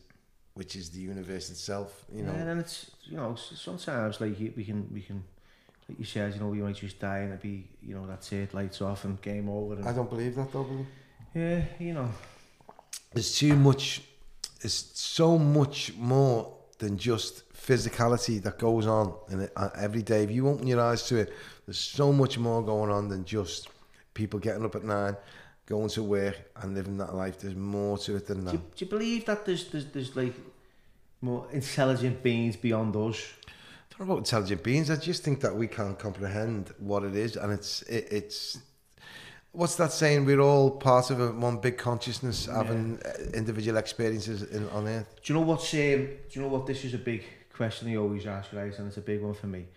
which 0.53 0.75
is 0.75 0.89
the 0.89 0.99
universe 0.99 1.49
itself. 1.49 2.03
You 2.13 2.23
know, 2.23 2.33
Yeah, 2.33 2.51
and 2.51 2.59
it's 2.59 2.91
you 3.03 3.15
know 3.17 3.35
sometimes 3.35 4.19
like 4.19 4.37
we 4.55 4.63
can 4.65 4.89
we 4.93 5.01
can 5.01 5.23
like 5.91 5.99
you 5.99 6.05
said 6.05 6.33
you 6.33 6.39
know 6.39 6.47
we 6.47 6.59
might 6.59 6.75
just 6.75 6.99
die 6.99 7.19
and 7.19 7.33
it 7.33 7.41
be 7.41 7.67
you 7.81 7.95
know 7.95 8.05
that's 8.07 8.31
it 8.31 8.53
lights 8.53 8.81
off 8.81 9.05
and 9.05 9.21
game 9.21 9.49
over 9.49 9.75
and 9.75 9.87
I 9.87 9.93
don't 9.93 10.09
believe 10.09 10.35
that, 10.35 10.51
though. 10.51 10.63
Billy. 10.63 10.85
yeah 11.33 11.63
you 11.79 11.93
know 11.93 12.09
There's 13.13 13.37
too 13.37 13.55
much. 13.55 14.01
There's 14.61 14.91
so 14.93 15.37
much 15.37 15.93
more 15.97 16.53
than 16.79 16.97
just 16.97 17.51
physicality 17.53 18.41
that 18.43 18.57
goes 18.57 18.87
on 18.87 19.13
in 19.29 19.41
it 19.41 19.51
uh, 19.55 19.69
every 19.75 20.01
day. 20.01 20.23
If 20.23 20.31
you 20.31 20.47
open 20.47 20.65
your 20.67 20.79
eyes 20.79 21.03
to 21.07 21.17
it, 21.17 21.33
there's 21.65 21.77
so 21.77 22.13
much 22.13 22.37
more 22.37 22.63
going 22.63 22.89
on 22.89 23.09
than 23.09 23.25
just 23.25 23.67
people 24.13 24.39
getting 24.39 24.63
up 24.63 24.75
at 24.75 24.83
nine, 24.83 25.15
going 25.65 25.89
to 25.89 26.03
work, 26.03 26.37
and 26.61 26.73
living 26.73 26.97
that 26.97 27.13
life. 27.13 27.39
There's 27.39 27.55
more 27.55 27.97
to 27.99 28.15
it 28.15 28.27
than 28.27 28.39
do 28.39 28.45
that. 28.45 28.53
you, 28.53 28.59
do 28.75 28.85
you 28.85 28.89
believe 28.89 29.25
that 29.25 29.45
there's, 29.45 29.67
there's 29.71 29.87
there's 29.87 30.15
like 30.15 30.35
more 31.21 31.47
intelligent 31.51 32.23
beings 32.23 32.55
beyond 32.55 32.95
us 32.95 33.17
Don't 34.01 34.09
about 34.09 34.17
intelligent 34.17 34.63
beings. 34.63 34.89
I 34.89 34.95
just 34.95 35.21
think 35.21 35.41
that 35.41 35.55
we 35.55 35.67
can't 35.67 35.99
comprehend 35.99 36.73
what 36.79 37.03
it 37.03 37.15
is, 37.15 37.35
and 37.35 37.53
it's 37.53 37.83
it, 37.83 38.07
it's. 38.09 38.57
What's 39.51 39.75
that 39.75 39.91
saying? 39.91 40.25
We're 40.25 40.39
all 40.39 40.71
part 40.71 41.11
of 41.11 41.19
a, 41.19 41.31
one 41.31 41.59
big 41.59 41.77
consciousness, 41.77 42.47
having 42.47 42.99
uh, 43.05 43.11
individual 43.35 43.77
experiences 43.77 44.41
in, 44.41 44.67
on 44.69 44.87
Earth. 44.87 45.07
do 45.23 45.31
you 45.31 45.39
know 45.39 45.45
what's 45.45 45.71
um, 45.75 45.77
do 45.79 46.17
you 46.31 46.41
know 46.41 46.47
what 46.47 46.65
this 46.65 46.83
is 46.83 46.95
a 46.95 46.97
big 46.97 47.23
question 47.53 47.89
you 47.89 48.01
always 48.01 48.25
ask 48.25 48.51
right 48.53 48.75
and 48.79 48.87
it's 48.87 48.97
a 48.97 49.01
big 49.01 49.21
one 49.21 49.35
for 49.35 49.45
me 49.45 49.67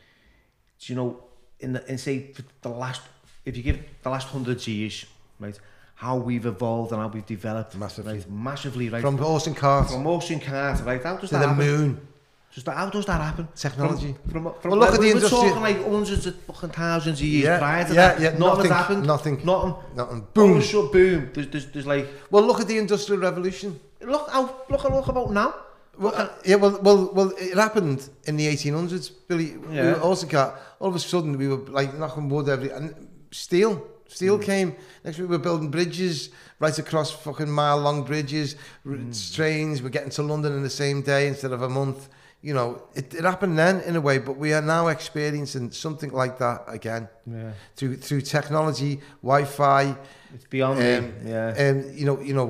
do 0.79 0.93
you 0.93 0.95
know 0.95 1.23
in 1.61 1.75
the 1.75 1.85
in 1.91 1.99
say 1.99 2.33
the 2.63 2.69
last 2.71 3.03
if 3.45 3.55
you 3.59 3.63
give 3.63 3.79
the 4.05 4.09
last 4.09 4.29
hundred 4.29 4.67
years 4.67 5.05
right 5.39 5.59
how 5.97 6.17
we've 6.17 6.47
evolved 6.47 6.93
and 6.93 7.03
how 7.03 7.09
we've 7.09 7.27
developed 7.27 7.77
Massively. 7.77 8.15
right, 8.15 8.31
massively 8.31 8.89
right 8.89 9.03
From 9.03 9.19
horse 9.19 9.47
and 9.49 9.57
cart 9.57 9.91
from 9.91 10.07
ocean 10.07 10.41
cars, 10.41 10.81
right? 10.81 11.03
How 11.03 11.17
does 11.19 11.29
to 11.29 11.35
that 11.35 11.43
the 11.43 11.49
happen? 11.49 11.67
moon. 11.67 12.09
Just 12.55 12.69
how 12.69 12.88
does 12.88 13.05
that 13.07 13.21
happen? 13.21 13.49
Technology. 13.57 14.14
From, 14.31 14.45
from, 14.45 14.55
from 14.61 14.71
well, 14.71 14.81
look 14.81 14.90
at 14.90 15.01
the 15.01 15.07
we're 15.07 15.17
industry. 15.17 15.38
Talking 15.38 15.61
like 15.61 15.83
hundreds 15.83 16.25
of 16.27 16.37
fucking 16.43 16.71
thousands 16.71 17.19
of 17.19 17.27
years 17.27 17.47
yeah, 17.47 17.59
prior 17.59 17.85
to 17.85 17.95
yeah, 17.95 18.14
that. 18.14 18.21
Yeah, 18.21 18.29
nothing, 18.38 18.40
nothing 18.40 18.71
happened. 18.71 19.07
Nothing. 19.07 19.45
Nothing. 19.45 19.75
Nothing. 19.97 20.27
Boom. 20.33 20.59
Oh, 20.59 20.61
Shut, 20.61 20.93
boom. 20.93 21.31
There's, 21.35 21.49
there's, 21.49 21.67
there's 21.73 21.87
like... 21.87 22.07
Well, 22.31 22.45
look 22.45 22.61
at 22.61 22.69
the 22.69 22.79
Industrial 22.79 23.21
Revolution. 23.21 23.81
Look 24.01 24.31
how, 24.31 24.43
look 24.71 24.83
how, 24.83 24.88
look 24.88 25.09
about 25.09 25.33
now. 25.33 25.53
Well, 25.99 26.14
uh, 26.14 26.29
yeah, 26.45 26.55
well, 26.55 26.79
well, 26.81 27.11
well, 27.12 27.33
it 27.37 27.57
happened 27.57 28.09
in 28.27 28.37
the 28.37 28.47
1800s, 28.47 29.11
Billy. 29.27 29.57
Yeah. 29.73 29.95
Were 29.95 30.01
also 30.01 30.29
cut. 30.29 30.77
All 30.79 30.88
of 30.90 30.95
a 30.95 31.01
sudden, 31.01 31.37
we 31.37 31.49
were 31.49 31.57
like 31.57 31.99
knocking 31.99 32.29
wood 32.29 32.49
every... 32.49 32.71
And 32.71 33.09
steel. 33.33 33.85
Steel 34.07 34.38
mm. 34.38 34.45
came. 34.45 34.77
Next 35.03 35.19
week, 35.19 35.29
we 35.29 35.37
were 35.37 35.43
building 35.43 35.73
bridges 35.73 36.31
right 36.61 36.79
across 36.79 37.11
fucking 37.11 37.51
mile-long 37.51 38.05
bridges, 38.05 38.55
mm. 38.87 39.35
trains. 39.35 39.83
We're 39.83 39.88
getting 39.88 40.11
to 40.11 40.23
London 40.23 40.53
in 40.53 40.62
the 40.62 40.71
same 40.71 41.03
day 41.03 41.27
instead 41.27 41.51
of 41.51 41.62
a 41.62 41.69
month. 41.69 42.09
You 42.44 42.52
know, 42.52 42.83
it, 42.94 43.14
it 43.14 43.24
happened 43.24 43.57
then 43.59 43.80
in 43.88 43.96
a 43.96 44.00
way, 44.00 44.18
but 44.18 44.37
we 44.37 44.52
are 44.52 44.61
now 44.76 44.88
experiencing 44.88 45.70
something 45.72 46.12
like 46.12 46.37
that 46.38 46.59
again 46.68 47.09
Yeah. 47.26 47.52
through 47.76 47.96
through 48.07 48.20
technology, 48.20 49.00
Wi-Fi, 49.22 49.96
It's 50.35 50.46
beyond 50.50 50.78
um, 50.78 50.85
me. 51.24 51.30
Yeah. 51.30 51.54
and 51.64 51.98
you 51.98 52.04
know, 52.04 52.20
you 52.20 52.35
know, 52.35 52.48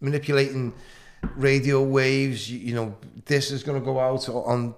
manipulating 0.00 0.72
radio 1.36 1.82
waves. 1.82 2.50
You, 2.50 2.58
you 2.58 2.74
know, 2.74 2.96
this 3.26 3.50
is 3.50 3.62
going 3.62 3.78
to 3.80 3.84
go 3.84 3.98
out 4.00 4.28
on 4.28 4.74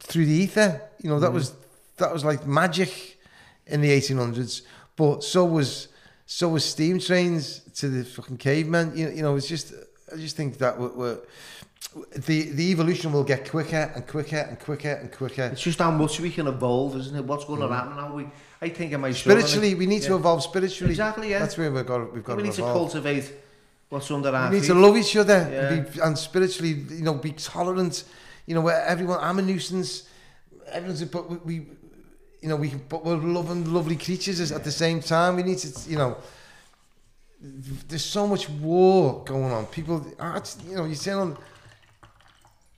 through 0.00 0.26
the 0.26 0.32
ether. 0.44 0.82
You 1.02 1.10
know, 1.10 1.20
that 1.20 1.32
was 1.32 1.52
that 1.98 2.12
was 2.12 2.24
like 2.24 2.46
magic 2.46 3.18
in 3.66 3.80
the 3.80 3.90
1800s. 3.90 4.62
But 4.96 5.22
so 5.24 5.44
was 5.44 5.88
so 6.26 6.48
was 6.48 6.64
steam 6.64 6.98
trains 6.98 7.60
to 7.76 7.88
the 7.88 8.04
fucking 8.04 8.38
cavemen. 8.38 8.96
You 8.96 9.08
you 9.10 9.22
know, 9.22 9.36
it's 9.36 9.46
just 9.48 9.72
I 10.12 10.16
just 10.16 10.36
think 10.36 10.58
that 10.58 10.78
we're, 10.80 10.94
we're 10.94 11.18
the 12.14 12.42
the 12.50 12.70
evolution 12.70 13.12
will 13.12 13.24
get 13.24 13.50
quicker 13.50 13.90
and 13.94 14.06
quicker 14.06 14.36
and 14.36 14.58
quicker 14.60 14.92
and 14.92 15.10
quicker. 15.10 15.44
It's 15.52 15.62
just 15.62 15.78
how 15.78 15.90
much 15.90 16.20
we 16.20 16.30
can 16.30 16.46
evolve, 16.46 16.96
isn't 16.96 17.16
it? 17.16 17.24
What's 17.24 17.44
going 17.44 17.60
to 17.60 17.66
mm-hmm. 17.66 17.74
happen 17.74 17.96
now? 17.96 18.14
We, 18.14 18.26
I 18.62 18.68
think 18.68 18.92
son, 18.92 19.04
and 19.04 19.16
Spiritually, 19.16 19.74
we 19.74 19.86
need 19.86 20.02
to 20.02 20.14
evolve 20.14 20.42
spiritually. 20.42 20.92
Exactly, 20.92 21.30
yeah. 21.30 21.40
That's 21.40 21.58
where 21.58 21.70
we've 21.70 21.86
got 21.86 22.12
we've 22.12 22.22
got 22.22 22.36
we 22.36 22.42
to 22.42 22.48
need 22.48 22.54
to 22.56 22.62
cultivate 22.62 23.32
what's 23.88 24.10
under 24.10 24.28
our 24.28 24.50
We 24.50 24.56
need 24.56 24.62
feet. 24.62 24.68
to 24.68 24.74
love 24.74 24.96
each 24.96 25.16
other 25.16 25.34
and, 25.34 25.92
be, 25.92 26.00
and 26.00 26.16
spiritually, 26.16 26.84
you 26.90 27.02
know, 27.02 27.14
be 27.14 27.32
tolerant. 27.32 28.04
You 28.46 28.54
know, 28.54 28.60
where 28.60 28.82
everyone, 28.84 29.18
I'm 29.20 29.38
a 29.38 29.42
nuisance. 29.42 30.08
Everyone's, 30.68 31.02
a, 31.02 31.06
but 31.06 31.28
we, 31.28 31.36
we, 31.38 31.54
you 32.40 32.48
know, 32.48 32.56
we, 32.56 32.68
but 32.88 33.04
we're 33.04 33.16
loving, 33.16 33.72
lovely 33.72 33.96
creatures 33.96 34.52
at 34.52 34.64
the 34.64 34.70
same 34.70 35.00
time. 35.00 35.36
We 35.36 35.42
need 35.42 35.58
to, 35.58 35.90
you 35.90 35.96
know, 35.96 36.18
there's 37.40 38.04
so 38.04 38.26
much 38.26 38.48
war 38.48 39.24
going 39.24 39.50
on. 39.50 39.66
People, 39.66 40.04
you 40.68 40.76
know, 40.76 40.84
you 40.84 40.94
turn 40.94 41.18
on, 41.18 41.38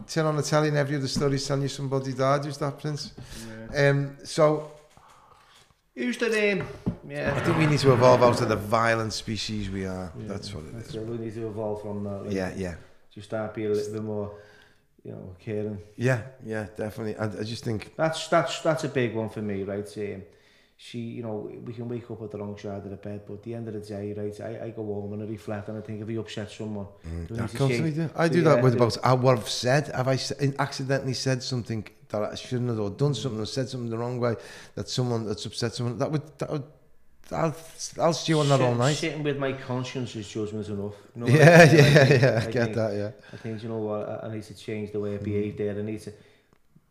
turn 0.07 0.27
on 0.27 0.37
the 0.37 0.43
telly 0.43 0.69
and 0.69 0.77
every 0.77 0.97
other 0.97 1.09
story's 1.09 1.47
telling 1.47 1.63
you 1.63 1.69
somebody 1.69 2.13
died. 2.13 2.45
Who's 2.45 2.59
that, 2.59 2.79
Prince? 2.81 3.13
Um, 3.77 4.17
so 4.25 4.71
Who's 5.95 6.17
the 6.17 6.31
name? 6.31 6.65
Yeah. 7.07 7.35
I 7.37 7.41
think 7.41 7.59
we 7.59 7.67
need 7.67 7.79
to 7.81 7.93
evolve 7.93 8.23
out 8.23 8.41
of 8.41 8.49
the 8.49 8.57
violent 8.57 9.13
species 9.13 9.69
we 9.69 9.85
are. 9.85 10.11
Yeah, 10.19 10.27
That's 10.27 10.55
what 10.55 10.65
it 10.65 10.75
That's 10.75 10.89
is. 10.89 10.95
it. 10.97 11.07
We 11.07 11.19
need 11.19 11.35
to 11.35 11.47
evolve 11.49 11.83
from 11.83 12.05
that. 12.05 12.25
Like, 12.25 12.33
Yeah, 12.35 12.53
yeah. 12.57 12.75
Just 13.15 13.29
start 13.29 13.55
being 13.55 13.67
a 13.67 13.71
little 13.75 13.93
bit 13.93 14.03
more, 14.03 14.33
you 15.05 15.13
know, 15.13 15.37
caring. 15.39 15.79
Yeah, 15.97 16.23
yeah, 16.47 16.67
definitely. 16.77 17.17
I, 17.17 17.27
I 17.27 17.43
just 17.45 17.63
think 17.63 17.93
That's 17.97 18.27
that's 18.29 18.61
that's 18.61 18.85
a 18.85 18.89
big 18.89 19.15
one 19.15 19.29
for 19.29 19.43
me, 19.43 19.65
right? 19.65 19.87
Um, 19.99 20.23
she, 20.85 20.99
you 20.99 21.23
know, 21.23 21.49
we 21.65 21.73
can 21.73 21.89
wake 21.89 22.11
up 22.11 22.21
at 22.23 22.31
the 22.33 22.39
wrong 22.39 22.59
side 22.59 22.83
of 22.87 22.91
the 22.91 22.97
bed, 22.97 23.21
but 23.27 23.35
at 23.35 23.43
the 23.45 23.55
end 23.55 23.69
of 23.69 23.75
the 23.75 23.81
day, 23.95 24.13
right, 24.15 24.41
I, 24.41 24.65
I 24.67 24.71
go 24.71 24.83
home 24.85 25.13
and 25.13 25.23
I 25.23 25.27
reflect 25.27 25.69
and 25.69 25.79
I 25.79 25.81
think 25.81 26.01
if 26.01 26.09
we 26.09 26.17
upset 26.19 26.51
someone, 26.51 26.87
do 27.29 27.35
we 27.35 27.39
I 27.39 27.43
need 27.43 27.51
to 27.51 27.57
constantly 27.57 27.91
do. 27.93 28.11
I 28.17 28.29
do 28.29 28.39
Yeah, 28.39 28.45
that 28.57 28.63
with 28.65 28.73
do- 28.77 28.79
about 28.79 28.97
uh, 29.05 29.17
what 29.17 29.39
I've 29.39 29.49
said. 29.49 29.85
Have 29.95 30.09
I 30.09 30.19
accidentally 30.59 31.15
said 31.15 31.41
something 31.43 31.87
that 32.09 32.23
I 32.33 32.35
shouldn't 32.35 32.69
have, 32.71 32.81
or 32.81 32.91
done 32.91 33.15
something, 33.15 33.41
or 33.41 33.47
said 33.47 33.69
something 33.69 33.91
the 33.91 33.97
wrong 34.03 34.19
way 34.19 34.35
that 34.75 34.89
someone 34.89 35.25
that's 35.25 35.47
upset 35.47 35.73
someone? 35.73 35.99
That 35.99 36.11
would 36.11 36.27
that 36.39 36.51
would. 36.51 36.65
I'll, 37.31 37.55
I'll 38.01 38.13
stew 38.13 38.41
on 38.41 38.49
that 38.49 38.61
all 38.61 38.73
Sit- 38.73 38.79
night. 38.79 38.97
Sitting 38.97 39.23
with 39.23 39.39
my 39.39 39.53
conscience 39.53 40.17
is 40.17 40.29
judgment 40.29 40.67
enough. 40.69 40.95
You 41.15 41.21
know, 41.21 41.29
Yeah, 41.29 41.37
I- 41.43 41.45
I 41.45 41.47
yeah, 41.47 42.05
think- 42.05 42.23
yeah. 42.23 42.29
I 42.43 42.49
I 42.49 42.51
get 42.51 42.65
think- 42.65 42.75
that. 42.77 42.93
Yeah. 43.03 43.11
I 43.33 43.37
think, 43.37 43.63
you 43.63 43.69
know 43.69 43.79
what, 43.79 44.09
I, 44.09 44.27
I 44.27 44.35
need 44.35 44.43
to 44.43 44.55
change 44.55 44.91
the 44.91 44.99
way 45.01 45.15
I 45.15 45.19
behave 45.19 45.57
there. 45.57 45.79
I 45.79 45.83
need 45.83 46.01
to, 46.01 46.13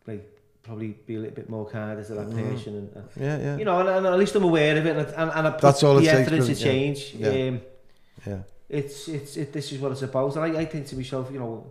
like, 0.06 0.24
probably 0.62 0.88
be 1.06 1.16
a 1.16 1.18
little 1.18 1.34
bit 1.34 1.48
more 1.50 1.68
kind 1.68 2.04
to 2.06 2.14
that 2.14 2.28
Mhm. 2.28 2.50
person. 2.50 2.74
And, 2.76 2.96
and, 2.96 3.08
Yeah, 3.20 3.38
yeah, 3.38 3.56
you 3.56 3.64
know, 3.64 3.80
and, 3.80 3.88
and 3.88 4.06
at 4.06 4.18
least 4.18 4.34
I'm 4.36 4.44
aware 4.44 4.76
of 4.78 4.86
it 4.86 4.96
and, 4.96 5.06
and, 5.08 5.30
and 5.30 5.46
I 5.48 5.50
put 5.50 5.60
That's 5.62 5.82
all 5.82 5.98
it 5.98 6.02
the 6.02 6.06
takes, 6.06 6.20
effort 6.20 6.32
into 6.34 6.46
brilliant, 6.54 6.60
yeah. 6.60 6.72
change. 6.72 7.14
Yeah. 7.18 7.48
Um, 7.48 7.60
yeah. 8.26 8.38
it's 8.68 9.08
it's 9.08 9.36
it, 9.36 9.52
this 9.52 9.72
is 9.72 9.78
what 9.80 9.92
it's 9.92 10.02
about. 10.02 10.36
And 10.36 10.44
I, 10.56 10.60
I 10.60 10.64
think 10.66 10.86
to 10.88 10.96
myself, 10.96 11.30
you 11.32 11.38
know, 11.40 11.66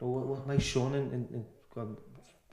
you 0.00 0.06
know 0.06 0.12
what, 0.12 0.26
what 0.26 0.46
my 0.46 0.58
son 0.58 0.94
in, 0.94 1.06
in, 1.12 1.28
in 1.36 1.44
God, 1.74 1.96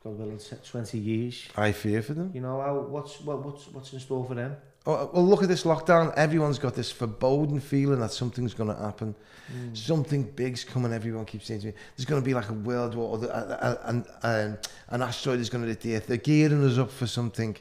God 0.03 0.17
willing, 0.19 0.39
twenty 0.71 0.97
years. 0.99 1.47
I 1.57 1.71
fear 1.71 2.01
for 2.01 2.13
them. 2.13 2.31
You 2.33 2.41
know, 2.41 2.61
how, 2.61 2.79
what's 2.79 3.19
what, 3.21 3.43
what's 3.43 3.67
what's 3.73 3.91
in 3.93 3.99
store 3.99 4.25
for 4.25 4.35
them? 4.35 4.55
Oh, 4.89 5.09
well, 5.13 5.27
look 5.27 5.43
at 5.43 5.49
this 5.49 5.63
lockdown. 5.63 6.13
Everyone's 6.15 6.57
got 6.57 6.73
this 6.73 6.91
foreboding 6.91 7.59
feeling 7.59 7.99
that 7.99 8.11
something's 8.11 8.53
going 8.53 8.75
to 8.75 8.81
happen. 8.81 9.13
Mm. 9.53 9.77
Something 9.77 10.23
big's 10.23 10.63
coming. 10.63 10.93
Everyone 10.93 11.25
keeps 11.25 11.45
saying 11.45 11.61
to 11.61 11.67
me, 11.67 11.73
"There's 11.95 12.05
going 12.05 12.21
to 12.21 12.25
be 12.25 12.33
like 12.33 12.49
a 12.49 12.53
world 12.53 12.95
war, 12.95 13.17
or 13.17 13.31
uh, 13.31 13.75
an, 13.83 14.57
an 14.89 15.01
asteroid 15.01 15.39
is 15.39 15.49
going 15.49 15.63
to 15.63 15.67
hit 15.69 15.81
the 15.81 15.95
Earth." 15.95 16.07
They're 16.07 16.17
gearing 16.17 16.63
us 16.63 16.77
up 16.77 16.91
for 16.91 17.07
something. 17.07 17.55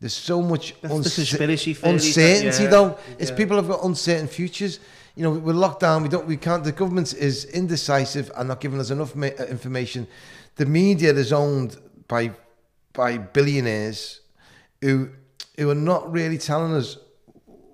There's 0.00 0.14
so 0.14 0.40
much 0.40 0.80
That's 0.80 0.94
the 0.94 1.22
conspiracy 1.22 1.74
theories 1.74 2.14
that- 2.14 2.20
uncertainty, 2.22 2.62
yeah, 2.64 2.70
though. 2.70 2.98
It's 3.18 3.30
yeah. 3.30 3.36
people 3.36 3.56
have 3.56 3.66
got 3.68 3.84
uncertain 3.84 4.28
futures. 4.28 4.78
You 5.16 5.24
know, 5.24 5.32
we're 5.32 5.52
locked 5.52 5.80
down. 5.80 6.04
We 6.04 6.08
don't. 6.08 6.26
We 6.26 6.36
can't. 6.36 6.62
The 6.62 6.72
government 6.72 7.12
is 7.14 7.44
indecisive 7.46 8.30
and 8.36 8.48
not 8.48 8.60
giving 8.60 8.78
us 8.78 8.90
enough 8.90 9.16
ma- 9.16 9.26
uh, 9.38 9.44
information. 9.46 10.06
The 10.54 10.66
media 10.66 11.12
is 11.12 11.32
owned 11.32 11.76
by 12.06 12.32
by 12.92 13.18
billionaires 13.18 14.20
who 14.80 15.10
who 15.58 15.68
are 15.68 15.74
not 15.74 16.10
really 16.10 16.38
telling 16.38 16.72
us 16.72 16.96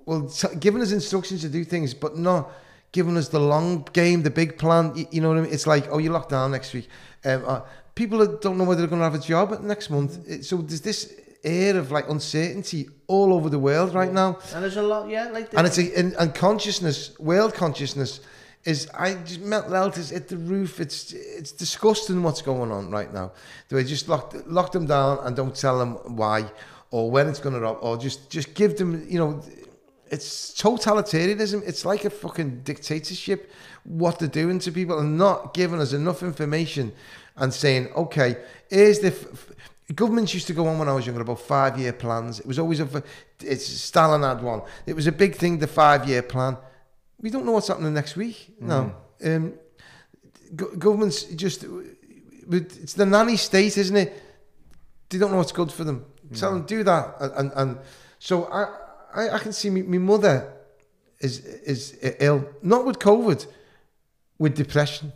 well, 0.07 0.28
t- 0.28 0.57
giving 0.59 0.82
us 0.82 0.93
instructions 0.93 1.43
to 1.43 1.49
do 1.49 1.64
things, 1.64 1.95
but 1.95 2.16
not 2.16 2.51
giving 2.93 3.16
us 3.16 3.28
the 3.28 3.41
long 3.41 3.87
game, 3.93 4.22
the 4.22 4.30
big 4.30 4.59
plan. 4.59 4.93
You, 4.95 5.07
you 5.11 5.20
know 5.20 5.28
what 5.28 5.39
I 5.39 5.43
mean? 5.43 5.53
It's 5.53 5.66
like, 5.66 5.89
oh, 5.91 5.99
you're 5.99 6.12
locked 6.12 6.30
down 6.30 6.51
next 6.51 6.72
week. 6.74 6.89
Um, 7.24 7.45
uh, 7.47 7.61
people 7.95 8.26
don't 8.39 8.59
know 8.59 8.64
whether 8.64 8.82
they're 8.82 8.89
going 8.89 9.01
to 9.01 9.05
have 9.05 9.14
a 9.14 9.18
job 9.18 9.61
next 9.62 9.91
month. 9.91 10.45
So 10.45 10.59
there's 10.59 10.80
this 10.80 11.20
air 11.43 11.76
of 11.76 11.91
like 11.91 12.09
uncertainty 12.09 12.89
all 13.07 13.32
over 13.32 13.49
the 13.51 13.59
world 13.59 13.95
right 13.95 14.12
now, 14.12 14.39
And 14.55 14.62
there's 14.62 14.76
a 14.76 14.82
lot, 14.82 15.09
yeah, 15.09 15.28
like 15.30 15.53
and 15.55 15.66
it's 15.66 15.78
a, 15.78 15.99
and, 15.99 16.14
and 16.14 16.35
consciousness, 16.35 17.18
world 17.18 17.55
consciousness, 17.55 18.20
is 18.64 18.89
I 18.95 19.14
just 19.14 19.41
mental 19.41 19.72
health 19.74 19.99
is 19.99 20.11
at 20.11 20.28
the 20.28 20.39
roof. 20.39 20.80
It's 20.80 21.12
it's 21.12 21.53
disgusting 21.53 22.22
what's 22.22 22.41
going 22.41 22.72
on 22.72 22.91
right 22.91 23.12
now. 23.12 23.32
They 23.68 23.85
just 23.85 24.09
lock 24.09 24.35
lock 24.47 24.72
them 24.72 24.87
down 24.87 25.18
and 25.22 25.37
don't 25.37 25.55
tell 25.55 25.78
them 25.78 26.16
why 26.16 26.51
or 26.95 27.11
when 27.11 27.28
it's 27.28 27.40
going 27.40 27.55
to 27.55 27.59
drop 27.59 27.82
or 27.82 27.97
just 27.97 28.30
just 28.30 28.55
give 28.55 28.76
them 28.78 28.90
you 29.09 29.18
know. 29.18 29.42
It's 30.11 30.53
totalitarianism. 30.53 31.66
It's 31.66 31.84
like 31.84 32.05
a 32.05 32.11
fucking 32.11 32.61
dictatorship. 32.62 33.51
What 33.84 34.18
they're 34.18 34.28
doing 34.28 34.59
to 34.61 34.70
people 34.70 34.99
and 35.01 35.18
not 35.18 35.55
giving 35.55 35.80
us 35.80 35.92
enough 35.92 36.22
information 36.22 36.92
and 37.36 37.53
saying, 37.53 37.88
okay, 37.97 38.36
here's 38.70 39.01
the. 39.01 39.09
F- 39.09 39.51
Governments 39.95 40.32
used 40.32 40.47
to 40.47 40.53
go 40.53 40.66
on 40.68 40.78
when 40.78 40.88
I 40.88 40.95
was 40.95 41.05
younger 41.07 41.22
about 41.22 41.40
five 41.40 41.78
year 41.78 41.92
plans. 41.92 42.38
It 42.38 42.47
was 42.47 42.59
always 42.59 42.80
a. 42.80 43.03
It's 43.40 43.66
Stalin 43.66 44.22
had 44.22 44.42
one. 44.42 44.62
It 44.86 44.95
was 44.95 45.07
a 45.07 45.12
big 45.12 45.34
thing, 45.34 45.59
the 45.59 45.66
five 45.66 46.09
year 46.09 46.22
plan 46.22 46.57
we 47.24 47.30
don't 47.30 47.47
know 47.47 47.53
what's 47.53 47.68
happening 47.68 47.95
next 47.95 48.16
week. 48.16 48.55
No. 48.61 48.95
Um, 49.24 49.55
go- 50.55 50.76
governments 50.76 51.24
just, 51.24 51.64
it's 52.51 52.92
the 52.92 53.07
nanny 53.07 53.38
state, 53.38 53.78
isn't 53.78 53.97
it? 53.97 54.22
They 55.09 55.16
don't 55.16 55.30
know 55.30 55.38
what's 55.38 55.53
good 55.53 55.72
for 55.72 55.84
them. 55.84 56.05
Tell 56.35 56.53
them 56.53 56.66
do 56.66 56.82
that, 56.85 57.16
and 57.20 57.53
and, 57.55 57.78
so 58.18 58.45
I, 58.45 58.62
I 59.14 59.35
I 59.37 59.39
can 59.39 59.53
see 59.53 59.70
my 59.70 59.99
mother 59.99 60.53
is 61.20 61.39
is 61.41 61.99
ill, 62.20 62.49
not 62.62 62.85
with 62.85 62.99
COVID, 62.99 63.47
with 64.39 64.57
depression. 64.57 65.12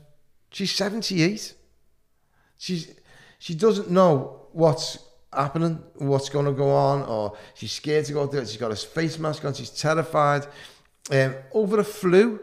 She's 0.50 0.74
seventy 0.74 1.22
eight. 1.22 1.54
She's 2.56 2.94
she 3.38 3.54
doesn't 3.54 3.90
know 3.90 4.46
what's 4.52 4.98
happening, 5.32 5.82
what's 5.96 6.28
going 6.28 6.46
to 6.46 6.52
go 6.52 6.70
on, 6.70 7.02
or 7.02 7.36
she's 7.54 7.72
scared 7.72 8.04
to 8.06 8.12
go 8.12 8.26
there. 8.26 8.44
She's 8.46 8.56
got 8.56 8.72
a 8.72 8.76
face 8.76 9.18
mask 9.18 9.44
on. 9.44 9.54
She's 9.54 9.70
terrified 9.70 10.46
um, 11.10 11.34
over 11.52 11.80
a 11.80 11.84
flu. 11.84 12.40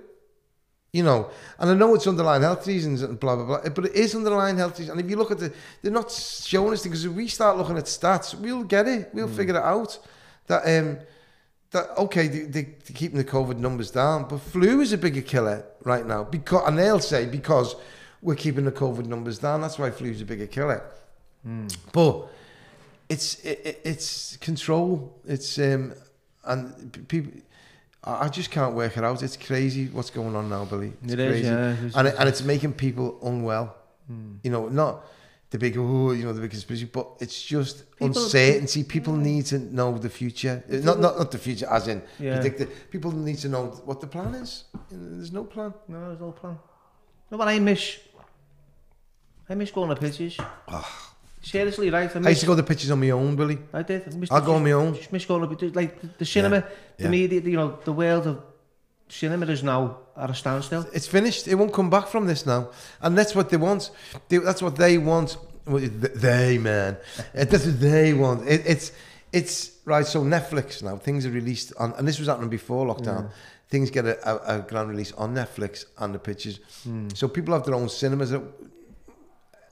You 0.96 1.04
know, 1.04 1.30
and 1.60 1.70
I 1.70 1.74
know 1.74 1.94
it's 1.94 2.08
underlying 2.08 2.42
health 2.42 2.66
reasons 2.66 3.02
and 3.02 3.20
blah 3.20 3.36
blah 3.36 3.46
blah, 3.46 3.70
but 3.70 3.88
it 3.88 3.96
is 3.96 4.16
underlying 4.16 4.56
health 4.56 4.80
reasons. 4.80 4.98
And 4.98 5.04
if 5.04 5.10
you 5.10 5.18
look 5.18 5.30
at 5.30 5.40
the, 5.40 5.52
they're 5.82 5.92
not 5.92 6.10
showing 6.10 6.72
us 6.72 6.84
because 6.84 7.04
if 7.04 7.12
we 7.12 7.28
start 7.28 7.58
looking 7.58 7.78
at 7.78 7.84
stats, 7.84 8.34
we'll 8.34 8.64
get 8.64 8.88
it, 8.88 9.10
we'll 9.12 9.28
mm. 9.28 9.36
figure 9.36 9.58
it 9.58 9.62
out. 9.62 10.00
That 10.48 10.62
um, 10.64 11.00
that 11.72 11.90
okay, 11.98 12.30
they, 12.30 12.40
they, 12.44 12.62
are 12.62 12.94
keeping 12.94 13.18
the 13.18 13.26
COVID 13.26 13.58
numbers 13.58 13.92
down, 13.92 14.30
but 14.30 14.40
flu 14.40 14.80
is 14.80 14.94
a 14.94 14.98
bigger 14.98 15.22
killer 15.22 15.66
right 15.84 16.06
now 16.06 16.24
because, 16.24 16.66
and 16.66 16.80
they'll 16.80 17.02
say 17.02 17.26
because 17.26 17.76
we're 18.22 18.36
keeping 18.36 18.64
the 18.64 18.72
COVID 18.72 19.06
numbers 19.06 19.38
down, 19.40 19.60
that's 19.60 19.78
why 19.78 19.92
flu 19.92 20.12
is 20.12 20.22
a 20.22 20.26
bigger 20.26 20.48
killer. 20.48 20.82
Mm. 21.46 21.76
But 21.92 22.30
it's 23.10 23.44
it, 23.44 23.82
it's 23.84 24.38
control. 24.38 25.14
It's 25.26 25.60
um, 25.60 25.94
and 26.46 27.06
people 27.10 27.34
I 28.06 28.30
just 28.30 28.52
can't 28.52 28.76
work 28.76 28.98
it 28.98 29.04
out. 29.04 29.24
It's 29.24 29.36
crazy 29.36 29.88
what's 29.88 30.12
going 30.12 30.36
on 30.36 30.48
now, 30.48 30.66
Billy. 30.66 30.94
It's 31.04 31.14
it 31.14 31.16
crazy. 31.16 31.40
Is, 31.40 31.46
yeah. 31.48 31.86
It's 31.86 31.96
and, 31.96 32.08
it, 32.08 32.16
and 32.20 32.30
it's 32.30 32.44
making 32.44 32.74
people 32.74 33.20
unwell. 33.24 33.76
Hmm. 34.08 34.36
You 34.44 34.52
know, 34.52 34.70
not 34.70 35.04
the 35.50 35.58
big, 35.58 35.76
oh, 35.78 36.12
you 36.12 36.24
know, 36.24 36.34
the 36.34 36.42
big 36.42 36.52
conspiracy, 36.52 36.86
but 36.86 37.08
it's 37.20 37.42
just 37.42 37.90
people, 37.96 38.08
uncertainty. 38.08 38.84
People 38.84 39.18
yeah. 39.18 39.24
need 39.24 39.46
to 39.48 39.58
know 39.58 39.98
the 39.98 40.10
future. 40.10 40.64
Uh, 40.72 40.78
not, 40.78 41.00
not, 41.00 41.18
not 41.18 41.32
the 41.32 41.40
future, 41.40 41.68
as 41.68 41.88
in 41.88 42.04
yeah. 42.20 42.36
predict 42.36 42.62
it. 42.62 42.92
People 42.92 43.12
need 43.12 43.40
to 43.40 43.50
know 43.50 43.68
what 43.86 44.02
the 44.02 44.08
plan 44.08 44.36
is. 44.36 44.66
There's 44.92 45.32
no 45.32 45.44
plan. 45.44 45.74
No, 45.88 46.08
there's 46.10 46.20
no 46.20 46.32
plan. 46.32 46.60
No, 47.32 47.40
but 47.40 47.48
I 47.48 47.58
miss, 47.58 47.98
I 49.50 49.56
miss 49.56 49.72
going 49.72 49.90
to 49.90 49.96
pitches. 49.96 50.38
Oh. 50.68 51.15
Seriously, 51.46 51.92
right? 51.92 52.14
I, 52.16 52.20
I 52.20 52.30
used 52.30 52.42
to 52.42 52.48
go 52.48 52.56
to 52.56 52.64
pitches 52.64 52.90
on 52.90 53.00
my 53.00 53.12
own, 53.12 53.36
Billy. 53.36 53.60
I 53.72 53.84
did. 53.84 54.02
I 54.32 54.36
I'll 54.36 54.42
go 54.42 54.56
on 54.56 54.64
my 54.64 54.72
own. 54.72 54.96
Just 54.96 55.12
miss 55.12 55.26
going 55.26 55.56
to 55.56 55.70
like 55.72 56.18
the 56.18 56.26
cinema, 56.26 56.56
yeah. 56.56 56.64
the 56.98 57.04
yeah. 57.04 57.10
media, 57.10 57.40
you 57.42 57.56
know, 57.56 57.78
the 57.86 57.94
world 57.94 58.26
of 58.26 58.44
cinema 59.10 59.46
is 59.46 59.62
now 59.62 60.00
at 60.18 60.32
a 60.32 60.34
standstill. 60.34 60.88
It's 60.92 61.06
finished. 61.06 61.48
It 61.48 61.54
won't 61.54 61.72
come 61.72 61.92
back 61.92 62.08
from 62.08 62.26
this 62.26 62.48
now, 62.48 62.70
and 63.00 63.16
that's 63.16 63.36
what 63.36 63.52
they 63.52 63.58
want. 63.58 63.92
They, 64.28 64.40
that's 64.40 64.64
what 64.64 64.76
they 64.76 64.98
want. 64.98 65.38
They 65.68 66.58
man, 66.58 66.98
that's 67.34 67.66
what 67.66 67.80
they 67.80 68.14
want. 68.14 68.48
It, 68.48 68.64
it's 68.66 68.92
it's 69.32 69.72
right. 69.86 70.06
So 70.06 70.24
Netflix 70.24 70.82
now 70.82 70.98
things 70.98 71.28
are 71.28 71.32
released 71.32 71.74
on, 71.78 71.94
and 71.94 72.08
this 72.08 72.18
was 72.18 72.28
happening 72.28 72.50
before 72.50 72.88
lockdown. 72.88 73.24
Yeah. 73.26 73.36
Things 73.68 73.90
get 73.90 74.06
a, 74.06 74.16
a, 74.30 74.60
a, 74.60 74.62
grand 74.62 74.90
release 74.90 75.12
on 75.14 75.34
Netflix 75.34 75.86
and 75.98 76.14
the 76.14 76.20
pictures. 76.20 76.60
Mm. 76.88 77.18
So 77.18 77.28
people 77.28 77.54
have 77.56 77.66
their 77.66 77.74
own 77.74 77.90
cinemas 77.90 78.32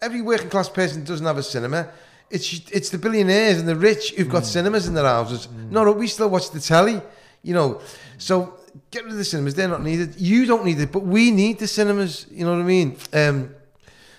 every 0.03 0.21
working 0.21 0.49
class 0.49 0.69
person 0.69 1.03
doesn't 1.03 1.25
have 1.25 1.37
a 1.37 1.43
cinema. 1.43 1.89
It's 2.29 2.69
it's 2.71 2.89
the 2.89 2.97
billionaires 2.97 3.59
and 3.59 3.67
the 3.67 3.75
rich 3.75 4.13
who've 4.15 4.29
got 4.29 4.43
mm. 4.43 4.47
cinemas 4.47 4.87
in 4.87 4.93
their 4.93 5.05
houses. 5.05 5.47
Mm. 5.47 5.71
No, 5.71 5.83
no, 5.85 5.91
we 5.91 6.07
still 6.07 6.29
watch 6.29 6.51
the 6.51 6.59
telly, 6.59 7.01
you 7.43 7.53
know. 7.53 7.81
So 8.17 8.59
get 8.91 9.03
rid 9.03 9.11
of 9.11 9.17
the 9.17 9.25
cinemas; 9.25 9.55
they're 9.55 9.67
not 9.67 9.83
needed. 9.83 10.19
You 10.19 10.45
don't 10.45 10.65
need 10.65 10.79
it, 10.79 10.91
but 10.91 11.03
we 11.03 11.31
need 11.31 11.59
the 11.59 11.67
cinemas. 11.67 12.25
You 12.31 12.45
know 12.45 12.53
what 12.53 12.61
I 12.61 12.63
mean? 12.63 12.97
Um, 13.13 13.55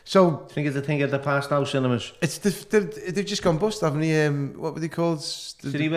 so 0.04 0.46
I 0.48 0.52
think 0.52 0.66
it's 0.66 0.74
the 0.74 0.82
thing 0.82 1.02
of 1.02 1.10
the 1.10 1.18
past 1.18 1.50
now 1.50 1.64
cinemas. 1.64 2.12
It's 2.20 2.38
the, 2.38 2.50
they've 3.08 3.24
just 3.24 3.42
gone 3.42 3.58
bust, 3.58 3.80
haven't 3.80 4.00
they? 4.00 4.26
Um, 4.26 4.54
what 4.58 4.74
were 4.74 4.80
they 4.80 4.88
called? 4.88 5.18
The, 5.18 5.70
City. 5.70 5.88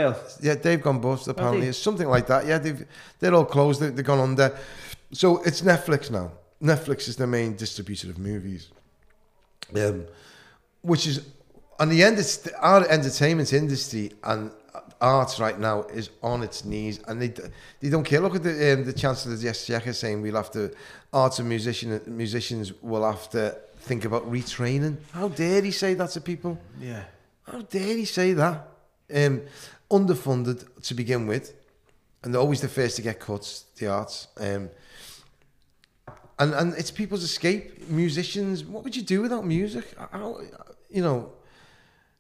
Yeah, 0.42 0.56
they've 0.56 0.82
gone 0.82 1.00
bust. 1.00 1.28
Apparently, 1.28 1.68
it's 1.68 1.78
something 1.78 2.08
like 2.08 2.26
that. 2.28 2.46
Yeah, 2.48 2.58
they've 2.58 2.86
they're 3.20 3.36
all 3.36 3.46
closed. 3.46 3.82
They, 3.82 3.90
they've 3.90 4.06
gone 4.06 4.20
under. 4.20 4.58
So 5.12 5.44
it's 5.44 5.62
Netflix 5.62 6.10
now. 6.10 6.32
Netflix 6.62 7.08
is 7.08 7.18
the 7.18 7.28
main 7.28 7.56
distributor 7.56 8.10
of 8.10 8.18
movies. 8.18 8.70
Um, 9.76 10.05
which 10.82 11.07
is 11.07 11.26
on 11.80 11.89
the 11.89 12.03
end, 12.03 12.18
it's 12.18 12.47
our 12.59 12.88
entertainment 12.88 13.53
industry 13.53 14.11
and 14.24 14.51
arts 14.99 15.39
right 15.39 15.59
now 15.59 15.84
is 15.84 16.09
on 16.24 16.43
its 16.43 16.65
knees, 16.65 16.99
and 17.07 17.22
they 17.22 17.34
they 17.80 17.89
don't 17.89 18.03
care. 18.03 18.20
Look 18.20 18.36
at 18.36 18.43
the 18.43 18.74
um, 18.74 18.86
the 18.86 18.93
Chancellor 18.93 19.34
of 19.34 19.41
the 19.41 19.49
Exchequer 19.49 19.93
saying 19.93 20.22
we'll 20.22 20.36
have 20.36 20.51
to 20.51 20.72
arts 21.13 21.39
and 21.39 21.49
musician 21.49 22.01
musicians 22.07 22.74
will 22.82 23.09
have 23.09 23.30
to 23.32 23.57
think 23.80 24.05
about 24.05 24.30
retraining. 24.32 24.97
How 25.11 25.28
dare 25.28 25.61
he 25.61 25.72
say 25.72 25.93
that 25.93 26.09
to 26.11 26.22
people? 26.22 26.57
Yeah. 26.80 27.03
How 27.43 27.61
dare 27.61 27.95
he 27.95 28.05
say 28.05 28.34
that? 28.34 28.68
Um, 29.13 29.41
underfunded 29.89 30.82
to 30.82 30.93
begin 30.93 31.28
with, 31.28 31.53
and 32.24 32.34
they're 32.34 32.41
always 32.41 32.61
the 32.61 32.68
first 32.68 32.95
to 32.97 33.01
get 33.01 33.20
cuts. 33.20 33.65
The 33.78 33.88
arts. 33.88 34.28
Um, 34.38 34.70
and 36.40 36.54
and 36.54 36.74
it's 36.76 36.92
people's 36.92 37.24
escape. 37.24 37.90
Musicians, 37.90 38.64
what 38.64 38.84
would 38.84 38.96
you 38.96 39.02
do 39.02 39.22
without 39.22 39.46
music? 39.46 39.86
How, 39.98 40.40
you 40.90 41.02
know. 41.02 41.32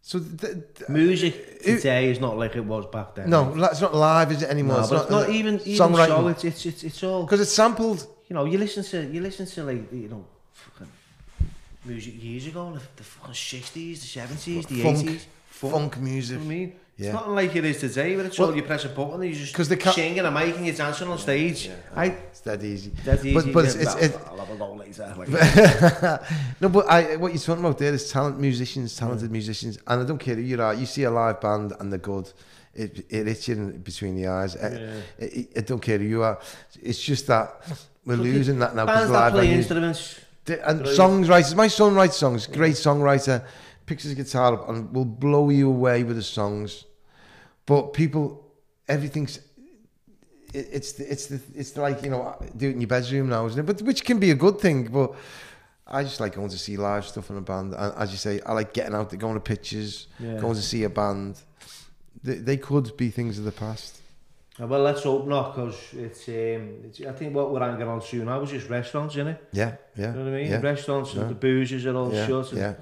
So 0.01 0.19
the, 0.19 0.63
the, 0.75 0.85
music 0.89 1.61
today 1.61 2.07
it, 2.07 2.11
is 2.11 2.19
not 2.21 2.37
like 2.37 2.55
it 2.55 2.63
was 2.63 2.85
back 2.85 3.15
then. 3.15 3.29
No, 3.29 3.53
it's 3.65 3.81
not 3.81 3.93
live, 3.93 4.31
is 4.31 4.41
it 4.41 4.49
anymore? 4.49 4.77
No, 4.77 4.83
it's 4.83 4.91
not, 4.91 5.11
not 5.11 5.29
even 5.29 5.59
even 5.65 5.91
songwriting. 5.91 6.07
so. 6.07 6.27
It's 6.29 6.43
it's 6.45 6.65
it's, 6.65 6.83
it's 6.83 7.03
all 7.03 7.23
because 7.23 7.41
it's 7.41 7.51
sampled. 7.51 8.07
You 8.29 8.35
know, 8.35 8.45
you 8.45 8.57
listen 8.57 8.83
to 8.83 9.13
you 9.13 9.21
listen 9.21 9.45
to 9.45 9.63
like 9.63 9.91
you 9.91 10.07
know, 10.07 10.25
fucking 10.53 10.91
music 11.83 12.23
years 12.23 12.47
ago, 12.47 12.71
the, 12.71 12.81
the 12.95 13.03
fucking 13.03 13.33
sixties, 13.33 14.01
the 14.01 14.07
seventies, 14.07 14.65
the 14.65 14.87
eighties, 14.87 15.27
funk, 15.47 15.73
funk 15.73 15.97
music. 15.97 16.39
You 16.39 16.43
know 16.45 16.51
I 16.51 16.57
mean. 16.57 16.75
Yeah. 16.97 17.07
It's 17.07 17.13
not 17.13 17.29
like 17.29 17.55
it 17.55 17.63
is 17.63 17.79
today, 17.79 18.15
where 18.15 18.25
it's 18.25 18.39
well, 18.39 18.49
all 18.49 18.55
you 18.55 18.63
press 18.63 18.83
a 18.85 18.89
button 18.89 19.21
and 19.21 19.29
you 19.29 19.35
just 19.35 19.53
Cause 19.53 19.69
they 19.69 19.77
sing 19.77 20.17
and 20.17 20.27
a 20.27 20.31
mic 20.31 20.55
and 20.55 20.65
you're 20.65 20.73
dancing 20.73 21.07
on 21.07 21.19
stage. 21.19 21.67
Yeah, 21.67 21.75
I, 21.95 22.05
it's 22.05 22.39
that 22.39 22.63
easy. 22.63 22.91
That's 23.05 23.23
easy. 23.23 23.35
But, 23.35 23.53
but 23.53 23.65
it's, 23.65 23.75
it's, 23.75 23.95
it's, 23.95 24.17
I'll 24.25 24.37
have 24.37 24.49
a 24.49 24.55
go 24.55 24.73
later. 24.73 25.13
Like 25.15 25.29
no, 26.61 26.69
but 26.69 26.89
I, 26.89 27.17
what 27.17 27.33
you're 27.33 27.41
talking 27.41 27.63
about 27.63 27.77
there 27.77 27.93
is 27.93 28.11
talent 28.11 28.39
musicians, 28.39 28.95
talented 28.95 29.29
yeah. 29.29 29.31
musicians, 29.31 29.77
and 29.85 30.01
I 30.01 30.05
don't 30.05 30.17
care 30.17 30.33
who 30.33 30.41
you 30.41 30.59
are. 30.59 30.73
You 30.73 30.87
see 30.87 31.03
a 31.03 31.11
live 31.11 31.39
band 31.39 31.73
and 31.79 31.91
they're 31.91 31.99
good. 31.99 32.31
It, 32.73 33.05
it 33.09 33.27
hits 33.27 33.47
you 33.47 33.55
between 33.83 34.15
the 34.15 34.27
eyes. 34.27 34.55
Uh, 34.55 35.01
yeah. 35.19 35.27
I, 35.27 35.47
I, 35.55 35.61
don't 35.61 35.81
care 35.81 35.99
who 35.99 36.05
you 36.05 36.23
are. 36.23 36.39
It's 36.81 37.01
just 37.01 37.27
that 37.27 37.61
we're 38.05 38.15
losing 38.17 38.57
that 38.57 38.75
now. 38.75 38.87
Bands 38.87 39.11
that 39.11 39.33
play 39.33 39.53
instruments. 39.53 40.19
And 40.47 40.81
songwriters. 40.81 41.55
My 41.55 41.67
son 41.67 41.93
writes 41.93 42.17
songs. 42.17 42.47
Great 42.47 42.75
songwriter. 42.75 43.43
Picks 43.87 44.03
his 44.03 44.13
guitar 44.13 44.53
up 44.53 44.69
and 44.69 44.93
will 44.93 45.05
blow 45.05 45.49
you 45.49 45.67
away 45.67 46.03
with 46.03 46.17
his 46.17 46.27
songs 46.27 46.85
but 47.67 47.93
people, 47.93 48.49
everything's 48.87 49.37
it, 50.53 50.69
it's 50.71 50.93
the, 50.93 51.11
it's 51.11 51.27
the, 51.27 51.39
it's 51.53 51.77
like 51.77 52.01
you 52.01 52.09
know 52.09 52.35
do 52.55 52.69
it 52.69 52.71
in 52.71 52.81
your 52.81 52.87
bedroom 52.87 53.29
now, 53.29 53.45
isn't 53.45 53.59
it? 53.59 53.63
But 53.63 53.81
which 53.83 54.03
can 54.03 54.17
be 54.17 54.31
a 54.31 54.35
good 54.35 54.59
thing. 54.59 54.87
But 54.87 55.13
I 55.85 56.01
just 56.03 56.19
like 56.19 56.35
going 56.35 56.49
to 56.49 56.57
see 56.57 56.77
live 56.77 57.05
stuff 57.05 57.29
in 57.29 57.37
a 57.37 57.41
band, 57.41 57.75
and 57.75 57.93
as 57.95 58.11
you 58.11 58.17
say, 58.17 58.39
I 58.45 58.53
like 58.53 58.73
getting 58.73 58.95
out, 58.95 59.11
there, 59.11 59.19
going 59.19 59.35
to 59.35 59.41
pitches, 59.41 60.07
yeah. 60.17 60.39
going 60.39 60.55
to 60.55 60.61
see 60.61 60.83
a 60.83 60.89
band. 60.89 61.39
They, 62.23 62.35
they 62.35 62.57
could 62.57 62.97
be 62.97 63.09
things 63.09 63.37
of 63.37 63.43
the 63.43 63.51
past. 63.51 64.01
Well, 64.57 64.81
let's 64.81 65.03
hope 65.03 65.27
not, 65.27 65.53
because 65.53 65.77
it's, 65.93 66.27
um, 66.29 66.79
it's. 66.85 66.99
I 67.01 67.11
think 67.11 67.35
what 67.35 67.51
we're 67.51 67.61
angling 67.61 67.89
on 67.89 68.01
soon 68.01 68.25
now 68.25 68.41
is 68.41 68.49
just 68.49 68.69
restaurants, 68.69 69.13
isn't 69.15 69.27
it? 69.27 69.43
Yeah, 69.51 69.75
yeah. 69.95 70.07
You 70.07 70.17
know 70.17 70.23
what 70.23 70.33
I 70.33 70.37
mean? 70.37 70.51
Yeah. 70.51 70.61
Restaurants 70.61 71.13
yeah. 71.13 71.21
and 71.21 71.29
the 71.29 71.35
boozers 71.35 71.85
are 71.85 71.95
all 71.95 72.11
yeah. 72.11 72.25
shut. 72.25 72.51
And, 72.53 72.61
yeah. 72.61 72.73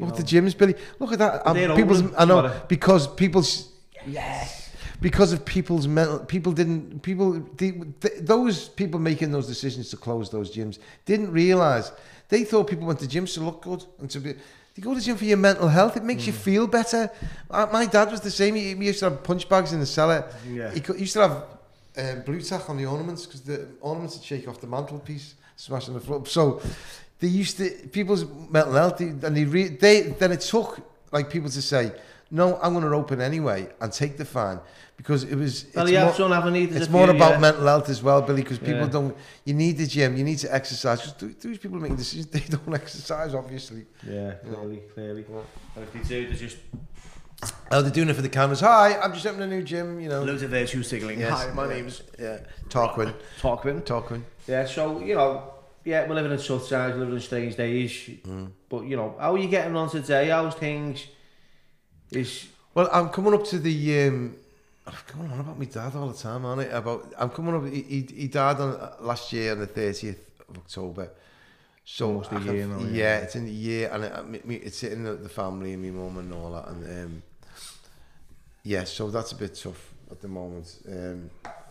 Look 0.00 0.10
at 0.10 0.16
the 0.16 0.22
gyms, 0.22 0.56
Billy. 0.56 0.74
Look 0.98 1.12
at 1.12 1.18
that. 1.18 1.46
Um, 1.46 1.76
people's, 1.76 2.02
I 2.16 2.24
know 2.24 2.52
because 2.68 3.06
people's 3.06 3.72
Yes. 4.06 4.70
Because 5.00 5.32
of 5.32 5.44
people's 5.44 5.86
mental, 5.86 6.18
people 6.20 6.52
didn't, 6.52 7.02
people, 7.02 7.40
they, 7.56 7.70
those 8.18 8.68
people 8.68 8.98
making 8.98 9.30
those 9.30 9.46
decisions 9.46 9.90
to 9.90 9.96
close 9.96 10.28
those 10.28 10.54
gyms 10.54 10.78
didn't 11.04 11.30
realize. 11.30 11.92
They 12.28 12.44
thought 12.44 12.68
people 12.68 12.86
went 12.86 12.98
to 13.00 13.06
gyms 13.06 13.34
to 13.34 13.40
look 13.40 13.62
good 13.62 13.84
and 14.00 14.10
to 14.10 14.18
be, 14.18 14.34
you 14.74 14.82
go 14.82 14.94
to 14.94 15.00
gym 15.00 15.16
for 15.16 15.24
your 15.24 15.36
mental 15.36 15.68
health. 15.68 15.96
It 15.96 16.02
makes 16.02 16.24
mm. 16.24 16.28
you 16.28 16.32
feel 16.32 16.66
better. 16.66 17.10
My 17.50 17.86
dad 17.86 18.10
was 18.10 18.20
the 18.20 18.30
same. 18.30 18.56
He, 18.56 18.74
he, 18.74 18.86
used 18.86 19.00
to 19.00 19.10
have 19.10 19.22
punch 19.22 19.48
bags 19.48 19.72
in 19.72 19.80
the 19.80 19.86
cellar. 19.86 20.30
Yeah. 20.48 20.72
He, 20.72 20.80
he 20.80 21.00
used 21.00 21.14
to 21.14 21.20
have 21.20 21.44
um, 21.96 22.22
blue 22.22 22.40
tack 22.40 22.68
on 22.68 22.76
the 22.76 22.86
ornaments 22.86 23.24
because 23.24 23.42
the 23.42 23.68
ornaments 23.80 24.16
would 24.16 24.24
shake 24.24 24.48
off 24.48 24.60
the 24.60 24.66
mantelpiece, 24.66 25.34
smashing 25.56 25.94
the 25.94 26.00
floor. 26.00 26.26
So 26.26 26.60
they 27.20 27.28
used 27.28 27.56
to 27.58 27.70
people's 27.92 28.24
mental 28.50 28.72
health, 28.74 29.00
and 29.00 29.20
they, 29.36 29.44
re, 29.44 29.68
they 29.68 30.02
then 30.02 30.32
it 30.32 30.40
took 30.40 30.80
like 31.12 31.30
people 31.30 31.50
to 31.50 31.62
say, 31.62 31.92
no, 32.30 32.58
I'm 32.62 32.74
going 32.74 32.84
to 32.84 32.94
open 32.94 33.20
anyway 33.20 33.68
and 33.80 33.92
take 33.92 34.18
the 34.18 34.24
fine 34.24 34.60
because 34.98 35.24
it 35.24 35.34
was. 35.34 35.66
Well, 35.74 35.86
it's 35.86 35.92
yeah, 35.92 36.38
more, 36.40 36.50
needed 36.50 36.76
it's 36.76 36.86
a 36.88 36.90
more 36.90 37.06
few, 37.06 37.16
about 37.16 37.32
yeah. 37.32 37.38
mental 37.38 37.66
health 37.66 37.88
as 37.88 38.02
well, 38.02 38.20
Billy, 38.20 38.42
because 38.42 38.58
people 38.58 38.80
Yeah. 38.82 38.88
don't. 38.88 39.16
You 39.44 39.54
need 39.54 39.78
the 39.78 39.86
gym, 39.86 40.16
you 40.16 40.24
need 40.24 40.38
to 40.38 40.54
exercise. 40.54 41.00
'cause 41.00 41.14
th- 41.14 41.38
those 41.40 41.58
people 41.58 41.78
making 41.78 41.96
decisions, 41.96 42.26
they 42.36 42.40
don't 42.40 42.74
exercise, 42.74 43.34
obviously. 43.34 43.86
Yeah, 44.06 44.32
clearly, 44.44 44.82
clearly. 44.94 45.24
And 45.74 45.84
if 45.84 45.92
they 45.92 46.00
do, 46.00 46.26
they're 46.26 46.36
just 46.36 46.58
Oh, 47.70 47.82
they're 47.82 47.92
doing 47.92 48.08
it 48.08 48.14
for 48.14 48.22
the 48.22 48.28
cameras. 48.28 48.60
Hi, 48.60 48.98
I'm 48.98 49.12
just 49.12 49.24
opening 49.26 49.52
a 49.52 49.54
new 49.56 49.62
gym, 49.62 50.00
you 50.00 50.08
know. 50.08 50.24
loads 50.24 50.42
of 50.42 50.50
virtue 50.50 50.82
signaling. 50.82 51.20
Yes, 51.20 51.30
Hi, 51.44 51.52
my 51.52 51.66
yeah, 51.68 51.74
name's 51.74 52.02
Yeah, 52.18 52.38
Tarquin. 52.68 53.14
Talkwin. 53.40 53.82
Tarquin. 53.82 54.22
Yeah, 54.48 54.66
so, 54.66 54.98
you 55.00 55.14
know, 55.14 55.54
yeah, 55.88 56.06
we're 56.06 56.16
living 56.16 56.32
in 56.32 56.38
tough 56.38 56.68
times, 56.68 56.94
we're 56.94 57.00
living 57.00 57.14
in 57.14 57.20
strange 57.20 57.56
days. 57.56 57.92
Mm. 57.92 58.50
But, 58.68 58.82
you 58.84 58.96
know, 58.96 59.16
how 59.18 59.34
are 59.34 59.38
you 59.38 59.48
getting 59.48 59.74
on 59.74 59.88
today? 59.88 60.28
How's 60.28 60.54
things? 60.54 61.06
Is 62.10 62.46
Well, 62.74 62.90
I'm 62.92 63.08
coming 63.08 63.32
up 63.32 63.44
to 63.46 63.58
the. 63.58 64.06
Um, 64.06 64.36
I'm 64.86 64.94
going 65.16 65.32
on 65.32 65.40
about 65.40 65.58
my 65.58 65.64
dad 65.64 65.94
all 65.94 66.08
the 66.08 66.18
time, 66.18 66.44
aren't 66.44 66.60
I? 66.60 66.76
About 66.76 67.12
I'm 67.18 67.30
coming 67.30 67.54
up. 67.54 67.72
He, 67.72 68.06
he, 68.14 68.28
died 68.28 68.60
on 68.60 68.70
uh, 68.74 68.96
last 69.00 69.32
year 69.32 69.52
on 69.52 69.60
the 69.60 69.66
30th 69.66 70.16
of 70.48 70.58
October. 70.58 71.10
So 71.84 72.08
Almost 72.08 72.32
a 72.32 72.40
year 72.40 72.66
now, 72.66 72.80
Yeah, 72.80 72.86
yeah. 72.90 73.16
it's 73.18 73.36
in 73.36 73.46
a 73.46 73.50
year, 73.50 73.90
and 73.90 74.04
it, 74.04 74.12
I 74.14 74.22
me- 74.22 74.56
it's 74.56 74.82
in 74.82 75.04
the, 75.04 75.14
the 75.14 75.28
family 75.28 75.72
and 75.72 75.82
my 75.82 75.90
mum 75.90 76.18
and 76.18 76.32
all 76.34 76.52
that, 76.52 76.68
and 76.68 77.04
um, 77.04 77.22
yeah, 78.62 78.84
so 78.84 79.10
that's 79.10 79.32
a 79.32 79.36
bit 79.36 79.54
tough 79.54 79.94
at 80.10 80.20
the 80.20 80.28
moment. 80.28 80.80
Um, 80.86 81.30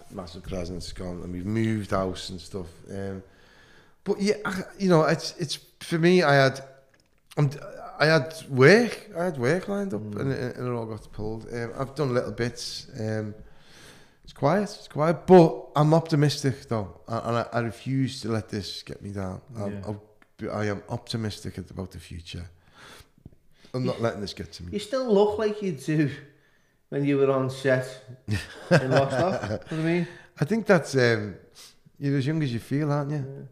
massive 0.10 0.42
presence 0.42 0.92
gone, 0.92 1.22
and 1.24 1.32
we've 1.32 1.46
moved 1.46 1.92
house 1.92 2.30
and 2.30 2.42
stuff. 2.42 2.66
Um, 2.90 3.22
but 4.08 4.22
yeah, 4.22 4.36
I, 4.46 4.64
you 4.80 4.88
know, 4.90 5.04
it's 5.04 5.36
it's 5.38 5.56
for 5.82 6.00
me. 6.00 6.24
I 6.24 6.36
had, 6.44 6.62
I'm, 7.38 7.50
I 8.00 8.06
had 8.06 8.34
work. 8.50 9.10
I 9.20 9.26
had 9.26 9.38
work 9.38 9.68
lined 9.68 9.94
up, 9.94 10.02
and, 10.02 10.32
it, 10.32 10.56
and 10.56 10.68
it 10.68 10.72
all 10.72 10.86
got 10.86 11.12
pulled. 11.12 11.46
Um, 11.54 11.74
I've 11.78 11.94
done 11.94 12.14
little 12.14 12.32
bits. 12.32 12.88
Um, 12.98 13.36
it's 14.24 14.32
quiet. 14.34 14.64
It's 14.80 14.88
quiet, 14.88 15.28
but 15.28 15.68
I'm 15.76 15.94
optimistic 15.94 16.70
though, 16.70 17.02
and 17.08 17.22
and 17.28 17.36
I, 17.38 17.46
I 17.58 17.60
refuse 17.60 18.22
to 18.22 18.30
let 18.30 18.48
this 18.50 18.82
get 18.84 19.02
me 19.02 19.12
down. 19.12 19.42
I'm, 19.58 20.00
Yeah. 20.42 20.52
I 20.62 20.66
am 20.68 20.84
optimistic 20.90 21.58
about 21.58 21.92
the 21.92 22.00
future. 22.00 22.46
I'm 23.74 23.84
not 23.86 24.00
letting 24.02 24.22
this 24.22 24.34
get 24.34 24.54
to 24.54 24.64
me. 24.64 24.70
you 24.72 24.80
still 24.80 25.12
look 25.14 25.38
like 25.40 25.62
you 25.62 25.74
do 25.74 26.10
when 26.90 27.04
you 27.04 27.18
were 27.18 27.32
on 27.32 27.50
set 27.50 27.86
in 28.72 28.92
Lock 28.92 29.12
Stock. 29.12 29.42
you 29.44 29.50
know 29.50 29.58
what 29.58 29.72
I 29.72 29.76
mean? 29.76 30.08
I 30.40 30.46
think 30.46 30.66
that's 30.66 30.96
um, 30.96 31.36
you're 32.00 32.18
as 32.18 32.26
young 32.26 32.42
as 32.44 32.54
you 32.54 32.60
feel, 32.60 32.92
aren't 32.92 33.12
you? 33.12 33.48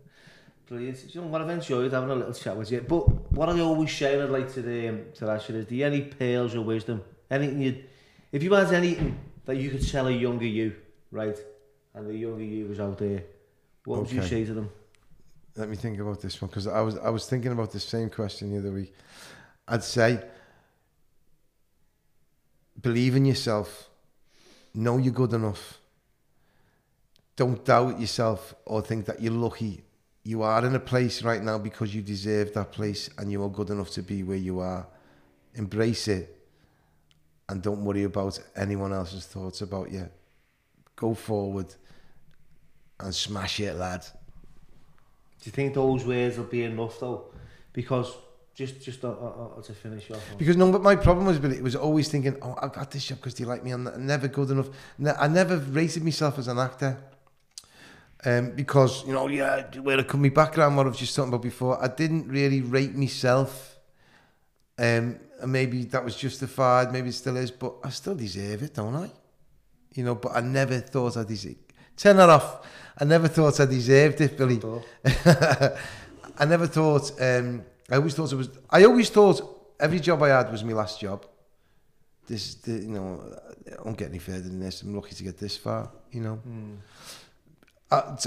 Brilliant. 0.68 1.14
You 1.14 1.22
know 1.22 1.28
what 1.28 1.42
I've 1.42 1.50
enjoyed 1.50 1.92
having 1.92 2.10
a 2.10 2.16
little 2.16 2.34
chat 2.34 2.58
with 2.58 2.72
you. 2.72 2.82
But 2.82 3.32
what 3.32 3.50
I 3.50 3.60
always 3.60 3.96
say, 3.96 4.20
I'd 4.20 4.30
like 4.30 4.52
to 4.54 4.90
um, 4.90 5.06
to 5.16 5.30
ask 5.30 5.50
you 5.50 5.56
is, 5.56 5.66
do 5.66 5.76
you 5.76 5.86
any 5.86 6.02
pearls 6.02 6.56
of 6.56 6.66
wisdom? 6.66 7.04
Anything 7.30 7.62
you, 7.62 7.84
if 8.32 8.42
you 8.42 8.52
had 8.54 8.74
anything 8.74 9.18
that 9.46 9.58
you 9.58 9.70
could 9.70 9.88
tell 9.88 10.08
a 10.08 10.12
younger 10.12 10.46
you, 10.46 10.76
right, 11.12 11.38
and 11.94 12.08
the 12.08 12.16
younger 12.16 12.44
you 12.44 12.68
was 12.68 12.80
out 12.80 12.98
there, 12.98 13.24
what 13.86 14.02
would 14.02 14.12
you 14.12 14.24
say 14.24 14.44
to 14.46 14.54
them? 14.54 14.70
Let 15.56 15.70
me 15.70 15.76
think 15.76 16.00
about 16.00 16.22
this 16.22 16.42
one 16.42 16.50
because 16.50 16.68
I 16.68 16.82
was 16.82 16.98
I 16.98 17.10
was 17.10 17.28
thinking 17.28 17.52
about 17.52 17.72
the 17.72 17.80
same 17.80 18.10
question 18.10 18.52
the 18.52 18.58
other 18.58 18.72
week. 18.72 18.94
I'd 19.68 19.84
say 19.84 20.24
believe 22.82 23.16
in 23.16 23.26
yourself, 23.26 23.90
know 24.74 24.98
you're 24.98 25.14
good 25.14 25.34
enough. 25.34 25.80
Don't 27.36 27.64
doubt 27.64 28.00
yourself 28.00 28.56
or 28.66 28.82
think 28.82 29.06
that 29.06 29.22
you're 29.22 29.34
lucky. 29.34 29.84
You 30.28 30.42
are 30.42 30.66
in 30.66 30.74
a 30.74 30.80
place 30.80 31.22
right 31.22 31.42
now 31.42 31.60
because 31.60 31.94
you 31.94 32.02
deserve 32.02 32.52
that 32.56 32.72
place 32.72 33.12
and 33.20 33.32
you 33.32 33.44
are 33.44 33.50
good 33.50 33.70
enough 33.70 33.92
to 33.92 34.02
be 34.02 34.24
where 34.24 34.36
you 34.38 34.60
are. 34.60 34.88
Embrace 35.54 36.08
it 36.08 36.36
and 37.48 37.62
don't 37.62 37.86
worry 37.86 38.04
about 38.04 38.40
anyone 38.56 38.92
else's 38.92 39.28
thoughts 39.28 39.62
about 39.62 39.92
you. 39.92 40.10
Go 40.96 41.14
forward 41.14 41.68
and 43.00 43.14
smash 43.14 43.60
it, 43.60 43.76
lad. 43.76 44.02
Do 44.02 45.44
you 45.44 45.52
think 45.52 45.76
those 45.76 46.04
words 46.04 46.38
will 46.40 46.46
be 46.46 46.64
enough 46.64 47.00
though? 47.00 47.26
Because 47.72 48.12
just 48.56 48.82
just 48.82 49.04
uh, 49.06 49.10
uh, 49.10 49.50
uh, 49.58 49.62
to 49.62 49.74
finish 49.74 50.10
off. 50.10 50.24
on- 50.32 50.38
Because 50.40 50.58
no, 50.58 50.72
but 50.72 50.82
my 50.82 50.96
problem 50.96 51.28
was, 51.28 51.38
Billy, 51.38 51.62
was 51.62 51.76
always 51.76 52.08
thinking, 52.10 52.36
oh, 52.42 52.56
I 52.60 52.68
got 52.70 52.90
this 52.90 53.06
job 53.06 53.20
because 53.20 53.36
they 53.36 53.46
like 53.46 53.64
me. 53.64 53.72
I'm 53.72 53.84
never 54.08 54.28
good 54.28 54.50
enough. 54.50 54.70
I 55.20 55.28
never 55.28 55.58
rated 55.58 56.04
myself 56.04 56.40
as 56.40 56.48
an 56.48 56.58
actor. 56.58 56.98
Um, 58.26 58.52
because, 58.52 59.06
you 59.06 59.14
know, 59.14 59.28
yeah, 59.28 59.64
where 59.82 60.00
I 60.00 60.04
come, 60.04 60.24
my 60.24 60.30
background, 60.30 60.76
what 60.76 60.88
I 60.88 60.90
was 60.90 60.98
just 60.98 61.16
talking 61.16 61.30
about 61.30 61.44
before, 61.44 61.82
I 61.84 61.88
didn't 61.88 62.28
really 62.28 62.62
rate 62.62 62.96
myself. 62.96 63.78
Um, 64.78 65.20
and 65.42 65.52
maybe 65.52 65.84
that 65.86 66.04
was 66.04 66.16
justified, 66.16 66.92
maybe 66.92 67.10
it 67.10 67.14
still 67.14 67.38
is, 67.38 67.52
but 67.52 67.76
I 67.84 67.90
still 67.90 68.16
deserve 68.16 68.64
it, 68.64 68.74
don't 68.74 68.96
I? 68.96 69.12
You 69.94 70.04
know, 70.04 70.16
but 70.16 70.36
I 70.36 70.42
never 70.42 70.80
thought 70.80 71.18
I 71.18 71.24
deserved 71.24 71.66
Turn 71.98 72.18
that 72.18 72.30
off. 72.30 72.68
I 72.98 73.06
never 73.06 73.28
thought 73.28 73.60
I 73.60 73.66
deserved 73.66 74.20
it, 74.22 74.38
Billy. 74.38 74.60
I 76.38 76.46
never 76.46 76.68
thought. 76.68 77.12
Um, 77.22 77.64
I 77.90 77.96
always 77.96 78.14
thought 78.14 78.32
it 78.32 78.36
was. 78.36 78.50
I 78.70 78.84
always 78.84 79.10
thought 79.10 79.42
every 79.80 80.00
job 80.00 80.22
I 80.24 80.30
had 80.30 80.52
was 80.52 80.64
my 80.64 80.74
last 80.74 81.00
job. 81.00 81.26
This, 82.28 82.56
the, 82.56 82.72
you 82.72 82.88
know, 82.88 83.22
I 83.72 83.82
won't 83.84 83.98
get 83.98 84.10
any 84.10 84.20
further 84.20 84.42
than 84.42 84.60
this. 84.60 84.82
I'm 84.82 84.96
lucky 84.96 85.16
to 85.16 85.24
get 85.24 85.38
this 85.38 85.56
far. 85.56 85.92
You 86.12 86.22
know, 86.22 86.42
I, 86.46 86.80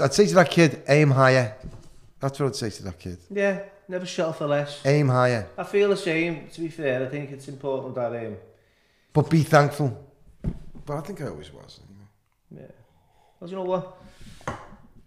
I'd 0.03 0.13
say 0.13 0.25
to 0.27 0.35
that 0.35 0.49
kid, 0.51 0.83
aim 0.87 1.11
higher. 1.11 1.55
That's 2.19 2.39
what 2.39 2.47
I'd 2.47 2.55
say 2.55 2.69
to 2.69 2.83
that 2.83 2.99
kid. 2.99 3.17
Yeah, 3.29 3.61
never 3.87 4.05
settle 4.05 4.33
for 4.33 4.47
less. 4.47 4.81
Aim 4.85 5.07
higher, 5.09 5.47
I 5.57 5.63
feel 5.63 5.89
the 5.89 5.97
same. 5.97 6.47
To 6.49 6.61
be 6.61 6.67
fair, 6.69 7.05
I 7.05 7.09
think 7.09 7.31
it's 7.31 7.47
important 7.47 7.95
that 7.95 8.13
aim. 8.13 8.37
but 9.13 9.29
be 9.29 9.43
thankful. 9.43 9.97
But 10.85 10.97
I 10.97 11.01
think 11.01 11.21
I 11.21 11.27
always 11.27 11.51
was. 11.53 11.79
Anyway. 11.87 12.67
yeah. 12.67 12.75
Well, 13.39 13.49
you 13.49 13.55
know 13.55 13.63
what? 13.63 13.97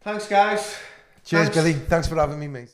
Thanks, 0.01 0.27
guys. 0.29 0.77
Cheers, 1.25 1.49
Thanks. 1.49 1.57
Billy. 1.57 1.73
Thanks 1.75 2.09
for 2.09 2.17
having 2.17 2.39
me, 2.39 2.49
mate. 2.49 2.71